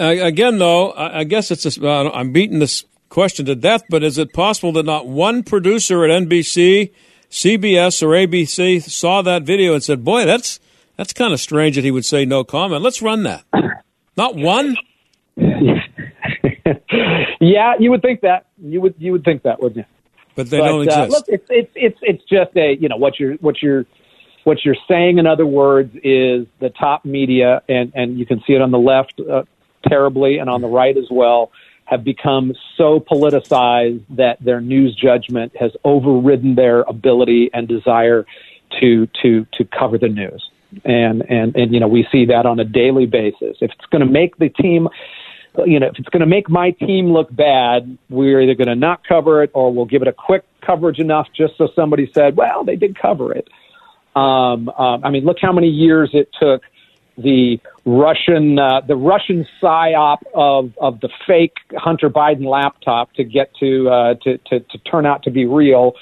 Uh, 0.00 0.14
again, 0.22 0.58
though, 0.58 0.92
I 0.92 1.24
guess 1.24 1.50
it's. 1.50 1.66
A, 1.76 1.86
uh, 1.86 2.10
I'm 2.10 2.32
beating 2.32 2.58
this 2.58 2.84
question 3.10 3.44
to 3.46 3.54
death, 3.54 3.82
but 3.90 4.02
is 4.02 4.16
it 4.16 4.32
possible 4.32 4.72
that 4.72 4.84
not 4.84 5.06
one 5.06 5.42
producer 5.42 6.04
at 6.04 6.10
NBC 6.22 6.90
CBS 7.34 8.00
or 8.00 8.10
ABC 8.10 8.80
saw 8.80 9.20
that 9.22 9.42
video 9.42 9.74
and 9.74 9.82
said, 9.82 10.04
"Boy, 10.04 10.24
that's 10.24 10.60
that's 10.96 11.12
kind 11.12 11.32
of 11.32 11.40
strange 11.40 11.74
that 11.74 11.82
he 11.82 11.90
would 11.90 12.04
say 12.04 12.24
no 12.24 12.44
comment." 12.44 12.80
Let's 12.80 13.02
run 13.02 13.24
that. 13.24 13.42
Not 14.16 14.36
one. 14.36 14.76
yeah, 17.40 17.74
you 17.80 17.90
would 17.90 18.02
think 18.02 18.20
that. 18.20 18.46
You 18.62 18.80
would 18.80 18.94
you 18.98 19.10
would 19.10 19.24
think 19.24 19.42
that, 19.42 19.60
wouldn't 19.60 19.78
you? 19.78 19.84
But 20.36 20.48
they 20.48 20.60
but, 20.60 20.66
don't 20.66 20.82
exist. 20.82 21.00
Uh, 21.00 21.06
look, 21.06 21.24
it's 21.26 21.46
it's 21.50 21.72
it's 21.74 21.98
it's 22.02 22.22
just 22.30 22.56
a 22.56 22.76
you 22.80 22.88
know 22.88 22.96
what 22.96 23.18
you're 23.18 23.34
what 23.34 23.60
you're 23.60 23.84
what 24.44 24.64
you're 24.64 24.76
saying. 24.86 25.18
In 25.18 25.26
other 25.26 25.46
words, 25.46 25.92
is 26.04 26.46
the 26.60 26.70
top 26.70 27.04
media, 27.04 27.62
and 27.68 27.90
and 27.96 28.16
you 28.16 28.26
can 28.26 28.44
see 28.46 28.52
it 28.52 28.62
on 28.62 28.70
the 28.70 28.78
left 28.78 29.20
uh, 29.20 29.42
terribly, 29.88 30.38
and 30.38 30.48
on 30.48 30.60
the 30.60 30.68
right 30.68 30.96
as 30.96 31.08
well 31.10 31.50
have 31.84 32.02
become 32.04 32.54
so 32.76 33.00
politicized 33.00 34.02
that 34.10 34.42
their 34.42 34.60
news 34.60 34.94
judgment 34.94 35.54
has 35.56 35.72
overridden 35.84 36.54
their 36.54 36.80
ability 36.82 37.50
and 37.52 37.68
desire 37.68 38.26
to 38.80 39.06
to 39.22 39.46
to 39.52 39.64
cover 39.64 39.98
the 39.98 40.08
news. 40.08 40.50
And 40.84 41.22
and 41.30 41.54
and 41.54 41.72
you 41.72 41.80
know 41.80 41.88
we 41.88 42.06
see 42.10 42.26
that 42.26 42.46
on 42.46 42.58
a 42.58 42.64
daily 42.64 43.06
basis. 43.06 43.58
If 43.60 43.70
it's 43.70 43.86
going 43.90 44.00
to 44.04 44.10
make 44.10 44.36
the 44.38 44.48
team 44.48 44.88
you 45.66 45.78
know, 45.78 45.86
if 45.86 45.98
it's 45.98 46.08
going 46.08 46.20
to 46.20 46.26
make 46.26 46.48
my 46.48 46.72
team 46.72 47.12
look 47.12 47.34
bad, 47.34 47.96
we're 48.10 48.40
either 48.40 48.54
going 48.54 48.68
to 48.68 48.74
not 48.74 49.06
cover 49.06 49.42
it 49.42 49.50
or 49.54 49.72
we'll 49.72 49.84
give 49.84 50.02
it 50.02 50.08
a 50.08 50.12
quick 50.12 50.44
coverage 50.60 50.98
enough 50.98 51.28
just 51.36 51.56
so 51.56 51.68
somebody 51.76 52.10
said, 52.12 52.36
well, 52.36 52.64
they 52.64 52.76
did 52.76 52.98
cover 52.98 53.32
it. 53.32 53.48
Um, 54.16 54.68
um, 54.70 55.04
I 55.04 55.10
mean, 55.10 55.24
look 55.24 55.38
how 55.40 55.52
many 55.52 55.68
years 55.68 56.10
it 56.12 56.28
took 56.40 56.62
the 57.16 57.60
Russian 57.84 58.58
uh, 58.58 58.80
the 58.86 58.96
Russian 58.96 59.46
psyop 59.62 60.18
of 60.34 60.72
of 60.78 61.00
the 61.00 61.08
fake 61.26 61.56
Hunter 61.76 62.10
Biden 62.10 62.46
laptop 62.46 63.12
to 63.14 63.24
get 63.24 63.54
to 63.60 63.88
uh, 63.88 64.14
to, 64.22 64.38
to 64.38 64.60
to 64.60 64.78
turn 64.78 65.06
out 65.06 65.22
to 65.24 65.30
be 65.30 65.46
real, 65.46 65.92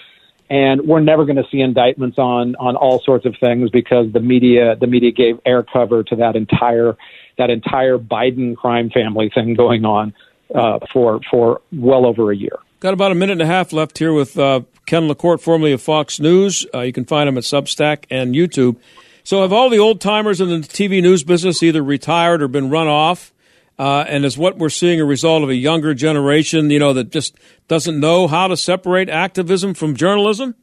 and 0.49 0.83
we're 0.87 1.01
never 1.01 1.25
going 1.25 1.37
to 1.37 1.47
see 1.51 1.61
indictments 1.61 2.19
on 2.19 2.57
on 2.57 2.77
all 2.77 3.01
sorts 3.05 3.27
of 3.27 3.35
things 3.41 3.71
because 3.71 4.13
the 4.13 4.21
media 4.21 4.77
the 4.81 4.87
media 4.87 5.11
gave 5.13 5.39
air 5.45 5.63
cover 5.63 6.03
to 6.05 6.17
that 6.17 6.37
entire 6.37 6.97
that 7.39 7.51
entire 7.51 7.99
Biden 7.99 8.57
crime 8.57 8.91
family 8.91 9.31
thing 9.35 9.55
going 9.55 9.85
on 9.85 10.15
uh, 10.55 10.79
for 10.93 11.21
for 11.31 11.61
well 11.73 12.07
over 12.07 12.31
a 12.33 12.37
year. 12.37 12.59
Got 12.81 12.95
about 12.95 13.13
a 13.13 13.15
minute 13.15 13.35
and 13.35 13.43
a 13.43 13.47
half 13.47 13.73
left 13.73 13.99
here 13.99 14.13
with 14.13 14.39
uh, 14.39 14.63
Ken 14.87 15.09
LaCorte, 15.09 15.41
formerly 15.41 15.73
of 15.73 15.81
Fox 15.81 16.19
News. 16.19 16.67
Uh, 16.75 16.81
you 16.81 16.93
can 16.93 17.05
find 17.05 17.29
him 17.29 17.39
at 17.39 17.45
Substack 17.45 18.07
and 18.11 18.35
YouTube. 18.35 18.77
So 19.25 19.43
have 19.43 19.53
all 19.53 19.71
the 19.71 19.79
old 19.79 20.01
timers 20.01 20.41
in 20.41 20.49
the 20.49 20.67
TV 20.67 21.03
news 21.03 21.25
business 21.25 21.63
either 21.63 21.83
retired 21.83 22.43
or 22.43 22.49
been 22.49 22.71
run 22.71 22.89
off? 22.89 23.33
Uh, 23.79 24.05
and 24.07 24.25
is 24.25 24.37
what 24.37 24.59
we're 24.59 24.69
seeing 24.69 25.01
a 25.01 25.05
result 25.05 25.43
of 25.43 25.49
a 25.49 25.55
younger 25.55 25.95
generation, 25.95 26.71
you 26.71 26.79
know, 26.79 26.93
that 26.93 27.11
just 27.11 27.35
doesn't 27.69 27.99
know 27.99 28.29
how 28.29 28.47
to 28.47 28.57
separate 28.57 29.09
activism 29.09 29.75
from 29.75 29.97
journalism? 29.97 30.55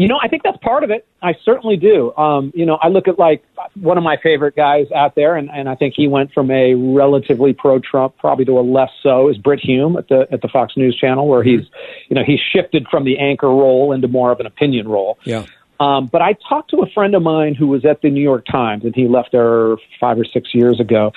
You 0.00 0.08
know, 0.08 0.18
I 0.22 0.28
think 0.28 0.42
that's 0.42 0.56
part 0.62 0.82
of 0.82 0.90
it. 0.90 1.06
I 1.20 1.34
certainly 1.44 1.76
do. 1.76 2.16
Um, 2.16 2.52
you 2.54 2.64
know, 2.64 2.78
I 2.80 2.88
look 2.88 3.06
at 3.06 3.18
like 3.18 3.44
one 3.74 3.98
of 3.98 4.04
my 4.04 4.16
favorite 4.22 4.56
guys 4.56 4.86
out 4.96 5.14
there, 5.14 5.36
and, 5.36 5.50
and 5.50 5.68
I 5.68 5.74
think 5.74 5.92
he 5.94 6.08
went 6.08 6.32
from 6.32 6.50
a 6.50 6.72
relatively 6.72 7.52
pro-Trump, 7.52 8.16
probably 8.16 8.46
to 8.46 8.58
a 8.58 8.62
less 8.62 8.88
so, 9.02 9.28
is 9.28 9.36
Brit 9.36 9.60
Hume 9.60 9.98
at 9.98 10.08
the 10.08 10.26
at 10.32 10.40
the 10.40 10.48
Fox 10.48 10.74
News 10.74 10.96
Channel, 10.98 11.28
where 11.28 11.42
he's, 11.42 11.66
you 12.08 12.14
know, 12.14 12.22
he's 12.26 12.40
shifted 12.50 12.86
from 12.90 13.04
the 13.04 13.18
anchor 13.18 13.48
role 13.48 13.92
into 13.92 14.08
more 14.08 14.32
of 14.32 14.40
an 14.40 14.46
opinion 14.46 14.88
role. 14.88 15.18
Yeah. 15.24 15.44
Um, 15.80 16.06
but 16.12 16.20
I 16.20 16.34
talked 16.46 16.70
to 16.70 16.82
a 16.82 16.90
friend 16.90 17.14
of 17.14 17.22
mine 17.22 17.54
who 17.54 17.66
was 17.66 17.86
at 17.86 18.02
the 18.02 18.10
New 18.10 18.22
York 18.22 18.44
Times, 18.44 18.84
and 18.84 18.94
he 18.94 19.08
left 19.08 19.32
there 19.32 19.76
five 19.98 20.18
or 20.18 20.24
six 20.24 20.50
years 20.54 20.78
ago, 20.78 21.10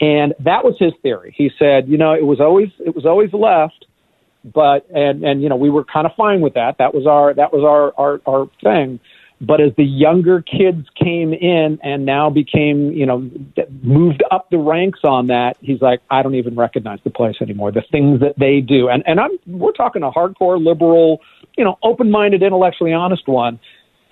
and 0.00 0.34
that 0.40 0.64
was 0.64 0.76
his 0.78 0.92
theory. 1.02 1.34
He 1.36 1.50
said, 1.58 1.88
you 1.88 1.96
know, 1.96 2.12
it 2.12 2.26
was 2.26 2.38
always 2.38 2.68
it 2.78 2.94
was 2.94 3.06
always 3.06 3.32
left, 3.32 3.86
but 4.44 4.86
and 4.94 5.24
and 5.24 5.42
you 5.42 5.48
know 5.48 5.56
we 5.56 5.70
were 5.70 5.84
kind 5.84 6.06
of 6.06 6.12
fine 6.14 6.42
with 6.42 6.54
that. 6.54 6.76
That 6.78 6.94
was 6.94 7.06
our 7.06 7.32
that 7.32 7.54
was 7.54 7.64
our 7.64 7.94
our, 7.98 8.20
our 8.26 8.50
thing. 8.62 9.00
But 9.40 9.60
as 9.60 9.72
the 9.76 9.84
younger 9.84 10.40
kids 10.40 10.86
came 10.94 11.32
in 11.32 11.80
and 11.82 12.06
now 12.06 12.30
became, 12.30 12.92
you 12.92 13.04
know, 13.04 13.28
moved 13.82 14.22
up 14.30 14.48
the 14.50 14.58
ranks 14.58 15.00
on 15.02 15.26
that, 15.28 15.56
he's 15.60 15.82
like, 15.82 16.00
I 16.10 16.22
don't 16.22 16.36
even 16.36 16.54
recognize 16.54 17.00
the 17.02 17.10
place 17.10 17.34
anymore. 17.40 17.72
The 17.72 17.82
things 17.90 18.20
that 18.20 18.38
they 18.38 18.60
do, 18.60 18.88
and 18.88 19.02
and 19.06 19.18
I'm 19.18 19.30
we're 19.46 19.72
talking 19.72 20.02
a 20.02 20.10
hardcore 20.10 20.62
liberal, 20.62 21.22
you 21.56 21.64
know, 21.64 21.78
open-minded, 21.82 22.42
intellectually 22.42 22.92
honest 22.92 23.26
one. 23.26 23.58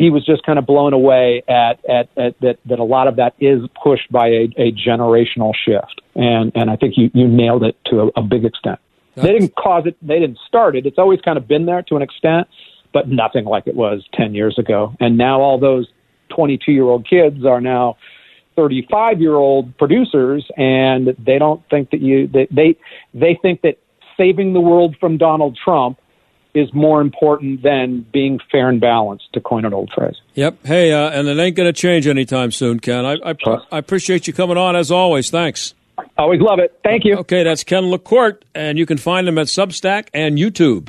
He 0.01 0.09
was 0.09 0.25
just 0.25 0.43
kind 0.45 0.59
of 0.59 0.65
blown 0.65 0.93
away 0.93 1.43
at 1.49 1.85
at, 1.89 2.09
at 2.17 2.41
that 2.41 2.59
that 2.67 2.79
a 2.79 2.85
lot 2.85 3.07
of 3.07 3.17
that 3.17 3.35
is 3.39 3.61
pushed 3.83 4.11
by 4.11 4.29
a, 4.29 4.49
a 4.57 4.73
generational 4.73 5.53
shift, 5.55 6.01
and 6.15 6.53
and 6.55 6.71
I 6.71 6.77
think 6.77 6.95
you 6.97 7.11
you 7.13 7.29
nailed 7.29 7.65
it 7.65 7.77
to 7.87 8.01
a, 8.01 8.07
a 8.21 8.23
big 8.23 8.45
extent. 8.45 8.81
That's... 9.15 9.27
They 9.27 9.33
didn't 9.33 9.55
cause 9.57 9.85
it. 9.87 9.97
They 10.01 10.19
didn't 10.19 10.39
start 10.47 10.77
it. 10.77 10.87
It's 10.87 10.99
always 10.99 11.21
kind 11.21 11.37
of 11.37 11.47
been 11.47 11.67
there 11.67 11.83
to 11.83 11.97
an 11.97 12.03
extent 12.03 12.49
but 12.93 13.09
nothing 13.09 13.45
like 13.45 13.67
it 13.67 13.77
was 13.77 14.05
10 14.15 14.35
years 14.35 14.59
ago. 14.59 14.95
And 15.01 15.17
now 15.17 15.41
all 15.41 15.59
those 15.59 15.87
22 16.31 16.73
year 16.73 16.85
old 16.85 17.09
kids 17.09 17.45
are 17.45 17.61
now 17.61 17.97
35 18.57 19.21
year 19.21 19.35
old 19.35 19.77
producers 19.79 20.47
and 20.57 21.15
they 21.19 21.39
don't 21.39 21.63
think 21.71 21.91
that 21.91 22.01
you 22.01 22.27
they, 22.27 22.47
they 22.51 22.77
they 23.15 23.39
think 23.41 23.63
that 23.63 23.79
saving 24.17 24.53
the 24.53 24.61
world 24.61 24.97
from 25.01 25.17
Donald 25.17 25.59
Trump 25.63 25.99
is 26.55 26.73
more 26.75 27.01
important 27.01 27.63
than 27.63 28.07
being 28.13 28.41
fair 28.51 28.69
and 28.69 28.81
balanced, 28.81 29.33
to 29.33 29.41
coin 29.41 29.65
an 29.65 29.73
old 29.73 29.91
phrase. 29.95 30.17
Yep. 30.35 30.67
Hey, 30.67 30.93
uh, 30.93 31.11
and 31.11 31.29
it 31.29 31.39
ain't 31.39 31.57
going 31.57 31.69
to 31.69 31.73
change 31.73 32.07
anytime 32.07 32.51
soon, 32.51 32.81
Ken. 32.81 33.05
I, 33.05 33.17
I, 33.25 33.35
I, 33.73 33.79
appreciate 33.79 34.27
you 34.27 34.33
coming 34.33 34.57
on 34.57 34.77
as 34.77 34.91
always. 34.91 35.31
Thanks. 35.31 35.75
Always 36.19 36.41
love 36.41 36.59
it. 36.59 36.79
Thank 36.83 37.05
you. 37.05 37.17
Okay, 37.17 37.43
that's 37.43 37.65
Ken 37.65 37.85
LaCorte, 37.91 38.45
and 38.55 38.79
you 38.79 38.87
can 38.87 38.99
find 38.99 39.29
him 39.29 39.39
at 39.39 39.47
Substack 39.47 40.09
and 40.15 40.39
YouTube. 40.39 40.89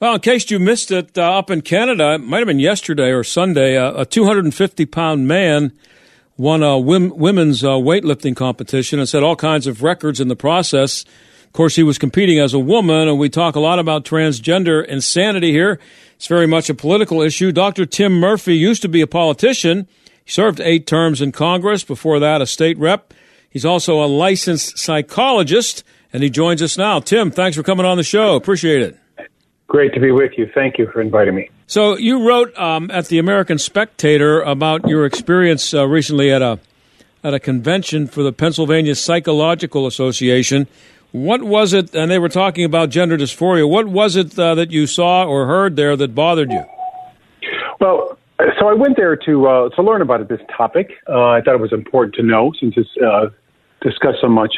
Well, 0.00 0.14
in 0.14 0.20
case 0.20 0.50
you 0.50 0.58
missed 0.58 0.90
it, 0.90 1.16
uh, 1.16 1.38
up 1.38 1.48
in 1.48 1.60
Canada, 1.62 2.14
it 2.14 2.18
might 2.18 2.38
have 2.38 2.48
been 2.48 2.58
yesterday 2.58 3.10
or 3.10 3.22
Sunday, 3.22 3.76
uh, 3.76 4.00
a 4.00 4.04
250 4.04 4.84
pound 4.86 5.28
man 5.28 5.72
won 6.36 6.62
a 6.62 6.78
women's 6.78 7.62
uh, 7.62 7.70
weightlifting 7.70 8.34
competition 8.34 8.98
and 8.98 9.08
set 9.08 9.22
all 9.22 9.36
kinds 9.36 9.66
of 9.66 9.82
records 9.82 10.20
in 10.20 10.28
the 10.28 10.36
process. 10.36 11.04
Of 11.44 11.52
course, 11.52 11.76
he 11.76 11.82
was 11.82 11.98
competing 11.98 12.38
as 12.38 12.54
a 12.54 12.58
woman, 12.58 13.08
and 13.08 13.18
we 13.18 13.28
talk 13.28 13.56
a 13.56 13.60
lot 13.60 13.78
about 13.78 14.04
transgender 14.04 14.84
insanity 14.84 15.52
here. 15.52 15.78
It's 16.16 16.26
very 16.26 16.46
much 16.46 16.70
a 16.70 16.74
political 16.74 17.20
issue. 17.20 17.52
Dr. 17.52 17.84
Tim 17.84 18.18
Murphy 18.18 18.56
used 18.56 18.80
to 18.82 18.88
be 18.88 19.02
a 19.02 19.06
politician. 19.06 19.86
He 20.24 20.30
served 20.30 20.60
eight 20.60 20.86
terms 20.86 21.20
in 21.20 21.32
Congress, 21.32 21.84
before 21.84 22.18
that, 22.20 22.40
a 22.40 22.46
state 22.46 22.78
rep. 22.78 23.12
He's 23.50 23.66
also 23.66 24.02
a 24.02 24.06
licensed 24.06 24.78
psychologist, 24.78 25.84
and 26.10 26.22
he 26.22 26.30
joins 26.30 26.62
us 26.62 26.78
now. 26.78 27.00
Tim, 27.00 27.30
thanks 27.30 27.56
for 27.56 27.62
coming 27.62 27.84
on 27.84 27.98
the 27.98 28.02
show. 28.02 28.34
Appreciate 28.34 28.80
it. 28.80 29.01
Great 29.72 29.94
to 29.94 30.00
be 30.00 30.12
with 30.12 30.32
you. 30.36 30.46
Thank 30.54 30.76
you 30.76 30.86
for 30.92 31.00
inviting 31.00 31.34
me. 31.34 31.48
So 31.66 31.96
you 31.96 32.28
wrote 32.28 32.54
um, 32.58 32.90
at 32.90 33.06
the 33.06 33.18
American 33.18 33.56
Spectator 33.56 34.42
about 34.42 34.86
your 34.86 35.06
experience 35.06 35.72
uh, 35.72 35.88
recently 35.88 36.30
at 36.30 36.42
a 36.42 36.60
at 37.24 37.32
a 37.32 37.40
convention 37.40 38.06
for 38.06 38.22
the 38.22 38.34
Pennsylvania 38.34 38.94
Psychological 38.94 39.86
Association. 39.86 40.66
What 41.12 41.42
was 41.42 41.72
it? 41.72 41.94
And 41.94 42.10
they 42.10 42.18
were 42.18 42.28
talking 42.28 42.66
about 42.66 42.90
gender 42.90 43.16
dysphoria. 43.16 43.66
What 43.66 43.86
was 43.86 44.14
it 44.14 44.38
uh, 44.38 44.54
that 44.56 44.72
you 44.72 44.86
saw 44.86 45.24
or 45.24 45.46
heard 45.46 45.76
there 45.76 45.96
that 45.96 46.14
bothered 46.14 46.50
you? 46.52 46.64
Well, 47.80 48.18
so 48.60 48.68
I 48.68 48.74
went 48.74 48.98
there 48.98 49.16
to 49.16 49.46
uh, 49.46 49.68
to 49.70 49.82
learn 49.82 50.02
about 50.02 50.28
this 50.28 50.40
topic. 50.54 50.90
Uh, 51.08 51.28
I 51.28 51.40
thought 51.40 51.54
it 51.54 51.62
was 51.62 51.72
important 51.72 52.14
to 52.16 52.22
know 52.22 52.52
since 52.60 52.74
it's 52.76 52.90
uh, 53.02 53.30
discussed 53.80 54.18
so 54.20 54.28
much. 54.28 54.54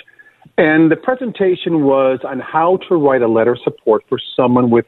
And 0.59 0.90
the 0.90 0.96
presentation 0.96 1.85
was 1.85 2.18
on 2.24 2.40
how 2.40 2.79
to 2.88 2.96
write 2.96 3.22
a 3.22 3.29
letter 3.29 3.53
of 3.53 3.61
support 3.62 4.03
for 4.09 4.18
someone 4.37 4.70
with 4.70 4.87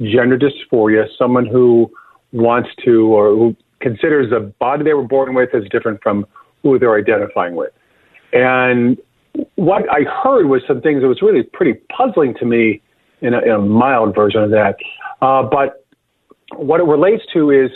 gender 0.00 0.38
dysphoria, 0.38 1.06
someone 1.18 1.46
who 1.46 1.90
wants 2.32 2.68
to 2.84 3.06
or 3.12 3.30
who 3.30 3.56
considers 3.80 4.30
the 4.30 4.52
body 4.58 4.84
they 4.84 4.94
were 4.94 5.06
born 5.06 5.34
with 5.34 5.54
as 5.54 5.62
different 5.70 6.02
from 6.02 6.26
who 6.62 6.78
they're 6.78 6.96
identifying 6.96 7.54
with. 7.54 7.72
And 8.32 8.98
what 9.54 9.84
I 9.90 10.02
heard 10.02 10.46
was 10.46 10.62
some 10.66 10.80
things 10.80 11.02
that 11.02 11.08
was 11.08 11.22
really 11.22 11.42
pretty 11.42 11.80
puzzling 11.96 12.34
to 12.40 12.44
me 12.44 12.82
in 13.20 13.34
a, 13.34 13.40
in 13.40 13.50
a 13.50 13.58
mild 13.58 14.14
version 14.14 14.42
of 14.42 14.50
that. 14.50 14.76
Uh, 15.22 15.42
but 15.42 15.84
what 16.56 16.80
it 16.80 16.84
relates 16.84 17.22
to 17.32 17.50
is, 17.50 17.70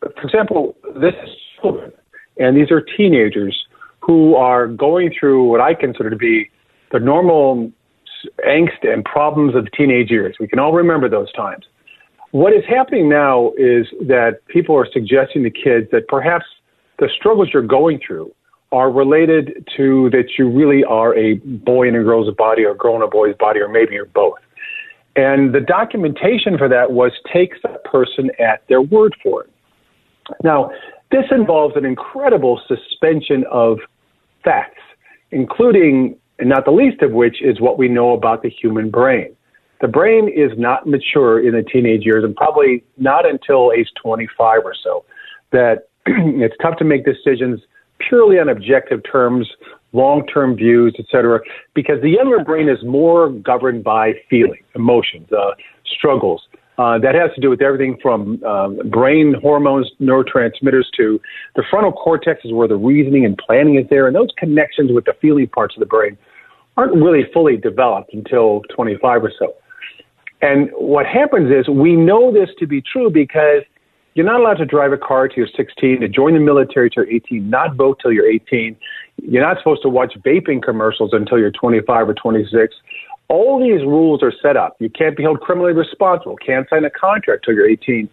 for 0.00 0.22
example, 0.22 0.76
this 1.00 1.14
is 1.22 1.30
children, 1.60 1.92
and 2.38 2.56
these 2.56 2.70
are 2.70 2.80
teenagers 2.96 3.56
who 4.00 4.34
are 4.36 4.66
going 4.66 5.12
through 5.18 5.48
what 5.48 5.60
I 5.60 5.74
consider 5.74 6.10
to 6.10 6.16
be 6.16 6.50
the 6.92 7.00
normal 7.00 7.72
angst 8.46 8.82
and 8.82 9.04
problems 9.04 9.54
of 9.54 9.64
the 9.64 9.70
teenage 9.70 10.10
years. 10.10 10.36
We 10.40 10.48
can 10.48 10.58
all 10.58 10.72
remember 10.72 11.08
those 11.08 11.32
times. 11.32 11.64
What 12.32 12.52
is 12.52 12.64
happening 12.68 13.08
now 13.08 13.52
is 13.56 13.86
that 14.02 14.40
people 14.48 14.76
are 14.76 14.86
suggesting 14.92 15.42
to 15.44 15.50
kids 15.50 15.88
that 15.92 16.08
perhaps 16.08 16.44
the 16.98 17.08
struggles 17.14 17.50
you're 17.52 17.62
going 17.62 18.00
through 18.04 18.32
are 18.72 18.90
related 18.90 19.66
to 19.76 20.10
that 20.10 20.30
you 20.38 20.50
really 20.50 20.84
are 20.84 21.14
a 21.16 21.34
boy 21.34 21.88
in 21.88 21.94
a 21.94 22.02
girl's 22.02 22.34
body 22.34 22.64
or 22.64 22.72
a 22.72 22.76
girl 22.76 22.96
in 22.96 23.02
a 23.02 23.06
boy's 23.06 23.36
body, 23.38 23.60
or 23.60 23.68
maybe 23.68 23.94
you're 23.94 24.06
both. 24.06 24.38
And 25.14 25.54
the 25.54 25.60
documentation 25.60 26.58
for 26.58 26.68
that 26.68 26.92
was 26.92 27.12
take 27.32 27.62
the 27.62 27.80
person 27.84 28.30
at 28.38 28.62
their 28.68 28.82
word 28.82 29.14
for 29.22 29.44
it. 29.44 29.50
Now, 30.42 30.70
this 31.10 31.24
involves 31.30 31.76
an 31.76 31.84
incredible 31.84 32.60
suspension 32.66 33.44
of 33.50 33.78
facts, 34.44 34.82
including 35.30 36.16
and 36.38 36.48
not 36.48 36.64
the 36.64 36.70
least 36.70 37.02
of 37.02 37.12
which 37.12 37.42
is 37.42 37.60
what 37.60 37.78
we 37.78 37.88
know 37.88 38.12
about 38.12 38.42
the 38.42 38.50
human 38.50 38.90
brain. 38.90 39.34
The 39.80 39.88
brain 39.88 40.28
is 40.28 40.52
not 40.56 40.86
mature 40.86 41.46
in 41.46 41.52
the 41.52 41.62
teenage 41.62 42.04
years 42.04 42.24
and 42.24 42.34
probably 42.34 42.82
not 42.96 43.28
until 43.28 43.72
age 43.76 43.88
25 44.02 44.60
or 44.64 44.74
so. 44.82 45.04
That 45.52 45.88
it's 46.06 46.54
tough 46.62 46.78
to 46.78 46.84
make 46.84 47.04
decisions 47.04 47.60
purely 47.98 48.38
on 48.38 48.48
objective 48.48 49.00
terms, 49.10 49.48
long-term 49.92 50.56
views, 50.56 50.94
etc., 50.98 51.40
because 51.74 52.00
the 52.02 52.10
younger 52.10 52.42
brain 52.44 52.68
is 52.68 52.78
more 52.84 53.30
governed 53.30 53.84
by 53.84 54.12
feelings, 54.28 54.64
emotions, 54.74 55.30
uh, 55.32 55.52
struggles, 55.86 56.46
uh, 56.78 56.98
that 56.98 57.14
has 57.14 57.30
to 57.34 57.40
do 57.40 57.48
with 57.48 57.62
everything 57.62 57.96
from 58.02 58.42
um, 58.44 58.78
brain 58.90 59.34
hormones, 59.40 59.90
neurotransmitters 60.00 60.84
to 60.96 61.20
the 61.54 61.62
frontal 61.70 61.92
cortex 61.92 62.44
is 62.44 62.52
where 62.52 62.68
the 62.68 62.76
reasoning 62.76 63.24
and 63.24 63.38
planning 63.38 63.76
is 63.76 63.86
there. 63.88 64.06
And 64.06 64.14
those 64.14 64.28
connections 64.36 64.90
with 64.92 65.06
the 65.06 65.14
feeling 65.20 65.48
parts 65.48 65.74
of 65.74 65.80
the 65.80 65.86
brain 65.86 66.18
aren't 66.76 66.94
really 66.94 67.24
fully 67.32 67.56
developed 67.56 68.12
until 68.12 68.62
25 68.74 69.24
or 69.24 69.32
so. 69.38 69.54
And 70.42 70.68
what 70.72 71.06
happens 71.06 71.50
is 71.50 71.68
we 71.68 71.96
know 71.96 72.30
this 72.30 72.50
to 72.58 72.66
be 72.66 72.82
true 72.82 73.10
because 73.10 73.62
you're 74.14 74.26
not 74.26 74.40
allowed 74.40 74.58
to 74.58 74.66
drive 74.66 74.92
a 74.92 74.98
car 74.98 75.28
till 75.28 75.38
you're 75.38 75.48
16, 75.56 76.00
to 76.00 76.08
join 76.08 76.34
the 76.34 76.40
military 76.40 76.90
till 76.90 77.04
you're 77.04 77.14
18, 77.14 77.48
not 77.48 77.76
vote 77.76 77.98
till 78.00 78.12
you're 78.12 78.28
18. 78.28 78.76
You're 79.22 79.42
not 79.42 79.58
supposed 79.58 79.82
to 79.82 79.88
watch 79.88 80.14
vaping 80.24 80.62
commercials 80.62 81.10
until 81.12 81.38
you're 81.38 81.50
25 81.50 82.08
or 82.08 82.14
26. 82.14 82.74
All 83.28 83.60
these 83.60 83.84
rules 83.84 84.22
are 84.22 84.32
set 84.42 84.56
up. 84.56 84.76
You 84.78 84.88
can't 84.88 85.16
be 85.16 85.22
held 85.22 85.40
criminally 85.40 85.72
responsible, 85.72 86.36
can't 86.36 86.68
sign 86.68 86.84
a 86.84 86.90
contract 86.90 87.44
till 87.44 87.54
you're 87.54 87.68
18. 87.68 88.08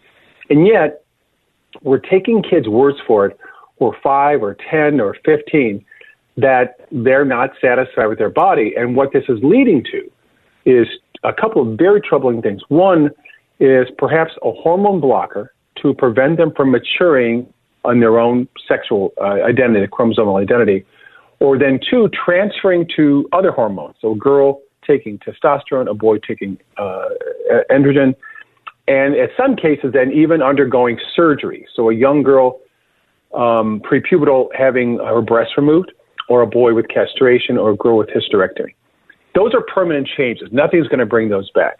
And 0.49 0.67
yet, 0.67 1.04
we're 1.82 1.99
taking 1.99 2.41
kids' 2.43 2.67
words 2.67 2.97
for 3.06 3.28
it, 3.28 3.38
or 3.78 3.95
5 4.02 4.43
or 4.43 4.58
10 4.69 4.99
or 4.99 5.15
15, 5.26 5.84
that 6.38 6.88
they're 6.91 7.26
not 7.26 7.52
satisfied 7.62 8.08
with 8.08 8.17
their 8.17 8.30
body. 8.30 8.73
And 8.76 8.95
what 8.95 9.13
this 9.13 9.23
is 9.30 9.39
leading 9.43 9.84
to 9.91 10.12
is 10.65 10.88
a 11.23 11.34
couple 11.34 11.62
of 11.62 11.78
very 11.78 12.02
troubling 12.02 12.41
things. 12.41 12.62
One 12.69 13.12
is 13.60 13.88
perhaps 13.97 14.32
a 14.43 14.52
hormone 14.52 14.99
blocker 14.99 15.54
to 15.82 15.93
prevent 15.93 16.38
them 16.38 16.52
from 16.56 16.71
maturing 16.71 17.52
on 17.86 17.99
their 17.99 18.19
own 18.19 18.47
sexual 18.67 19.13
uh, 19.19 19.43
identity, 19.43 19.88
chromosomal 19.88 20.41
identity, 20.41 20.86
or 21.39 21.58
then 21.58 21.80
two, 21.89 22.10
transferring 22.26 22.88
to 22.95 23.28
other 23.34 23.52
hormones. 23.52 23.95
So 23.99 24.13
a 24.13 24.15
girl 24.15 24.62
taking 24.86 25.19
testosterone, 25.19 25.89
a 25.89 25.93
boy 25.93 26.17
taking 26.17 26.58
uh, 26.78 27.10
androgen, 27.69 28.15
and 28.88 29.15
in 29.15 29.28
some 29.38 29.56
cases, 29.56 29.93
then 29.93 30.12
even 30.12 30.41
undergoing 30.41 31.00
surgery. 31.15 31.65
So 31.74 31.89
a 31.89 31.93
young 31.93 32.24
girl, 32.24 32.60
um, 33.34 33.82
prepubertal, 33.82 34.50
having 34.58 34.98
her 35.00 35.22
breasts 35.22 35.54
removed, 35.58 35.93
or 36.30 36.41
a 36.41 36.48
boy 36.48 36.74
with 36.74 36.88
castration, 36.89 37.58
or 37.58 37.72
a 37.72 37.76
girl 37.76 37.98
with 37.98 38.10
hysterectomy. 38.10 38.76
Those 39.36 39.54
are 39.54 39.62
permanent 39.62 40.08
changes. 40.15 40.50
Nothing's 40.52 40.88
going 40.88 41.00
to 41.00 41.06
bring 41.06 41.30
those 41.30 41.50
back. 41.52 41.80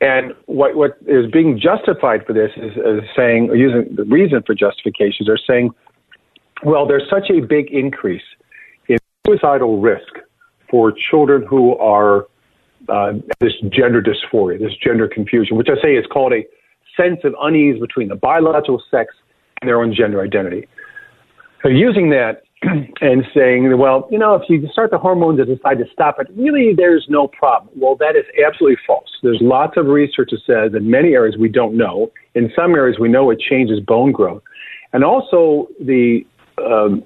And 0.00 0.34
what, 0.46 0.76
what 0.76 0.98
is 1.06 1.30
being 1.30 1.58
justified 1.58 2.24
for 2.26 2.32
this 2.32 2.50
is, 2.56 2.72
is 2.76 3.08
saying, 3.16 3.50
or 3.50 3.56
using 3.56 3.94
the 3.94 4.04
reason 4.04 4.42
for 4.46 4.54
justifications 4.54 5.28
are 5.28 5.38
saying, 5.38 5.70
well, 6.62 6.86
there's 6.86 7.08
such 7.10 7.30
a 7.30 7.40
big 7.40 7.70
increase 7.70 8.22
in 8.88 8.98
suicidal 9.26 9.80
risk 9.80 10.18
for 10.70 10.92
children 10.92 11.44
who 11.48 11.76
are 11.76 12.26
uh, 12.88 13.14
this 13.40 13.54
gender 13.70 14.02
dysphoria, 14.02 14.58
this 14.58 14.76
gender 14.82 15.08
confusion, 15.08 15.56
which 15.56 15.68
I 15.68 15.80
say 15.82 15.94
is 15.94 16.06
called 16.12 16.32
a 16.32 16.46
sense 16.96 17.20
of 17.24 17.34
unease 17.40 17.80
between 17.80 18.08
the 18.08 18.16
biological 18.16 18.82
sex 18.90 19.14
and 19.60 19.68
their 19.68 19.80
own 19.80 19.94
gender 19.94 20.20
identity. 20.22 20.68
So 21.62 21.68
using 21.68 22.10
that, 22.10 22.42
and 23.00 23.24
saying, 23.34 23.76
well, 23.78 24.08
you 24.10 24.18
know, 24.18 24.34
if 24.34 24.42
you 24.48 24.66
start 24.72 24.90
the 24.90 24.98
hormones 24.98 25.38
and 25.38 25.46
decide 25.46 25.78
to 25.78 25.84
stop 25.92 26.16
it, 26.18 26.26
really 26.36 26.72
there's 26.74 27.06
no 27.08 27.28
problem. 27.28 27.72
Well, 27.76 27.96
that 27.96 28.16
is 28.16 28.24
absolutely 28.44 28.78
false. 28.86 29.10
There's 29.22 29.40
lots 29.42 29.76
of 29.76 29.86
research 29.86 30.30
that 30.30 30.40
says 30.46 30.74
in 30.74 30.90
many 30.90 31.10
areas 31.10 31.36
we 31.38 31.48
don't 31.48 31.76
know. 31.76 32.10
In 32.34 32.50
some 32.56 32.74
areas 32.74 32.98
we 32.98 33.08
know 33.08 33.30
it 33.30 33.38
changes 33.40 33.80
bone 33.80 34.10
growth. 34.10 34.42
And 34.92 35.04
also 35.04 35.68
the, 35.80 36.26
um, 36.58 37.04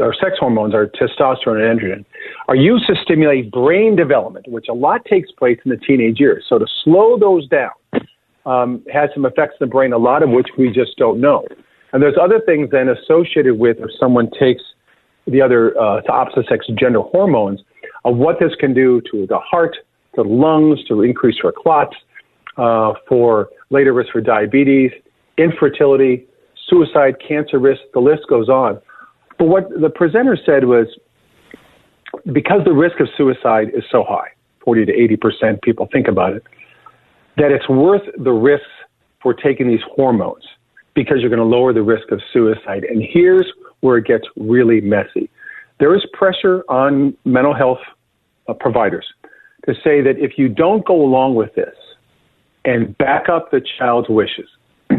our 0.00 0.14
sex 0.14 0.36
hormones, 0.38 0.74
our 0.74 0.86
testosterone 0.86 1.70
and 1.70 1.80
estrogen, 1.80 2.04
are 2.48 2.56
used 2.56 2.86
to 2.86 2.94
stimulate 3.02 3.50
brain 3.50 3.96
development, 3.96 4.46
which 4.48 4.66
a 4.68 4.74
lot 4.74 5.04
takes 5.04 5.30
place 5.32 5.58
in 5.64 5.70
the 5.70 5.76
teenage 5.76 6.20
years. 6.20 6.44
So 6.48 6.58
to 6.58 6.66
slow 6.84 7.18
those 7.18 7.48
down 7.48 7.70
um, 8.46 8.84
has 8.92 9.10
some 9.14 9.26
effects 9.26 9.56
in 9.60 9.66
the 9.66 9.70
brain, 9.70 9.92
a 9.92 9.98
lot 9.98 10.22
of 10.22 10.30
which 10.30 10.48
we 10.58 10.70
just 10.70 10.96
don't 10.96 11.20
know. 11.20 11.44
And 11.92 12.02
there's 12.02 12.16
other 12.20 12.40
things 12.44 12.70
then 12.70 12.88
associated 12.88 13.58
with 13.58 13.78
if 13.80 13.90
someone 14.00 14.30
takes 14.38 14.62
the 15.26 15.40
other 15.40 15.78
uh, 15.78 16.00
to 16.00 16.12
opposite 16.12 16.46
sex 16.48 16.66
gender 16.78 17.00
hormones 17.00 17.60
of 18.04 18.16
what 18.16 18.38
this 18.40 18.52
can 18.58 18.74
do 18.74 19.00
to 19.12 19.26
the 19.26 19.38
heart, 19.38 19.76
to 20.16 20.22
the 20.22 20.28
lungs, 20.28 20.82
to 20.88 21.02
increase 21.02 21.38
for 21.40 21.52
clots, 21.52 21.94
uh, 22.56 22.92
for 23.08 23.48
later 23.70 23.92
risk 23.92 24.12
for 24.12 24.20
diabetes, 24.20 24.90
infertility, 25.38 26.26
suicide, 26.68 27.16
cancer 27.26 27.58
risk. 27.58 27.80
The 27.94 28.00
list 28.00 28.22
goes 28.28 28.48
on. 28.48 28.80
But 29.42 29.48
what 29.48 29.80
the 29.80 29.90
presenter 29.90 30.38
said 30.46 30.66
was 30.66 30.86
because 32.32 32.60
the 32.64 32.72
risk 32.72 33.00
of 33.00 33.08
suicide 33.16 33.70
is 33.74 33.82
so 33.90 34.04
high, 34.08 34.28
40 34.64 34.84
to 34.86 34.92
80 34.92 35.16
percent 35.16 35.62
people 35.62 35.88
think 35.92 36.06
about 36.06 36.34
it, 36.34 36.44
that 37.38 37.50
it's 37.50 37.68
worth 37.68 38.02
the 38.16 38.30
risks 38.30 38.68
for 39.20 39.34
taking 39.34 39.66
these 39.66 39.80
hormones 39.96 40.44
because 40.94 41.16
you're 41.18 41.28
going 41.28 41.40
to 41.40 41.44
lower 41.44 41.72
the 41.72 41.82
risk 41.82 42.12
of 42.12 42.20
suicide. 42.32 42.84
And 42.84 43.02
here's 43.02 43.52
where 43.80 43.96
it 43.96 44.06
gets 44.06 44.22
really 44.36 44.80
messy. 44.80 45.28
There 45.80 45.92
is 45.96 46.02
pressure 46.12 46.62
on 46.68 47.16
mental 47.24 47.52
health 47.52 47.80
uh, 48.46 48.52
providers 48.52 49.06
to 49.66 49.74
say 49.74 50.02
that 50.02 50.18
if 50.18 50.38
you 50.38 50.50
don't 50.50 50.86
go 50.86 50.94
along 50.94 51.34
with 51.34 51.52
this 51.56 51.74
and 52.64 52.96
back 52.96 53.28
up 53.28 53.50
the 53.50 53.60
child's 53.76 54.08
wishes, 54.08 54.48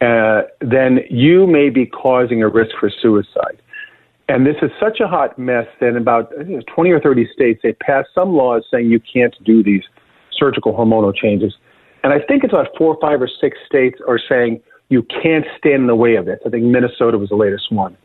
uh, 0.00 0.42
then 0.60 1.00
you 1.10 1.48
may 1.48 1.70
be 1.70 1.86
causing 1.86 2.40
a 2.40 2.48
risk 2.48 2.70
for 2.78 2.88
suicide. 3.02 3.60
And 4.30 4.46
this 4.46 4.56
is 4.62 4.70
such 4.78 5.00
a 5.00 5.08
hot 5.08 5.38
mess 5.38 5.66
that 5.80 5.88
in 5.88 5.96
about 5.96 6.32
20 6.72 6.90
or 6.90 7.00
30 7.00 7.26
states, 7.32 7.60
they 7.62 7.72
passed 7.72 8.10
some 8.14 8.32
laws 8.32 8.62
saying 8.70 8.88
you 8.88 9.00
can't 9.00 9.34
do 9.44 9.62
these 9.62 9.82
surgical 10.32 10.72
hormonal 10.72 11.12
changes. 11.14 11.52
And 12.04 12.12
I 12.12 12.18
think 12.20 12.44
it's 12.44 12.52
about 12.52 12.68
four, 12.78 12.96
five, 13.00 13.20
or 13.20 13.28
six 13.40 13.58
states 13.66 13.98
are 14.06 14.20
saying 14.28 14.60
you 14.88 15.02
can't 15.22 15.44
stand 15.58 15.82
in 15.82 15.86
the 15.88 15.96
way 15.96 16.14
of 16.14 16.26
this. 16.26 16.38
I 16.46 16.48
think 16.48 16.64
Minnesota 16.64 17.18
was 17.18 17.30
the 17.30 17.36
latest 17.36 17.72
one 17.72 17.96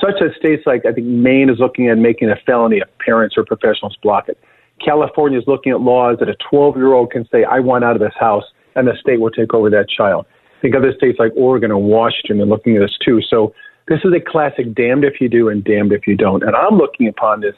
such 0.00 0.22
as 0.22 0.34
states 0.36 0.62
like 0.66 0.86
I 0.86 0.92
think 0.92 1.06
Maine 1.06 1.50
is 1.50 1.58
looking 1.58 1.88
at 1.88 1.98
making 1.98 2.30
a 2.30 2.36
felony 2.46 2.78
if 2.78 2.88
parents 3.04 3.36
or 3.36 3.44
professionals 3.44 3.96
block 4.02 4.28
it. 4.28 4.38
California 4.84 5.38
is 5.38 5.44
looking 5.46 5.72
at 5.72 5.80
laws 5.80 6.16
that 6.18 6.28
a 6.28 6.36
12 6.50 6.76
year 6.76 6.92
old 6.92 7.10
can 7.10 7.28
say, 7.30 7.44
I 7.44 7.60
want 7.60 7.84
out 7.84 7.94
of 7.94 8.00
this 8.00 8.14
house, 8.18 8.44
and 8.74 8.86
the 8.86 8.94
state 9.00 9.20
will 9.20 9.30
take 9.30 9.54
over 9.54 9.70
that 9.70 9.88
child. 9.88 10.26
I 10.58 10.60
think 10.62 10.74
other 10.74 10.92
states 10.96 11.18
like 11.18 11.32
Oregon 11.36 11.70
and 11.70 11.84
Washington 11.84 12.40
are 12.40 12.46
looking 12.46 12.76
at 12.76 12.80
this 12.80 12.96
too. 13.04 13.20
So 13.28 13.54
this 13.88 14.00
is 14.04 14.12
a 14.14 14.20
classic 14.20 14.74
damned 14.74 15.04
if 15.04 15.20
you 15.20 15.28
do 15.28 15.48
and 15.48 15.64
damned 15.64 15.92
if 15.92 16.06
you 16.06 16.16
don't. 16.16 16.42
And 16.42 16.54
I'm 16.54 16.76
looking 16.76 17.08
upon 17.08 17.40
this. 17.40 17.54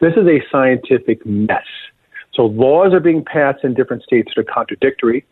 This 0.00 0.12
is 0.12 0.26
a 0.26 0.40
scientific 0.50 1.24
mess. 1.24 1.64
So 2.32 2.46
laws 2.46 2.92
are 2.92 3.00
being 3.00 3.24
passed 3.24 3.64
in 3.64 3.74
different 3.74 4.02
states 4.02 4.32
that 4.34 4.40
are 4.40 4.52
contradictory. 4.52 5.24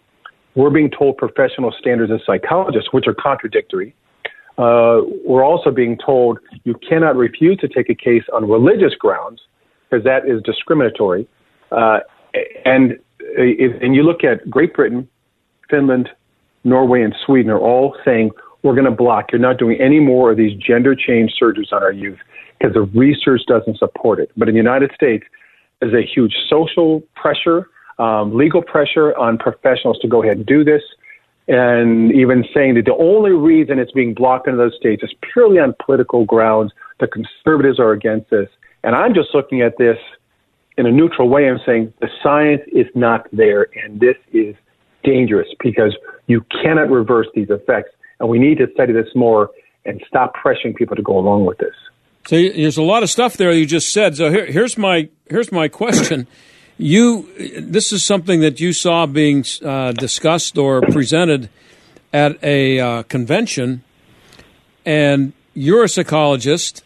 We're 0.54 0.70
being 0.70 0.90
told 0.90 1.16
professional 1.16 1.72
standards 1.78 2.12
as 2.12 2.20
psychologists, 2.26 2.92
which 2.92 3.06
are 3.06 3.14
contradictory 3.14 3.94
uh, 4.58 5.00
we're 5.24 5.44
also 5.44 5.70
being 5.70 5.98
told 6.04 6.38
you 6.64 6.74
cannot 6.86 7.16
refuse 7.16 7.58
to 7.58 7.68
take 7.68 7.88
a 7.88 7.94
case 7.94 8.24
on 8.32 8.48
religious 8.48 8.94
grounds 8.94 9.40
because 9.88 10.04
that 10.04 10.28
is 10.28 10.42
discriminatory. 10.42 11.26
Uh, 11.70 12.00
and 12.64 12.98
and 13.36 13.94
you 13.94 14.02
look 14.02 14.24
at 14.24 14.48
Great 14.50 14.74
Britain, 14.74 15.08
Finland, 15.70 16.10
Norway, 16.64 17.02
and 17.02 17.14
Sweden 17.24 17.50
are 17.50 17.58
all 17.58 17.96
saying 18.04 18.30
we're 18.62 18.74
going 18.74 18.84
to 18.84 18.90
block. 18.90 19.32
You're 19.32 19.40
not 19.40 19.58
doing 19.58 19.80
any 19.80 20.00
more 20.00 20.30
of 20.30 20.36
these 20.36 20.56
gender 20.58 20.94
change 20.94 21.32
surgeries 21.40 21.72
on 21.72 21.82
our 21.82 21.92
youth 21.92 22.18
because 22.58 22.74
the 22.74 22.82
research 22.82 23.42
doesn't 23.46 23.78
support 23.78 24.20
it. 24.20 24.30
But 24.36 24.48
in 24.48 24.54
the 24.54 24.60
United 24.60 24.92
States, 24.94 25.24
there's 25.80 25.94
a 25.94 26.06
huge 26.06 26.34
social 26.48 27.02
pressure, 27.16 27.68
um, 27.98 28.36
legal 28.36 28.62
pressure 28.62 29.16
on 29.16 29.36
professionals 29.36 29.98
to 30.00 30.08
go 30.08 30.22
ahead 30.22 30.36
and 30.36 30.46
do 30.46 30.62
this 30.62 30.82
and 31.48 32.12
even 32.12 32.44
saying 32.54 32.74
that 32.74 32.84
the 32.84 32.94
only 32.94 33.32
reason 33.32 33.78
it's 33.78 33.92
being 33.92 34.14
blocked 34.14 34.46
in 34.46 34.56
those 34.56 34.74
states 34.76 35.02
is 35.02 35.12
purely 35.32 35.58
on 35.58 35.74
political 35.84 36.24
grounds. 36.24 36.72
The 37.00 37.08
conservatives 37.08 37.80
are 37.80 37.92
against 37.92 38.30
this. 38.30 38.48
And 38.84 38.94
I'm 38.94 39.14
just 39.14 39.34
looking 39.34 39.60
at 39.60 39.76
this 39.78 39.98
in 40.78 40.86
a 40.86 40.90
neutral 40.90 41.28
way 41.28 41.48
and 41.48 41.60
saying 41.66 41.92
the 42.00 42.08
science 42.22 42.62
is 42.72 42.86
not 42.94 43.26
there, 43.32 43.66
and 43.84 44.00
this 44.00 44.16
is 44.32 44.54
dangerous 45.04 45.48
because 45.60 45.94
you 46.26 46.44
cannot 46.62 46.90
reverse 46.90 47.26
these 47.34 47.50
effects. 47.50 47.90
And 48.22 48.30
we 48.30 48.38
need 48.38 48.58
to 48.58 48.68
study 48.72 48.92
this 48.92 49.08
more 49.16 49.50
and 49.84 50.00
stop 50.06 50.34
pressuring 50.36 50.76
people 50.76 50.94
to 50.94 51.02
go 51.02 51.18
along 51.18 51.44
with 51.44 51.58
this. 51.58 51.74
So 52.28 52.36
there's 52.36 52.76
a 52.76 52.82
lot 52.82 53.02
of 53.02 53.10
stuff 53.10 53.36
there 53.36 53.50
you 53.50 53.66
just 53.66 53.92
said. 53.92 54.16
So 54.16 54.30
here, 54.30 54.46
here's 54.46 54.78
my 54.78 55.08
here's 55.28 55.50
my 55.50 55.66
question. 55.66 56.28
You, 56.78 57.28
this 57.60 57.92
is 57.92 58.04
something 58.04 58.40
that 58.40 58.60
you 58.60 58.72
saw 58.72 59.06
being 59.06 59.44
uh, 59.64 59.92
discussed 59.92 60.56
or 60.56 60.82
presented 60.82 61.48
at 62.12 62.42
a 62.44 62.78
uh, 62.78 63.02
convention, 63.04 63.82
and 64.86 65.32
you're 65.52 65.84
a 65.84 65.88
psychologist, 65.88 66.84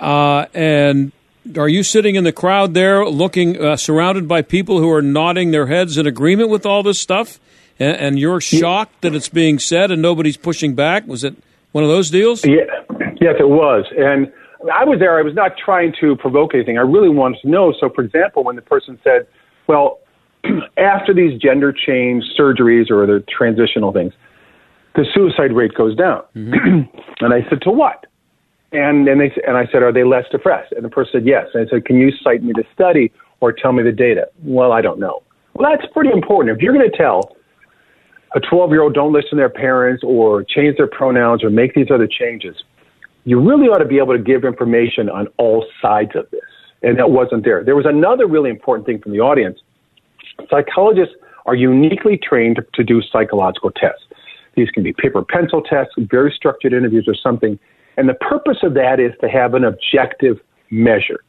uh, 0.00 0.46
and 0.54 1.12
are 1.56 1.68
you 1.68 1.82
sitting 1.82 2.14
in 2.14 2.24
the 2.24 2.32
crowd 2.32 2.74
there, 2.74 3.06
looking 3.06 3.62
uh, 3.62 3.76
surrounded 3.76 4.26
by 4.26 4.42
people 4.42 4.80
who 4.80 4.90
are 4.90 5.02
nodding 5.02 5.50
their 5.50 5.66
heads 5.66 5.98
in 5.98 6.06
agreement 6.06 6.48
with 6.48 6.66
all 6.66 6.82
this 6.82 6.98
stuff, 6.98 7.38
and, 7.78 7.96
and 7.96 8.18
you're 8.18 8.40
shocked 8.40 9.02
that 9.02 9.14
it's 9.14 9.28
being 9.28 9.58
said 9.58 9.90
and 9.90 10.02
nobody's 10.02 10.36
pushing 10.36 10.74
back? 10.74 11.06
Was 11.06 11.24
it 11.24 11.34
one 11.72 11.84
of 11.84 11.90
those 11.90 12.10
deals? 12.10 12.44
Yeah, 12.44 12.64
yes, 13.20 13.36
it 13.38 13.48
was, 13.48 13.84
and 13.96 14.32
I 14.70 14.84
was 14.84 14.98
there. 14.98 15.18
I 15.18 15.22
was 15.22 15.34
not 15.34 15.52
trying 15.56 15.92
to 16.00 16.16
provoke 16.16 16.54
anything. 16.54 16.78
I 16.78 16.82
really 16.82 17.08
wanted 17.08 17.40
to 17.42 17.48
know. 17.48 17.74
So, 17.78 17.90
for 17.90 18.02
example, 18.02 18.44
when 18.44 18.56
the 18.56 18.62
person 18.62 18.98
said, 19.02 19.26
"Well, 19.66 19.98
after 20.76 21.12
these 21.12 21.40
gender 21.40 21.72
change 21.72 22.24
surgeries 22.38 22.90
or 22.90 23.06
the 23.06 23.24
transitional 23.28 23.92
things, 23.92 24.12
the 24.94 25.04
suicide 25.12 25.52
rate 25.52 25.74
goes 25.74 25.96
down," 25.96 26.22
mm-hmm. 26.36 26.82
and 27.24 27.34
I 27.34 27.48
said, 27.48 27.62
"To 27.62 27.70
what?" 27.70 28.06
And 28.72 29.08
and 29.08 29.20
they 29.20 29.32
and 29.46 29.56
I 29.56 29.66
said, 29.72 29.82
"Are 29.82 29.92
they 29.92 30.04
less 30.04 30.24
depressed?" 30.30 30.72
And 30.72 30.84
the 30.84 30.90
person 30.90 31.20
said, 31.20 31.26
"Yes." 31.26 31.48
And 31.54 31.66
I 31.66 31.70
said, 31.70 31.84
"Can 31.84 31.96
you 31.96 32.12
cite 32.22 32.42
me 32.42 32.52
the 32.54 32.64
study 32.72 33.12
or 33.40 33.52
tell 33.52 33.72
me 33.72 33.82
the 33.82 33.92
data?" 33.92 34.28
Well, 34.42 34.72
I 34.72 34.80
don't 34.80 35.00
know. 35.00 35.22
Well, 35.54 35.70
that's 35.70 35.90
pretty 35.92 36.10
important. 36.10 36.56
If 36.56 36.62
you're 36.62 36.72
going 36.72 36.88
to 36.88 36.96
tell 36.96 37.36
a 38.34 38.40
12 38.40 38.70
year 38.70 38.82
old 38.82 38.94
don't 38.94 39.12
listen 39.12 39.30
to 39.30 39.36
their 39.36 39.50
parents 39.50 40.02
or 40.04 40.42
change 40.42 40.76
their 40.76 40.86
pronouns 40.86 41.44
or 41.44 41.50
make 41.50 41.74
these 41.74 41.90
other 41.90 42.06
changes, 42.06 42.56
you 43.24 43.40
really 43.40 43.68
ought 43.68 43.78
to 43.78 43.84
be 43.84 43.98
able 43.98 44.16
to 44.16 44.22
give 44.22 44.44
information 44.44 45.08
on 45.08 45.28
all 45.38 45.66
sides 45.80 46.12
of 46.16 46.28
this. 46.30 46.40
And 46.82 46.98
that 46.98 47.10
wasn't 47.10 47.44
there. 47.44 47.62
There 47.62 47.76
was 47.76 47.86
another 47.86 48.26
really 48.26 48.50
important 48.50 48.86
thing 48.86 49.00
from 49.00 49.12
the 49.12 49.20
audience. 49.20 49.60
Psychologists 50.50 51.14
are 51.46 51.54
uniquely 51.54 52.18
trained 52.18 52.60
to 52.74 52.84
do 52.84 53.00
psychological 53.02 53.70
tests. 53.70 54.04
These 54.54 54.70
can 54.70 54.82
be 54.82 54.92
paper 54.92 55.22
pencil 55.22 55.62
tests, 55.62 55.94
very 55.98 56.32
structured 56.34 56.72
interviews 56.72 57.06
or 57.06 57.14
something. 57.14 57.58
And 57.96 58.08
the 58.08 58.14
purpose 58.14 58.58
of 58.62 58.74
that 58.74 58.98
is 59.00 59.12
to 59.20 59.28
have 59.28 59.54
an 59.54 59.64
objective 59.64 60.40
measure. 60.70 61.20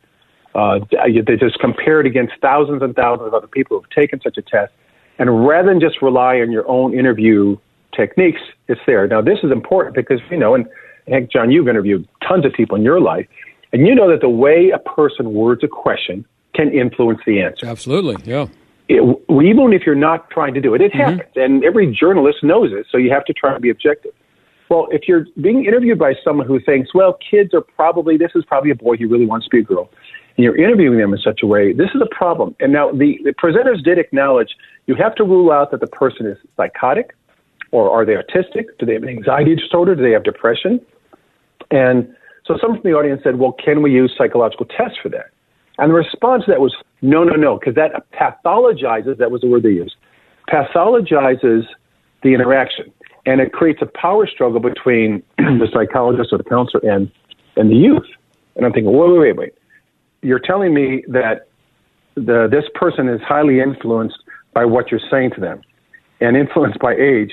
Uh, 0.55 0.79
they 0.91 1.35
just 1.35 1.59
compare 1.59 1.99
it 1.99 2.05
against 2.05 2.33
thousands 2.41 2.81
and 2.81 2.95
thousands 2.95 3.27
of 3.27 3.33
other 3.33 3.47
people 3.47 3.77
who've 3.77 3.89
taken 3.89 4.21
such 4.21 4.37
a 4.37 4.41
test. 4.41 4.71
And 5.19 5.47
rather 5.47 5.69
than 5.69 5.79
just 5.79 6.01
rely 6.01 6.37
on 6.37 6.51
your 6.51 6.67
own 6.67 6.97
interview 6.97 7.57
techniques, 7.95 8.41
it's 8.67 8.81
there. 8.85 9.07
Now, 9.07 9.21
this 9.21 9.39
is 9.43 9.51
important 9.51 9.95
because, 9.95 10.19
you 10.31 10.37
know, 10.37 10.55
and 10.55 10.65
heck, 11.07 11.31
John, 11.31 11.51
you've 11.51 11.67
interviewed 11.67 12.07
tons 12.27 12.45
of 12.45 12.53
people 12.53 12.75
in 12.77 12.83
your 12.83 12.99
life, 12.99 13.27
and 13.71 13.87
you 13.87 13.95
know 13.95 14.09
that 14.09 14.21
the 14.21 14.29
way 14.29 14.71
a 14.73 14.79
person 14.79 15.33
words 15.33 15.63
a 15.63 15.67
question 15.67 16.25
can 16.55 16.71
influence 16.71 17.19
the 17.25 17.41
answer. 17.41 17.65
Absolutely, 17.65 18.17
yeah. 18.23 18.47
It, 18.89 19.01
even 19.29 19.73
if 19.73 19.83
you're 19.85 19.95
not 19.95 20.29
trying 20.29 20.53
to 20.53 20.61
do 20.61 20.75
it, 20.75 20.81
it 20.81 20.91
mm-hmm. 20.91 21.17
happens, 21.17 21.31
and 21.35 21.63
every 21.63 21.87
journalist 21.93 22.43
knows 22.43 22.71
it. 22.71 22.85
So 22.91 22.97
you 22.97 23.11
have 23.11 23.25
to 23.25 23.33
try 23.33 23.53
to 23.53 23.59
be 23.59 23.69
objective. 23.69 24.11
Well, 24.69 24.87
if 24.91 25.07
you're 25.07 25.25
being 25.41 25.65
interviewed 25.65 25.99
by 25.99 26.13
someone 26.23 26.47
who 26.47 26.59
thinks, 26.59 26.93
well, 26.93 27.17
kids 27.29 27.53
are 27.53 27.61
probably 27.61 28.17
this 28.17 28.31
is 28.35 28.43
probably 28.45 28.71
a 28.71 28.75
boy 28.75 28.97
who 28.97 29.07
really 29.07 29.25
wants 29.25 29.45
to 29.45 29.49
be 29.49 29.59
a 29.59 29.63
girl, 29.63 29.89
and 30.35 30.43
you're 30.43 30.55
interviewing 30.55 30.97
them 30.97 31.13
in 31.13 31.19
such 31.19 31.41
a 31.43 31.47
way, 31.47 31.73
this 31.73 31.89
is 31.93 32.01
a 32.01 32.15
problem. 32.15 32.55
And 32.59 32.73
now 32.73 32.91
the, 32.91 33.19
the 33.23 33.33
presenters 33.33 33.83
did 33.83 33.99
acknowledge 33.99 34.55
you 34.87 34.95
have 34.95 35.15
to 35.15 35.23
rule 35.23 35.51
out 35.51 35.71
that 35.71 35.79
the 35.79 35.87
person 35.87 36.25
is 36.25 36.37
psychotic, 36.57 37.15
or 37.71 37.89
are 37.91 38.05
they 38.05 38.13
autistic? 38.13 38.65
Do 38.79 38.85
they 38.85 38.93
have 38.93 39.03
an 39.03 39.09
anxiety 39.09 39.55
disorder? 39.55 39.95
Do 39.95 40.03
they 40.03 40.11
have 40.11 40.23
depression? 40.23 40.79
And 41.71 42.13
so 42.45 42.57
someone 42.59 42.81
from 42.81 42.91
the 42.91 42.97
audience 42.97 43.21
said, 43.23 43.39
well, 43.39 43.53
can 43.53 43.81
we 43.81 43.91
use 43.91 44.13
psychological 44.17 44.65
tests 44.65 44.97
for 45.01 45.09
that? 45.09 45.31
And 45.77 45.89
the 45.89 45.95
response 45.95 46.45
to 46.45 46.51
that 46.51 46.61
was, 46.61 46.75
no, 47.01 47.23
no, 47.23 47.33
no, 47.33 47.57
because 47.57 47.75
that 47.75 48.05
pathologizes, 48.11 49.17
that 49.17 49.31
was 49.31 49.41
the 49.41 49.47
word 49.47 49.63
they 49.63 49.69
used, 49.69 49.95
pathologizes 50.49 51.63
the 52.21 52.33
interaction. 52.33 52.91
And 53.25 53.39
it 53.39 53.53
creates 53.53 53.81
a 53.81 53.85
power 53.85 54.27
struggle 54.27 54.59
between 54.59 55.23
the 55.37 55.67
psychologist 55.73 56.29
or 56.31 56.37
the 56.37 56.43
counselor 56.43 56.81
and, 56.89 57.11
and 57.55 57.71
the 57.71 57.75
youth. 57.75 58.05
And 58.55 58.65
I'm 58.65 58.73
thinking, 58.73 58.91
wait, 58.93 59.09
wait, 59.09 59.19
wait, 59.19 59.37
wait. 59.37 59.53
You're 60.23 60.39
telling 60.39 60.73
me 60.73 61.03
that 61.09 61.47
the, 62.15 62.47
this 62.49 62.65
person 62.75 63.09
is 63.09 63.21
highly 63.21 63.59
influenced 63.59 64.17
by 64.53 64.65
what 64.65 64.89
you're 64.91 65.01
saying 65.11 65.31
to 65.35 65.41
them 65.41 65.61
and 66.21 66.37
influenced 66.37 66.79
by 66.79 66.93
age, 66.93 67.31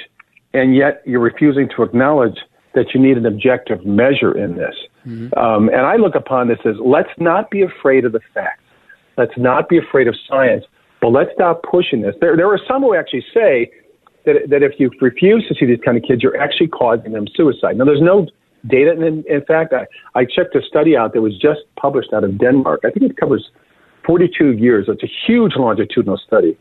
and 0.53 0.74
yet 0.74 1.03
you're 1.07 1.20
refusing 1.20 1.68
to 1.76 1.83
acknowledge 1.83 2.38
that 2.74 2.94
you 2.94 3.00
need 3.00 3.16
an 3.16 3.26
objective 3.26 3.85
measure 3.85 4.37
in 4.37 4.57
this. 4.57 4.74
Mm-hmm. 5.07 5.38
Um, 5.38 5.68
and 5.68 5.83
I 5.83 5.96
look 5.96 6.14
upon 6.14 6.48
this 6.48 6.59
as 6.64 6.74
let's 6.85 7.11
not 7.18 7.50
be 7.50 7.62
afraid 7.62 8.05
of 8.05 8.12
the 8.12 8.20
facts. 8.35 8.62
Let's 9.16 9.37
not 9.37 9.68
be 9.68 9.79
afraid 9.79 10.09
of 10.09 10.14
science, 10.29 10.64
but 11.00 11.09
let's 11.09 11.31
stop 11.35 11.62
pushing 11.62 12.00
this. 12.03 12.14
There, 12.20 12.37
there 12.37 12.48
are 12.48 12.61
some 12.66 12.83
who 12.83 12.94
actually 12.94 13.24
say 13.35 13.70
that, 14.24 14.48
that 14.48 14.62
if 14.62 14.72
you 14.79 14.90
refuse 15.00 15.46
to 15.48 15.55
see 15.55 15.66
these 15.66 15.81
kind 15.85 15.96
of 15.96 16.05
kids, 16.05 16.22
you're 16.22 16.40
actually 16.40 16.68
causing 16.68 17.12
them 17.12 17.26
suicide. 17.35 17.76
Now, 17.76 17.85
there's 17.85 18.00
no 18.00 18.26
data. 18.66 18.92
In, 18.92 19.24
in 19.28 19.44
fact, 19.44 19.72
I, 19.72 19.86
I 20.18 20.24
checked 20.24 20.54
a 20.54 20.62
study 20.62 20.96
out 20.96 21.12
that 21.14 21.22
was 21.22 21.36
just 21.38 21.60
published 21.76 22.12
out 22.12 22.24
of 22.24 22.38
Denmark. 22.38 22.80
I 22.84 22.90
think 22.90 23.10
it 23.10 23.16
covers 23.16 23.50
42 24.06 24.52
years. 24.52 24.86
It's 24.88 25.02
a 25.02 25.10
huge 25.26 25.52
longitudinal 25.56 26.18
study. 26.18 26.56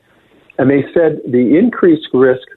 And 0.57 0.69
they 0.69 0.83
said 0.93 1.21
the 1.25 1.57
increased 1.57 2.07
risk 2.13 2.47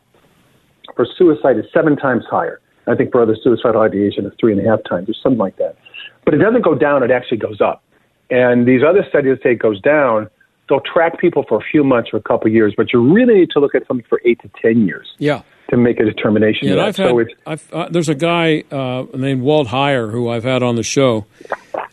for 0.97 1.07
suicide 1.17 1.59
is 1.59 1.65
seven 1.73 1.97
times 1.97 2.25
higher. 2.29 2.61
I 2.87 2.97
think 2.97 3.13
for 3.13 3.23
other 3.23 3.37
suicidal 3.41 3.81
ideation, 3.81 4.27
it's 4.27 4.35
three 4.41 4.53
and 4.53 4.65
a 4.65 4.69
half 4.69 4.81
times 4.89 5.09
or 5.09 5.15
something 5.23 5.39
like 5.39 5.57
that. 5.57 5.77
But 6.25 6.35
it 6.35 6.39
doesn't 6.39 6.63
go 6.63 6.75
down, 6.75 7.03
it 7.03 7.11
actually 7.11 7.39
goes 7.39 7.61
up. 7.61 7.83
And 8.31 8.67
these 8.67 8.83
other 8.83 9.05
studies 9.09 9.39
say 9.43 9.53
it 9.53 9.59
goes 9.59 9.81
down. 9.81 10.29
They'll 10.69 10.81
track 10.81 11.21
people 11.21 11.45
for 11.49 11.59
a 11.59 11.65
few 11.71 11.85
months 11.85 12.11
or 12.13 12.17
a 12.17 12.23
couple 12.23 12.49
of 12.49 12.55
years, 12.55 12.75
but 12.77 12.93
you 12.93 13.01
really 13.01 13.35
need 13.35 13.51
to 13.51 13.61
look 13.61 13.75
at 13.75 13.87
something 13.87 14.07
for 14.09 14.21
eight 14.25 14.41
to 14.43 14.51
10 14.61 14.87
years. 14.87 15.15
Yeah. 15.19 15.43
To 15.73 15.79
make 15.79 15.99
a 16.01 16.05
determination. 16.05 16.69
Yeah, 16.69 16.85
I've 16.85 16.97
had, 16.99 17.09
so 17.09 17.25
I've, 17.47 17.73
uh, 17.73 17.89
there's 17.89 18.11
a 18.11 18.15
guy 18.15 18.63
uh, 18.71 19.07
named 19.15 19.41
Walt 19.41 19.69
Heyer 19.69 20.13
who 20.13 20.29
I've 20.29 20.45
had 20.45 20.63
on 20.63 20.77
the 20.77 20.83
show. 20.83 21.25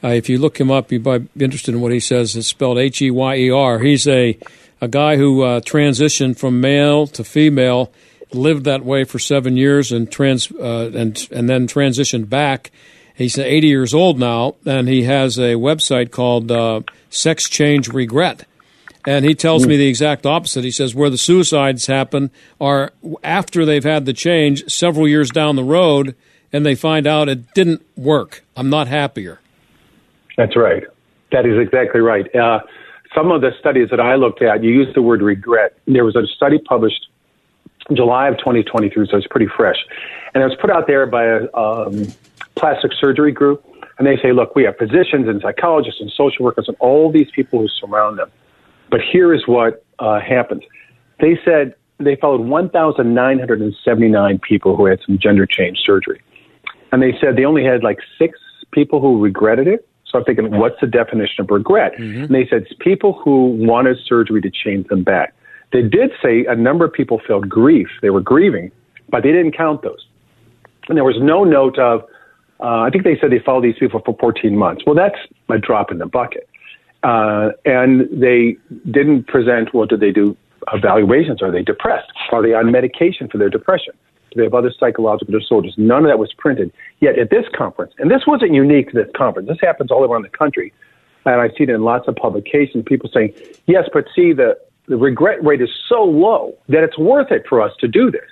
Uh, 0.03 0.09
if 0.09 0.27
you 0.27 0.37
look 0.37 0.59
him 0.59 0.69
up, 0.69 0.91
you 0.91 0.99
might 0.99 1.33
be 1.37 1.45
interested 1.45 1.73
in 1.73 1.79
what 1.79 1.93
he 1.93 2.01
says. 2.01 2.35
It's 2.35 2.47
spelled 2.47 2.77
H 2.77 3.01
E 3.01 3.09
Y 3.09 3.35
E 3.37 3.49
R. 3.49 3.79
He's 3.79 4.05
a 4.05 4.37
a 4.81 4.89
guy 4.89 5.15
who 5.15 5.43
uh, 5.43 5.61
transitioned 5.61 6.37
from 6.37 6.59
male 6.59 7.07
to 7.07 7.23
female, 7.23 7.89
lived 8.33 8.65
that 8.65 8.83
way 8.83 9.05
for 9.05 9.17
seven 9.17 9.55
years, 9.55 9.93
and 9.93 10.11
trans 10.11 10.51
uh, 10.51 10.91
and 10.93 11.25
and 11.31 11.49
then 11.49 11.65
transitioned 11.65 12.27
back. 12.27 12.71
He's 13.15 13.37
80 13.37 13.67
years 13.67 13.93
old 13.93 14.19
now, 14.19 14.55
and 14.65 14.89
he 14.89 15.03
has 15.03 15.37
a 15.37 15.55
website 15.55 16.11
called 16.11 16.51
uh, 16.51 16.81
Sex 17.09 17.47
Change 17.47 17.87
Regret. 17.87 18.45
And 19.05 19.25
he 19.25 19.33
tells 19.33 19.65
me 19.65 19.75
hmm. 19.75 19.79
the 19.79 19.87
exact 19.87 20.25
opposite. 20.25 20.63
He 20.63 20.71
says 20.71 20.93
where 20.93 21.09
the 21.09 21.17
suicides 21.17 21.87
happen 21.87 22.31
are 22.59 22.91
after 23.23 23.65
they've 23.65 23.83
had 23.83 24.05
the 24.05 24.13
change 24.13 24.69
several 24.69 25.07
years 25.07 25.29
down 25.29 25.55
the 25.55 25.63
road, 25.63 26.15
and 26.51 26.65
they 26.65 26.75
find 26.75 27.07
out 27.07 27.29
it 27.29 27.53
didn't 27.53 27.85
work. 27.95 28.43
I'm 28.57 28.69
not 28.69 28.87
happier. 28.87 29.39
That's 30.37 30.55
right. 30.55 30.83
That 31.31 31.45
is 31.45 31.59
exactly 31.59 32.01
right. 32.01 32.33
Uh, 32.35 32.59
some 33.15 33.31
of 33.31 33.41
the 33.41 33.51
studies 33.59 33.89
that 33.89 33.99
I 33.99 34.15
looked 34.15 34.41
at, 34.41 34.63
you 34.63 34.71
used 34.71 34.95
the 34.95 35.01
word 35.01 35.21
regret. 35.21 35.77
There 35.87 36.05
was 36.05 36.15
a 36.15 36.25
study 36.35 36.59
published 36.59 37.07
July 37.93 38.27
of 38.27 38.37
2023, 38.37 39.07
so 39.09 39.17
it's 39.17 39.27
pretty 39.27 39.47
fresh. 39.55 39.77
And 40.33 40.43
it 40.43 40.45
was 40.45 40.57
put 40.61 40.69
out 40.69 40.87
there 40.87 41.05
by 41.05 41.25
a 41.25 41.53
um, 41.55 42.07
plastic 42.55 42.91
surgery 42.99 43.31
group. 43.31 43.65
And 43.97 44.07
they 44.07 44.17
say, 44.21 44.31
look, 44.31 44.55
we 44.55 44.63
have 44.63 44.77
physicians 44.77 45.27
and 45.27 45.41
psychologists 45.41 45.99
and 45.99 46.11
social 46.11 46.45
workers 46.45 46.65
and 46.67 46.77
all 46.79 47.11
these 47.11 47.29
people 47.31 47.59
who 47.59 47.67
surround 47.67 48.17
them. 48.17 48.31
But 48.89 49.01
here 49.01 49.33
is 49.33 49.47
what 49.47 49.83
uh, 49.99 50.19
happens. 50.19 50.63
They 51.19 51.37
said 51.43 51.75
they 51.99 52.15
followed 52.15 52.41
1,979 52.41 54.39
people 54.39 54.75
who 54.75 54.85
had 54.85 54.99
some 55.05 55.17
gender 55.19 55.45
change 55.45 55.79
surgery. 55.85 56.21
And 56.91 57.01
they 57.03 57.13
said 57.19 57.35
they 57.35 57.45
only 57.45 57.63
had 57.63 57.83
like 57.83 57.99
six 58.17 58.39
people 58.71 58.99
who 59.01 59.21
regretted 59.21 59.67
it. 59.67 59.87
So 60.05 60.17
I'm 60.17 60.23
thinking, 60.23 60.57
what's 60.57 60.79
the 60.81 60.87
definition 60.87 61.43
of 61.43 61.51
regret? 61.51 61.93
Mm-hmm. 61.99 62.23
And 62.23 62.33
they 62.33 62.47
said 62.49 62.63
it's 62.63 62.73
people 62.79 63.13
who 63.13 63.55
wanted 63.59 63.97
surgery 64.07 64.41
to 64.41 64.49
change 64.49 64.87
them 64.87 65.03
back. 65.03 65.35
They 65.71 65.83
did 65.83 66.11
say 66.23 66.45
a 66.45 66.55
number 66.55 66.83
of 66.85 66.91
people 66.91 67.21
felt 67.27 67.47
grief. 67.47 67.87
They 68.01 68.09
were 68.09 68.21
grieving, 68.21 68.71
but 69.09 69.21
they 69.21 69.31
didn't 69.31 69.55
count 69.55 69.83
those. 69.83 70.07
And 70.87 70.97
there 70.97 71.03
was 71.03 71.17
no 71.19 71.43
note 71.43 71.77
of, 71.77 72.01
uh, 72.59 72.81
I 72.81 72.89
think 72.89 73.03
they 73.03 73.19
said 73.21 73.31
they 73.31 73.39
followed 73.39 73.63
these 73.63 73.77
people 73.79 74.01
for 74.03 74.17
14 74.19 74.57
months. 74.57 74.83
Well, 74.85 74.95
that's 74.95 75.19
a 75.49 75.59
drop 75.59 75.91
in 75.91 75.99
the 75.99 76.07
bucket. 76.07 76.48
Uh, 77.03 77.51
and 77.65 78.07
they 78.11 78.57
didn't 78.91 79.27
present, 79.27 79.73
what 79.73 79.89
did 79.89 80.01
they 80.01 80.11
do 80.11 80.35
evaluations? 80.73 81.41
Are 81.41 81.51
they 81.51 81.63
depressed? 81.63 82.11
Are 82.31 82.41
they 82.41 82.53
on 82.53 82.71
medication 82.71 83.29
for 83.29 83.37
their 83.37 83.49
depression? 83.49 83.93
Do 84.31 84.37
they 84.37 84.43
have 84.43 84.53
other 84.53 84.71
psychological 84.77 85.39
disorders? 85.39 85.73
None 85.77 86.03
of 86.03 86.09
that 86.09 86.19
was 86.19 86.33
printed. 86.33 86.71
Yet 86.99 87.17
at 87.17 87.29
this 87.29 87.45
conference, 87.55 87.93
and 87.97 88.11
this 88.11 88.27
wasn't 88.27 88.53
unique 88.53 88.91
to 88.91 88.95
this 88.95 89.09
conference, 89.15 89.47
this 89.47 89.57
happens 89.61 89.91
all 89.91 90.03
around 90.03 90.23
the 90.23 90.29
country, 90.29 90.73
and 91.25 91.41
I 91.41 91.47
see 91.49 91.63
it 91.63 91.69
in 91.69 91.83
lots 91.83 92.07
of 92.07 92.15
publications, 92.15 92.83
people 92.85 93.09
saying, 93.13 93.33
yes, 93.65 93.85
but 93.91 94.05
see, 94.15 94.33
the, 94.33 94.57
the 94.87 94.97
regret 94.97 95.43
rate 95.43 95.61
is 95.61 95.69
so 95.87 96.03
low 96.03 96.55
that 96.67 96.83
it's 96.83 96.97
worth 96.97 97.31
it 97.31 97.45
for 97.47 97.61
us 97.61 97.71
to 97.79 97.87
do 97.87 98.11
this. 98.11 98.29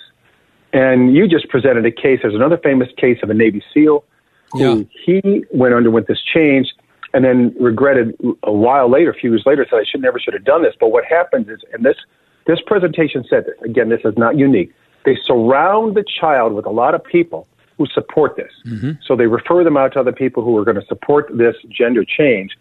And 0.73 1.15
you 1.15 1.27
just 1.27 1.47
presented 1.49 1.86
a 1.86 1.91
case. 1.91 2.19
There's 2.21 2.36
another 2.36 2.58
famous 2.58 2.89
case 2.97 3.19
of 3.23 3.30
a 3.30 3.34
Navy 3.34 3.63
SEAL 3.73 4.03
who 4.51 4.60
yeah. 4.60 4.84
he 5.06 5.45
went 5.51 5.73
underwent 5.73 6.08
this 6.08 6.21
change 6.21 6.73
and 7.13 7.24
then 7.24 7.56
regretted 7.60 8.15
a 8.43 8.52
while 8.52 8.89
later, 8.89 9.12
a 9.12 9.13
few 9.13 9.32
years 9.32 9.43
later, 9.46 9.65
said 9.70 9.80
I 9.80 9.84
should 9.89 10.02
never 10.02 10.20
should 10.20 10.34
have 10.34 10.43
done 10.43 10.63
this. 10.63 10.76
But 10.80 10.89
what 10.89 11.06
happens 11.06 11.48
is, 11.48 11.60
and 11.74 11.84
this 11.84 11.98
this 12.46 12.60
presentation 12.65 13.26
said 13.30 13.46
this 13.46 13.56
again. 13.63 13.89
This 13.89 14.02
is 14.06 14.17
not 14.17 14.38
unique. 14.38 14.74
They 15.06 15.17
surround 15.24 15.96
the 15.96 16.04
child 16.04 16.54
with 16.54 16.65
a 16.65 16.72
lot 16.72 16.96
of 16.96 17.04
people 17.04 17.48
who 17.78 17.86
support 17.88 18.36
this. 18.36 18.52
Mm-hmm. 18.65 18.91
So 19.06 19.15
they 19.15 19.28
refer 19.28 19.63
them 19.63 19.78
out 19.78 19.93
to 19.93 20.00
other 20.00 20.12
people 20.12 20.43
who 20.43 20.58
are 20.58 20.65
going 20.65 20.80
to 20.80 20.86
support 20.88 21.30
this 21.34 21.56
gender 21.70 22.04
change. 22.04 22.58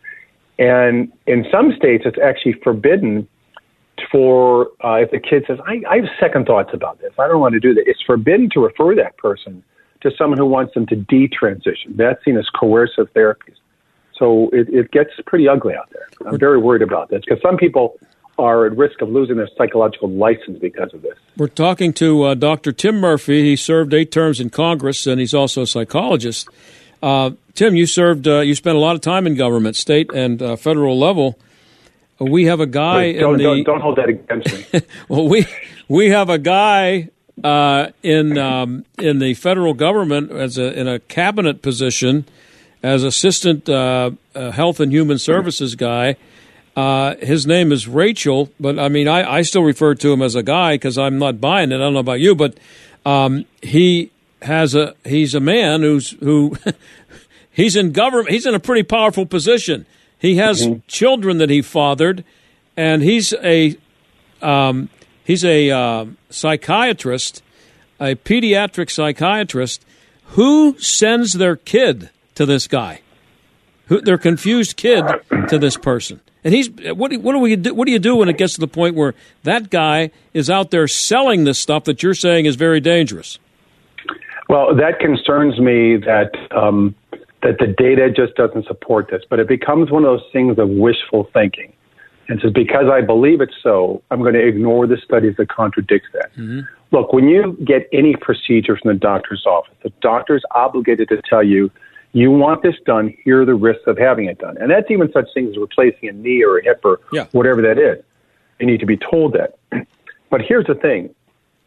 And 0.59 1.13
in 1.27 1.47
some 1.51 1.73
states, 1.77 2.05
it's 2.07 2.19
actually 2.23 2.55
forbidden 2.63 3.27
for 4.11 4.69
uh, 4.85 4.97
if 4.97 5.11
the 5.11 5.19
kid 5.19 5.45
says, 5.47 5.59
I, 5.67 5.83
I 5.89 5.97
have 5.97 6.05
second 6.21 6.47
thoughts 6.47 6.71
about 6.73 7.01
this. 7.01 7.13
I 7.19 7.29
don't 7.29 7.41
want 7.41 7.55
to 7.55 7.61
do 7.61 7.75
that. 7.75 7.85
It's 7.87 8.03
forbidden 8.03 8.51
to 8.51 8.61
refer 8.61 8.95
that 8.95 9.17
person 9.17 9.63
to 10.03 10.11
someone 10.17 10.39
who 10.39 10.47
wants 10.47 10.75
them 10.75 10.87
to 10.87 10.97
detransition. 10.97 11.97
That's 11.97 12.23
seen 12.25 12.37
as 12.37 12.49
coercive 12.51 13.13
therapies. 13.15 13.57
So 14.19 14.49
it, 14.53 14.69
it 14.69 14.91
gets 14.91 15.11
pretty 15.27 15.49
ugly 15.49 15.75
out 15.75 15.91
there. 15.93 16.07
I'm 16.27 16.39
very 16.39 16.59
worried 16.59 16.83
about 16.83 17.11
this 17.11 17.23
because 17.27 17.41
some 17.43 17.57
people 17.57 17.99
are 18.39 18.67
at 18.67 18.77
risk 18.77 19.01
of 19.01 19.09
losing 19.09 19.37
their 19.37 19.49
psychological 19.57 20.11
license 20.11 20.59
because 20.59 20.93
of 20.93 21.03
this. 21.03 21.17
We're 21.37 21.49
talking 21.49 21.93
to 21.95 22.23
uh, 22.25 22.35
Dr. 22.35 22.73
Tim 22.73 23.01
Murphy. 23.01 23.45
He 23.45 23.57
served 23.57 23.95
eight 23.95 24.13
terms 24.13 24.41
in 24.41 24.51
Congress, 24.51 25.07
and 25.07 25.21
he's 25.21 25.35
also 25.35 25.63
a 25.63 25.67
psychologist. 25.67 26.49
Uh, 27.03 27.31
Tim, 27.55 27.75
you 27.75 27.87
served, 27.87 28.29
uh, 28.29 28.41
you 28.41 28.55
spent 28.55 28.77
a 28.77 28.81
lot 28.81 28.95
of 28.95 29.01
time 29.01 29.27
in 29.27 29.35
government, 29.35 29.77
state 29.77 30.11
and 30.13 30.43
uh, 30.43 30.57
federal 30.57 30.99
level. 30.99 31.39
We 32.19 32.47
have 32.47 32.61
a 32.61 32.67
guy 32.67 32.97
Wait, 32.97 33.19
don't, 33.19 33.35
in 33.35 33.39
the. 33.39 33.45
Don't, 33.45 33.65
don't 33.65 33.81
hold 33.81 33.97
that 33.97 34.09
against 34.09 34.73
me. 34.73 34.81
well, 35.09 35.29
we 35.29 35.47
we 35.89 36.09
have 36.09 36.31
a 36.31 36.39
guy 36.39 37.11
uh, 37.45 37.89
in 38.03 38.39
um, 38.39 38.87
in 38.99 39.19
the 39.19 39.35
federal 39.35 39.75
government 39.75 40.31
as 40.33 40.57
a 40.57 40.79
in 40.79 40.89
a 40.89 40.99
cabinet 40.99 41.61
position 41.61 42.25
as 42.83 43.03
assistant 43.03 43.69
uh, 43.69 44.11
health 44.35 44.81
and 44.81 44.93
human 44.93 45.19
services 45.19 45.75
guy 45.75 46.17
uh, 46.77 47.17
his 47.17 47.47
name 47.47 47.73
is 47.73 47.89
Rachel, 47.89 48.51
but 48.61 48.79
I 48.79 48.89
mean, 48.89 49.09
I, 49.09 49.39
I 49.39 49.43
still 49.43 49.63
refer 49.63 49.95
to 49.95 50.13
him 50.13 50.21
as 50.21 50.35
a 50.35 50.43
guy 50.43 50.75
because 50.75 50.99
I'm 50.99 51.19
not 51.19 51.41
buying 51.41 51.73
it. 51.73 51.77
I 51.77 51.79
don't 51.79 51.95
know 51.95 52.01
about 52.01 52.21
you, 52.21 52.35
but 52.35 52.59
um, 53.07 53.47
he 53.63 54.11
has 54.43 54.75
a 54.75 54.95
he's 55.03 55.35
a 55.35 55.41
man 55.41 55.81
who's 55.81 56.11
who 56.21 56.55
he's 57.51 57.77
in 57.77 57.93
government. 57.93 58.31
He's 58.31 58.45
in 58.45 58.55
a 58.55 58.61
pretty 58.61 58.83
powerful 58.83 59.25
position. 59.25 59.87
He 60.19 60.37
has 60.37 60.67
mm-hmm. 60.67 60.81
children 60.87 61.39
that 61.39 61.49
he 61.49 61.63
fathered, 61.63 62.25
and 62.77 63.03
he's 63.03 63.33
a 63.43 63.75
um, 64.43 64.91
he's 65.25 65.47
a 65.47 65.71
uh, 65.71 66.07
psychiatrist, 66.29 67.43
a 67.99 68.17
pediatric 68.17 68.91
psychiatrist. 68.91 69.83
Who 70.31 70.77
sends 70.79 71.35
their 71.35 71.57
kid 71.57 72.11
to 72.37 72.47
this 72.47 72.67
guy? 72.67 73.01
Who, 73.87 74.01
their 74.01 74.19
confused 74.19 74.77
kid 74.77 75.05
to 75.49 75.59
this 75.59 75.77
person? 75.77 76.21
And 76.43 76.55
he's 76.55 76.71
what? 76.71 77.11
Do, 77.11 77.21
what 77.21 77.33
do 77.33 77.39
we 77.39 77.57
do? 77.57 77.75
What 77.75 77.87
do 77.87 77.93
you 77.93 77.99
do 77.99 78.17
when 78.17 78.29
it 78.29 78.39
gets 78.39 78.55
to 78.55 78.61
the 78.61 78.69
point 78.69 78.95
where 78.95 79.15
that 79.43 79.69
guy 79.71 80.11
is 80.33 80.49
out 80.49 80.71
there 80.71 80.87
selling 80.89 81.45
this 81.45 81.59
stuff 81.59 81.85
that 81.85 82.03
you're 82.03 82.15
saying 82.15 82.47
is 82.47 82.57
very 82.57 82.81
dangerous? 82.81 83.39
Well, 84.49 84.75
that 84.77 85.01
concerns 85.01 85.59
me 85.59 85.97
that 85.97 86.31
um, 86.57 86.95
that 87.43 87.59
the 87.59 87.67
data 87.67 88.11
just 88.11 88.35
doesn't 88.37 88.67
support 88.67 89.09
this. 89.11 89.23
But 89.29 89.41
it 89.41 89.49
becomes 89.49 89.91
one 89.91 90.05
of 90.05 90.19
those 90.19 90.29
things 90.33 90.59
of 90.59 90.69
wishful 90.69 91.29
thinking. 91.33 91.73
And 92.29 92.41
so, 92.41 92.51
because 92.51 92.87
I 92.93 93.03
believe 93.03 93.41
it's 93.41 93.55
so, 93.63 94.03
I'm 94.11 94.21
going 94.21 94.35
to 94.35 94.47
ignore 94.47 94.87
the 94.87 94.97
studies 95.05 95.35
that 95.39 95.49
contradict 95.49 96.07
that. 96.13 96.33
Mm-hmm. 96.33 96.61
Look, 96.91 97.13
when 97.13 97.29
you 97.29 97.57
get 97.65 97.89
any 97.93 98.17
procedure 98.17 98.77
from 98.77 98.93
the 98.93 98.99
doctor's 98.99 99.45
office, 99.47 99.75
the 99.83 99.93
doctor's 100.01 100.43
obligated 100.53 101.09
to 101.09 101.21
tell 101.29 101.43
you 101.43 101.71
you 102.13 102.31
want 102.31 102.63
this 102.63 102.77
done, 102.85 103.15
here 103.25 103.43
are 103.43 103.45
the 103.45 103.55
risks 103.55 103.85
of 103.87 103.99
having 103.99 104.27
it 104.27 104.39
done. 104.39 104.57
And 104.59 104.71
that's 104.71 104.91
even 104.91 105.11
such 105.13 105.27
things 105.35 105.51
as 105.51 105.57
replacing 105.59 106.09
a 106.09 106.13
knee 106.13 106.43
or 106.43 106.59
a 106.59 106.65
hip 106.65 106.81
or 106.85 107.01
yeah. 107.13 107.27
whatever 107.33 107.61
that 107.63 107.79
is. 107.79 108.03
They 108.59 108.65
need 108.65 108.81
to 108.81 108.87
be 108.87 108.97
told 108.97 109.35
that. 109.35 109.59
But 110.29 110.41
here's 110.43 110.67
the 110.67 110.75
thing 110.75 111.15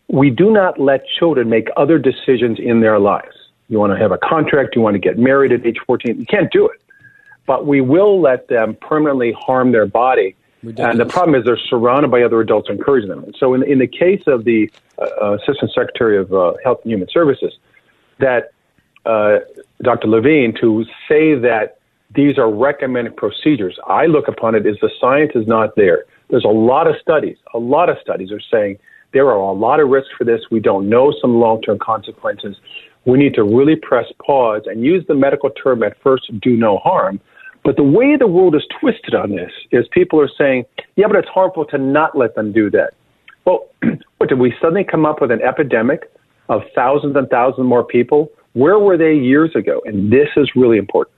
we 0.10 0.30
do 0.30 0.52
not 0.52 0.80
let 0.82 1.06
children 1.18 1.50
make 1.50 1.70
other 1.78 1.98
decisions 1.98 2.60
in 2.60 2.82
their 2.82 3.00
lives. 3.00 3.36
You 3.70 3.80
want 3.80 3.94
to 3.94 3.98
have 4.00 4.12
a 4.12 4.18
contract, 4.18 4.76
you 4.76 4.82
want 4.82 4.96
to 4.96 5.00
get 5.00 5.18
married 5.18 5.54
at 5.54 5.66
age 5.66 5.78
14, 5.88 6.20
you 6.20 6.26
can't 6.26 6.52
do 6.52 6.68
it. 6.68 6.82
but 7.50 7.66
we 7.66 7.82
will 7.82 8.22
let 8.22 8.48
them 8.48 8.76
permanently 8.80 9.32
harm 9.32 9.72
their 9.72 9.88
body. 9.88 10.36
Ridiculous. 10.62 10.92
And 10.92 11.00
the 11.00 11.06
problem 11.06 11.34
is 11.36 11.46
they're 11.46 11.58
surrounded 11.58 12.12
by 12.12 12.22
other 12.22 12.40
adults 12.42 12.70
encouraging 12.70 13.10
them. 13.10 13.32
So, 13.40 13.54
in, 13.56 13.64
in 13.64 13.80
the 13.80 13.88
case 13.88 14.22
of 14.28 14.44
the 14.44 14.70
uh, 15.00 15.38
Assistant 15.38 15.72
Secretary 15.74 16.18
of 16.18 16.32
uh, 16.32 16.54
Health 16.64 16.82
and 16.84 16.92
Human 16.92 17.08
Services, 17.12 17.58
that 18.20 18.52
uh, 19.06 19.40
Dr. 19.84 20.08
Levine 20.08 20.54
to 20.60 20.84
say 21.08 21.36
that 21.36 21.78
these 22.16 22.38
are 22.38 22.52
recommended 22.52 23.16
procedures, 23.16 23.78
I 23.88 24.08
look 24.08 24.28
upon 24.28 24.56
it 24.56 24.66
as 24.66 24.76
the 24.82 24.90
science 25.00 25.32
is 25.36 25.48
not 25.48 25.76
there. 25.76 26.06
There's 26.30 26.46
a 26.46 26.50
lot 26.50 26.88
of 26.88 26.96
studies, 27.02 27.38
a 27.54 27.60
lot 27.60 27.90
of 27.90 27.98
studies 28.02 28.32
are 28.32 28.42
saying 28.52 28.80
there 29.14 29.28
are 29.28 29.38
a 29.38 29.52
lot 29.52 29.80
of 29.80 29.90
risks 29.90 30.12
for 30.18 30.24
this. 30.24 30.42
We 30.52 30.60
don't 30.60 30.90
know 30.90 31.14
some 31.20 31.40
long 31.40 31.62
term 31.62 31.80
consequences. 31.80 32.56
We 33.06 33.18
need 33.18 33.34
to 33.36 33.44
really 33.44 33.76
press 33.76 34.06
pause 34.24 34.64
and 34.66 34.84
use 34.84 35.04
the 35.08 35.16
medical 35.16 35.50
term 35.50 35.84
at 35.84 36.00
first, 36.02 36.30
do 36.42 36.56
no 36.56 36.78
harm. 36.78 37.20
But 37.64 37.76
the 37.76 37.84
way 37.84 38.16
the 38.18 38.28
world 38.28 38.56
is 38.56 38.64
twisted 38.80 39.16
on 39.16 39.32
this 39.32 39.52
is 39.72 39.86
people 39.92 40.20
are 40.22 40.30
saying, 40.38 40.66
yeah, 40.96 41.08
but 41.08 41.18
it's 41.18 41.28
harmful 41.30 41.66
to 41.66 41.78
not 41.78 42.18
let 42.18 42.36
them 42.36 42.52
do 42.52 42.70
that. 42.72 42.94
Well, 43.46 43.68
what 44.18 44.30
did 44.30 44.40
we 44.40 44.54
suddenly 44.62 44.84
come 44.84 45.06
up 45.06 45.22
with 45.22 45.32
an 45.32 45.42
epidemic 45.42 46.12
of 46.50 46.62
thousands 46.76 47.16
and 47.16 47.28
thousands 47.30 47.68
more 47.68 47.84
people? 47.84 48.32
Where 48.60 48.78
were 48.78 48.98
they 48.98 49.14
years 49.14 49.56
ago? 49.56 49.82
And 49.86 50.12
this 50.12 50.28
is 50.36 50.50
really 50.54 50.78
important. 50.78 51.16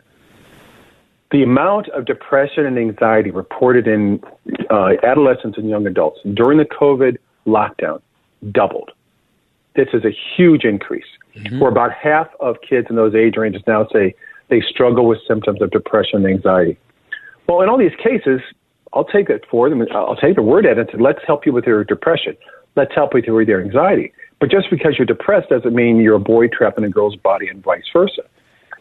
The 1.32 1.42
amount 1.42 1.90
of 1.90 2.06
depression 2.06 2.68
and 2.68 2.78
anxiety 2.78 3.32
reported 3.32 3.88
in 3.88 4.22
uh, 4.70 4.92
adolescents 5.02 5.58
and 5.58 5.68
young 5.68 5.88
adults 5.88 6.20
during 6.36 6.60
the 6.60 6.66
COVID 6.66 7.18
lockdown 7.48 8.00
doubled. 8.52 8.92
This 9.76 9.88
is 9.94 10.06
a 10.06 10.12
huge 10.36 10.66
increase. 10.66 11.06
Mm-hmm. 11.36 11.60
Where 11.60 11.72
about 11.72 11.92
half 11.94 12.28
of 12.40 12.58
kids 12.68 12.88
in 12.92 12.96
those 12.96 13.16
age 13.16 13.38
ranges 13.38 13.64
now 13.66 13.88
say 13.92 14.14
they 14.50 14.62
struggle 14.62 15.08
with 15.08 15.18
symptoms 15.28 15.64
of 15.64 15.72
depression 15.72 16.18
and 16.24 16.28
anxiety. 16.28 16.78
Well, 17.48 17.62
in 17.62 17.70
all 17.70 17.78
these 17.78 17.96
cases, 18.04 18.42
I'll 18.94 19.06
take 19.06 19.32
it 19.32 19.46
for 19.50 19.68
them. 19.68 19.82
I'll 19.96 20.16
take 20.16 20.36
the 20.36 20.44
word 20.44 20.68
at 20.68 20.78
it 20.78 20.82
and 20.82 20.90
say, 20.92 20.98
let's 21.02 21.22
help 21.26 21.48
you 21.48 21.54
with 21.54 21.66
your 21.66 21.84
depression. 21.86 22.38
Let's 22.76 22.94
help 22.94 23.14
you 23.16 23.34
with 23.34 23.48
your 23.48 23.64
anxiety. 23.64 24.14
But 24.42 24.50
just 24.50 24.72
because 24.72 24.96
you're 24.98 25.06
depressed 25.06 25.50
doesn't 25.50 25.76
mean 25.76 25.98
you're 25.98 26.16
a 26.16 26.20
boy 26.20 26.48
trapped 26.48 26.80
in 26.80 26.84
a 26.84 26.90
girl's 26.90 27.16
body 27.16 27.48
and 27.48 27.64
vice 27.64 27.84
versa. 27.94 28.24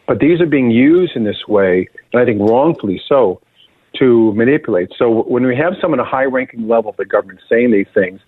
But 0.07 0.19
these 0.19 0.41
are 0.41 0.47
being 0.47 0.71
used 0.71 1.15
in 1.15 1.23
this 1.23 1.47
way, 1.47 1.87
and 2.11 2.21
I 2.21 2.25
think 2.25 2.41
wrongfully 2.41 2.99
so, 3.07 3.39
to 3.99 4.33
manipulate. 4.33 4.89
So 4.97 5.21
when 5.23 5.45
we 5.45 5.55
have 5.55 5.73
someone 5.79 5.99
at 5.99 6.07
a 6.07 6.09
high 6.09 6.23
ranking 6.23 6.67
level 6.67 6.89
of 6.89 6.97
the 6.97 7.05
government 7.05 7.41
saying 7.47 7.71
these 7.71 7.85
things, 7.93 8.19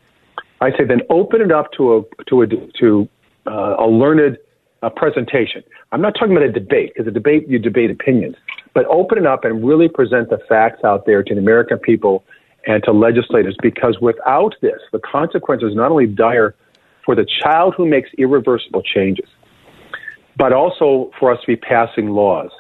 I 0.62 0.70
say 0.78 0.86
then 0.88 1.02
open 1.10 1.42
it 1.42 1.52
up 1.52 1.72
to 1.78 1.98
a 1.98 2.24
to 2.28 2.44
a 2.44 2.48
to 2.80 3.10
uh, 3.48 3.78
a 3.80 3.88
learned 3.88 4.38
uh, 4.84 4.90
presentation. 4.92 5.64
I'm 5.92 6.02
not 6.02 6.14
talking 6.14 6.38
about 6.38 6.48
a 6.48 6.52
debate 6.52 6.94
because 6.94 7.08
a 7.08 7.12
debate 7.12 7.50
you 7.50 7.58
debate 7.58 7.90
opinions, 7.90 8.36
but 8.76 8.86
open 8.86 9.18
it 9.18 9.26
up 9.26 9.44
and 9.44 9.68
really 9.68 9.90
present 9.90 10.30
the 10.30 10.38
facts 10.48 10.84
out 10.84 11.08
there 11.08 11.24
to 11.24 11.34
the 11.34 11.40
American 11.40 11.80
people 11.80 12.24
and 12.68 12.84
to 12.84 12.92
legislators. 12.92 13.58
Because 13.60 13.98
without 14.00 14.54
this, 14.62 14.80
the 14.92 15.00
consequences 15.00 15.76
not 15.76 15.90
only 15.90 16.06
dire 16.06 16.54
for 17.06 17.16
the 17.16 17.26
child 17.41 17.74
who 17.76 17.86
makes 17.86 18.10
irreversible 18.18 18.82
changes, 18.82 19.28
but 20.38 20.54
also 20.54 21.12
for 21.20 21.32
us 21.32 21.39
to 21.41 21.47
be 21.47 21.56
passing 21.56 22.10
laws. 22.10 22.51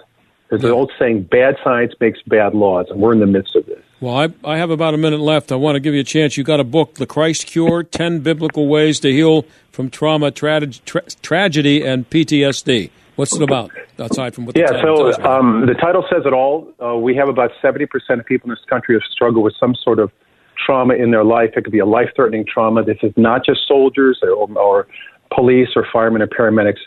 There's 0.49 0.61
yeah. 0.61 0.69
an 0.69 0.75
old 0.75 0.91
saying, 0.99 1.23
bad 1.23 1.55
science 1.63 1.93
makes 1.99 2.21
bad 2.27 2.53
laws, 2.53 2.87
and 2.89 2.99
we're 2.99 3.13
in 3.13 3.19
the 3.19 3.25
midst 3.25 3.55
of 3.55 3.65
this. 3.65 3.81
Well, 3.99 4.17
I, 4.17 4.29
I 4.43 4.57
have 4.57 4.69
about 4.69 4.93
a 4.93 4.97
minute 4.97 5.19
left. 5.19 5.51
I 5.51 5.55
want 5.55 5.75
to 5.75 5.79
give 5.79 5.93
you 5.93 6.01
a 6.01 6.03
chance. 6.03 6.37
You 6.37 6.43
got 6.43 6.59
a 6.59 6.65
book, 6.65 6.95
The 6.95 7.07
Christ 7.07 7.47
Cure 7.47 7.83
10 7.91 8.19
Biblical 8.19 8.67
Ways 8.67 8.99
to 8.99 9.11
Heal 9.11 9.45
from 9.71 9.89
Trauma, 9.89 10.29
tra- 10.29 10.67
tra- 10.67 11.09
Tragedy, 11.21 11.83
and 11.83 12.07
PTSD. 12.09 12.91
What's 13.15 13.35
it 13.35 13.43
about, 13.43 13.71
aside 13.97 14.33
from 14.33 14.45
what 14.45 14.55
the 14.55 14.61
yeah, 14.61 14.67
title 14.67 15.13
so 15.13 15.23
um, 15.23 15.67
the 15.67 15.75
title 15.75 16.03
says 16.11 16.23
it 16.25 16.33
all. 16.33 16.73
Uh, 16.83 16.95
we 16.95 17.15
have 17.15 17.29
about 17.29 17.51
70% 17.63 17.87
of 18.19 18.25
people 18.25 18.49
in 18.49 18.55
this 18.55 18.65
country 18.67 18.95
who 18.95 19.01
struggle 19.11 19.43
with 19.43 19.53
some 19.59 19.75
sort 19.75 19.99
of 19.99 20.11
trauma 20.57 20.93
in 20.95 21.11
their 21.11 21.23
life. 21.23 21.51
It 21.55 21.63
could 21.63 21.71
be 21.73 21.79
a 21.79 21.85
life 21.85 22.09
threatening 22.15 22.45
trauma. 22.45 22.83
This 22.83 22.97
is 23.03 23.13
not 23.17 23.45
just 23.45 23.67
soldiers 23.67 24.19
or, 24.21 24.31
or 24.57 24.87
police 25.33 25.69
or 25.75 25.85
firemen 25.91 26.21
or 26.21 26.27
paramedics, 26.27 26.79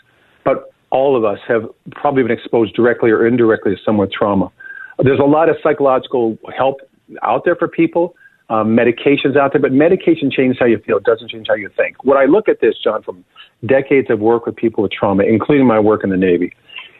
but 0.43 0.71
all 0.89 1.17
of 1.17 1.25
us 1.25 1.39
have 1.47 1.63
probably 1.91 2.23
been 2.23 2.31
exposed 2.31 2.73
directly 2.73 3.11
or 3.11 3.27
indirectly 3.27 3.75
to 3.75 3.81
some 3.83 3.99
trauma. 4.11 4.51
There's 4.99 5.19
a 5.19 5.23
lot 5.23 5.49
of 5.49 5.57
psychological 5.61 6.37
help 6.55 6.79
out 7.23 7.43
there 7.45 7.55
for 7.55 7.67
people, 7.67 8.15
um, 8.49 8.75
medications 8.75 9.37
out 9.37 9.51
there, 9.51 9.61
but 9.61 9.71
medication 9.71 10.31
changes 10.31 10.57
how 10.59 10.65
you 10.65 10.79
feel. 10.79 10.97
It 10.97 11.03
doesn't 11.03 11.29
change 11.29 11.47
how 11.49 11.55
you 11.55 11.69
think. 11.75 12.03
What 12.03 12.17
I 12.17 12.25
look 12.25 12.47
at 12.47 12.61
this, 12.61 12.75
John, 12.81 13.03
from 13.03 13.25
decades 13.65 14.09
of 14.09 14.19
work 14.19 14.45
with 14.45 14.55
people 14.55 14.83
with 14.83 14.91
trauma, 14.91 15.23
including 15.23 15.67
my 15.67 15.79
work 15.79 16.03
in 16.03 16.09
the 16.09 16.17
Navy, 16.17 16.53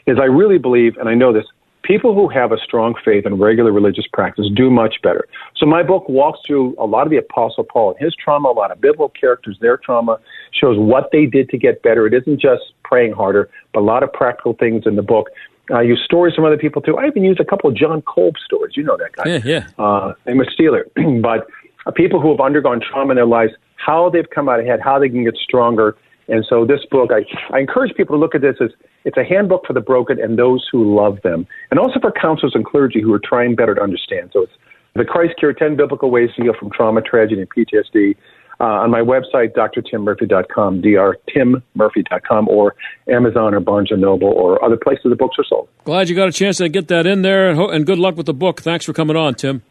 is 0.06 0.18
I 0.20 0.26
really 0.26 0.58
believe, 0.58 0.98
and 0.98 1.10
I 1.10 1.16
know 1.16 1.34
this, 1.34 1.46
people 1.88 2.14
who 2.14 2.28
have 2.28 2.52
a 2.52 2.58
strong 2.58 2.94
faith 3.04 3.26
and 3.26 3.40
regular 3.40 3.72
religious 3.72 4.06
practice 4.12 4.48
do 4.54 4.70
much 4.70 4.96
better. 5.02 5.26
So 5.56 5.66
my 5.66 5.82
book 5.82 6.08
walks 6.10 6.40
through 6.46 6.76
a 6.78 6.86
lot 6.86 7.08
of 7.08 7.12
the 7.12 7.18
Apostle 7.18 7.64
Paul 7.64 7.92
and 7.94 8.06
his 8.06 8.14
trauma, 8.14 8.50
a 8.50 8.52
lot 8.52 8.72
of 8.72 8.82
biblical 8.82 9.10
characters, 9.10 9.58
their 9.62 9.78
trauma, 9.78 10.20
shows 10.52 10.78
what 10.78 11.10
they 11.14 11.26
did 11.26 11.50
to 11.50 11.58
get 11.58 11.82
better. 11.82 12.06
It 12.06 12.14
isn't 12.14 12.42
just 12.42 12.64
praying 12.84 13.14
harder, 13.14 13.50
but 13.74 13.80
a 13.80 13.88
lot 13.88 14.04
of 14.04 14.12
practical 14.12 14.54
things 14.54 14.84
in 14.86 14.98
the 14.98 15.02
book. 15.02 15.30
I 15.74 15.82
use 15.82 16.02
stories 16.04 16.36
from 16.36 16.46
other 16.46 16.58
people 16.58 16.82
too. 16.82 16.98
I 16.98 17.08
even 17.08 17.24
use 17.24 17.38
a 17.40 17.46
couple 17.46 17.70
of 17.70 17.76
Jon 17.76 18.02
Kolb 18.02 18.36
stories. 18.44 18.76
You 18.76 18.84
know 18.84 18.98
that 18.98 19.14
guy. 19.14 19.30
Yeah, 19.30 19.42
yeah. 19.44 19.68
Uh, 19.80 20.14
I'm 20.26 20.40
a 20.42 20.46
Steeler. 20.46 20.84
but 21.22 21.48
uh, 21.86 21.92
people 21.92 22.22
who 22.22 22.32
have 22.32 22.40
undergone 22.40 22.82
trauma 22.82 23.12
in 23.12 23.16
their 23.16 23.26
lives, 23.26 23.54
how 23.76 24.10
they've 24.10 24.30
come 24.30 24.50
out 24.50 24.60
ahead, 24.60 24.80
how 24.82 25.00
they 25.00 25.10
can 25.10 25.24
get 25.24 25.36
stronger. 25.36 25.96
And 26.30 26.46
so 26.50 26.66
this 26.66 26.82
book, 26.92 27.12
I, 27.12 27.24
I 27.56 27.60
encourage 27.60 27.96
people 27.96 28.16
to 28.16 28.20
look 28.20 28.36
at 28.36 28.42
this 28.42 28.56
as 28.62 28.70
it's 29.06 29.18
a 29.18 29.24
handbook 29.24 29.66
for 29.66 29.74
the 29.74 29.80
broken 29.82 30.22
and 30.22 30.38
those 30.38 30.68
who 30.72 30.96
love 30.96 31.20
them, 31.24 31.48
and 31.72 31.80
also 31.80 32.00
for 32.02 32.12
counselors 32.12 32.54
and 32.56 32.66
clergy 32.66 33.02
who 33.02 33.14
are 33.14 33.22
trying 33.24 33.56
better 33.56 33.74
to 33.76 33.82
understand. 33.82 34.32
So 34.34 34.42
it's 34.44 34.52
The 34.96 35.06
Christ 35.06 35.36
Cure 35.40 35.54
10 35.54 35.78
Biblical 35.78 36.12
Ways 36.12 36.30
to 36.36 36.44
Heal 36.44 36.54
from 36.60 36.70
Trauma, 36.72 37.02
Tragedy, 37.02 37.42
and 37.42 37.50
PTSD 37.50 38.16
uh, 38.60 38.64
on 38.64 38.92
my 38.92 39.02
website, 39.02 39.54
drtimmurphy.com, 39.56 40.82
drtimmurphy.com, 40.82 42.50
or 42.50 42.76
Amazon 43.08 43.54
or 43.54 43.60
Barnes 43.60 43.90
& 43.92 43.98
Noble 43.98 44.30
or 44.30 44.64
other 44.64 44.78
places 44.78 45.06
the 45.06 45.16
books 45.16 45.38
are 45.40 45.46
sold. 45.48 45.70
Glad 45.86 46.10
you 46.10 46.16
got 46.16 46.28
a 46.28 46.32
chance 46.34 46.58
to 46.58 46.68
get 46.70 46.88
that 46.90 47.06
in 47.08 47.22
there, 47.22 47.50
and, 47.50 47.58
ho- 47.58 47.70
and 47.70 47.86
good 47.86 48.00
luck 48.00 48.18
with 48.18 48.26
the 48.26 48.34
book. 48.34 48.62
Thanks 48.62 48.86
for 48.86 48.94
coming 48.94 49.16
on, 49.16 49.36
Tim. 49.36 49.62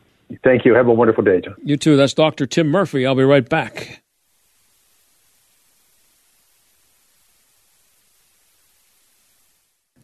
Thank 0.43 0.65
you. 0.65 0.75
Have 0.75 0.89
a 0.89 0.93
wonderful 0.93 1.23
day, 1.23 1.41
John. 1.41 1.55
You 1.63 1.77
too. 1.77 1.97
That's 1.97 2.15
Dr. 2.15 2.47
Tim 2.47 2.69
Murphy. 2.69 3.07
I'll 3.07 3.15
be 3.15 3.23
right 3.25 3.49
back. 3.49 4.03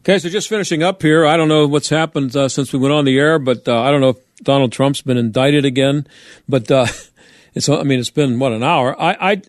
Okay, 0.03 0.19
so 0.19 0.29
just 0.29 0.49
finishing 0.49 0.83
up 0.83 1.01
here. 1.01 1.25
I 1.25 1.37
don't 1.37 1.47
know 1.47 1.69
what's 1.69 1.89
happened 1.89 2.35
uh, 2.35 2.49
since 2.49 2.73
we 2.73 2.81
went 2.81 2.93
on 2.93 3.05
the 3.05 3.17
air, 3.21 3.39
but 3.39 3.69
uh, 3.69 3.83
I 3.83 3.93
don't 3.93 4.01
know 4.01 4.09
if 4.09 4.37
Donald 4.39 4.73
Trump's 4.73 5.01
been 5.01 5.17
indicted 5.17 5.65
again. 5.65 6.09
But 6.49 6.69
uh, 6.73 6.87
it's 7.55 7.69
I 7.69 7.85
mean 7.85 8.01
it's 8.01 8.11
been 8.11 8.41
what 8.41 8.51
an 8.51 8.65
hour. 8.65 9.01
I 9.01 9.31
I, 9.31 9.43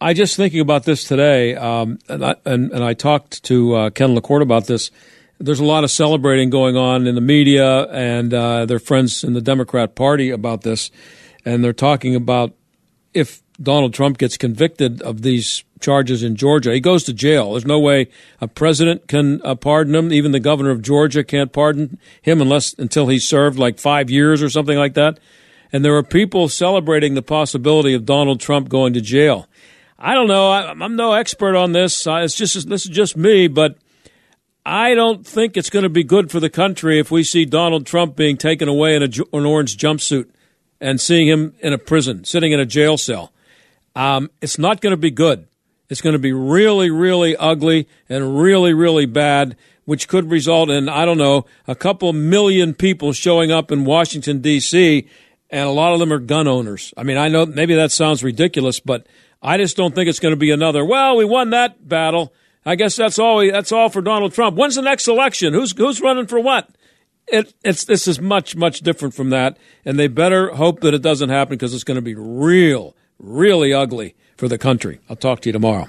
I 0.00 0.12
just 0.12 0.36
thinking 0.36 0.58
about 0.58 0.82
this 0.82 1.04
today, 1.04 1.54
um, 1.54 2.00
and 2.08 2.24
I 2.24 2.34
and, 2.44 2.72
and 2.72 2.82
I 2.82 2.94
talked 2.94 3.44
to 3.44 3.74
uh, 3.74 3.90
Ken 3.90 4.16
LaCorte 4.16 4.42
about 4.42 4.66
this. 4.66 4.90
There's 5.38 5.60
a 5.60 5.64
lot 5.64 5.84
of 5.84 5.92
celebrating 5.92 6.50
going 6.50 6.76
on 6.76 7.06
in 7.06 7.14
the 7.14 7.20
media 7.20 7.82
and 7.84 8.34
uh, 8.34 8.66
their 8.66 8.80
friends 8.80 9.22
in 9.22 9.34
the 9.34 9.40
Democrat 9.40 9.94
Party 9.94 10.30
about 10.30 10.62
this, 10.62 10.90
and 11.44 11.62
they're 11.62 11.72
talking 11.72 12.16
about 12.16 12.52
if 13.12 13.42
Donald 13.62 13.94
Trump 13.94 14.18
gets 14.18 14.36
convicted 14.36 15.02
of 15.02 15.22
these 15.22 15.62
charges 15.84 16.22
in 16.22 16.36
Georgia, 16.36 16.72
he 16.72 16.80
goes 16.80 17.04
to 17.04 17.12
jail. 17.12 17.52
There's 17.52 17.66
no 17.66 17.78
way 17.78 18.08
a 18.40 18.48
president 18.48 19.06
can 19.08 19.40
uh, 19.44 19.54
pardon 19.54 19.94
him. 19.94 20.12
Even 20.12 20.32
the 20.32 20.40
governor 20.40 20.70
of 20.70 20.82
Georgia 20.82 21.22
can't 21.22 21.52
pardon 21.52 21.98
him 22.22 22.40
unless 22.40 22.74
until 22.74 23.08
he's 23.08 23.24
served 23.24 23.58
like 23.58 23.78
five 23.78 24.10
years 24.10 24.42
or 24.42 24.48
something 24.48 24.78
like 24.78 24.94
that 24.94 25.18
and 25.74 25.84
there 25.84 25.96
are 25.96 26.04
people 26.04 26.48
celebrating 26.48 27.14
the 27.14 27.22
possibility 27.22 27.94
of 27.94 28.06
Donald 28.06 28.38
Trump 28.38 28.68
going 28.68 28.92
to 28.92 29.00
jail. 29.00 29.48
I 29.98 30.14
don't 30.14 30.28
know. 30.28 30.48
I, 30.48 30.70
am 30.70 30.94
no 30.94 31.14
expert 31.14 31.56
on 31.56 31.72
this. 31.72 32.06
It's 32.06 32.36
just 32.36 32.68
this 32.68 32.84
is 32.84 32.90
just 32.92 33.16
me, 33.16 33.48
but 33.48 33.76
I 34.64 34.94
don't 34.94 35.26
think 35.26 35.56
it's 35.56 35.70
going 35.70 35.82
to 35.82 35.88
be 35.88 36.04
good 36.04 36.30
for 36.30 36.38
the 36.38 36.48
country 36.48 37.00
if 37.00 37.10
we 37.10 37.24
see 37.24 37.44
Donald 37.44 37.86
Trump 37.86 38.14
being 38.14 38.36
taken 38.36 38.68
away 38.68 38.94
in 38.94 39.02
a, 39.02 39.08
an 39.36 39.44
orange 39.44 39.76
jumpsuit 39.76 40.30
and 40.80 41.00
seeing 41.00 41.26
him 41.26 41.54
in 41.58 41.72
a 41.72 41.78
prison, 41.78 42.22
sitting 42.22 42.52
in 42.52 42.60
a 42.60 42.66
jail 42.66 42.96
cell. 42.96 43.32
Um, 43.96 44.30
it's 44.40 44.60
not 44.60 44.80
going 44.80 44.92
to 44.92 44.96
be 44.96 45.10
good. 45.10 45.48
It's 45.88 46.00
going 46.00 46.14
to 46.14 46.18
be 46.18 46.32
really, 46.32 46.90
really 46.90 47.36
ugly 47.36 47.88
and 48.08 48.38
really, 48.40 48.72
really 48.72 49.06
bad, 49.06 49.56
which 49.84 50.08
could 50.08 50.30
result 50.30 50.70
in, 50.70 50.88
I 50.88 51.04
don't 51.04 51.18
know, 51.18 51.44
a 51.66 51.74
couple 51.74 52.12
million 52.12 52.74
people 52.74 53.12
showing 53.12 53.50
up 53.52 53.70
in 53.70 53.84
Washington, 53.84 54.40
D.C 54.40 55.08
and 55.54 55.68
a 55.68 55.72
lot 55.72 55.92
of 55.92 56.00
them 56.00 56.12
are 56.12 56.18
gun 56.18 56.48
owners. 56.48 56.92
I 56.96 57.04
mean, 57.04 57.16
I 57.16 57.28
know 57.28 57.46
maybe 57.46 57.76
that 57.76 57.92
sounds 57.92 58.24
ridiculous, 58.24 58.80
but 58.80 59.06
I 59.40 59.56
just 59.56 59.76
don't 59.76 59.94
think 59.94 60.08
it's 60.08 60.18
going 60.18 60.32
to 60.32 60.36
be 60.36 60.50
another. 60.50 60.84
Well, 60.84 61.16
we 61.16 61.24
won 61.24 61.50
that 61.50 61.88
battle. 61.88 62.32
I 62.66 62.74
guess 62.74 62.96
that's 62.96 63.20
all. 63.20 63.46
That's 63.46 63.70
all 63.70 63.88
for 63.88 64.02
Donald 64.02 64.32
Trump. 64.32 64.56
When's 64.56 64.74
the 64.74 64.82
next 64.82 65.06
election? 65.06 65.54
Who's 65.54 65.72
who's 65.76 66.00
running 66.00 66.26
for 66.26 66.40
what? 66.40 66.70
It, 67.28 67.54
it's 67.62 67.84
this 67.84 68.08
is 68.08 68.20
much 68.20 68.56
much 68.56 68.80
different 68.80 69.14
from 69.14 69.30
that, 69.30 69.56
and 69.84 69.96
they 69.96 70.08
better 70.08 70.48
hope 70.54 70.80
that 70.80 70.92
it 70.92 71.02
doesn't 71.02 71.30
happen 71.30 71.56
because 71.56 71.72
it's 71.72 71.84
going 71.84 71.96
to 71.96 72.02
be 72.02 72.16
real, 72.16 72.96
really 73.20 73.72
ugly 73.72 74.16
for 74.36 74.48
the 74.48 74.58
country. 74.58 75.00
I'll 75.08 75.16
talk 75.16 75.40
to 75.40 75.48
you 75.48 75.52
tomorrow. 75.52 75.88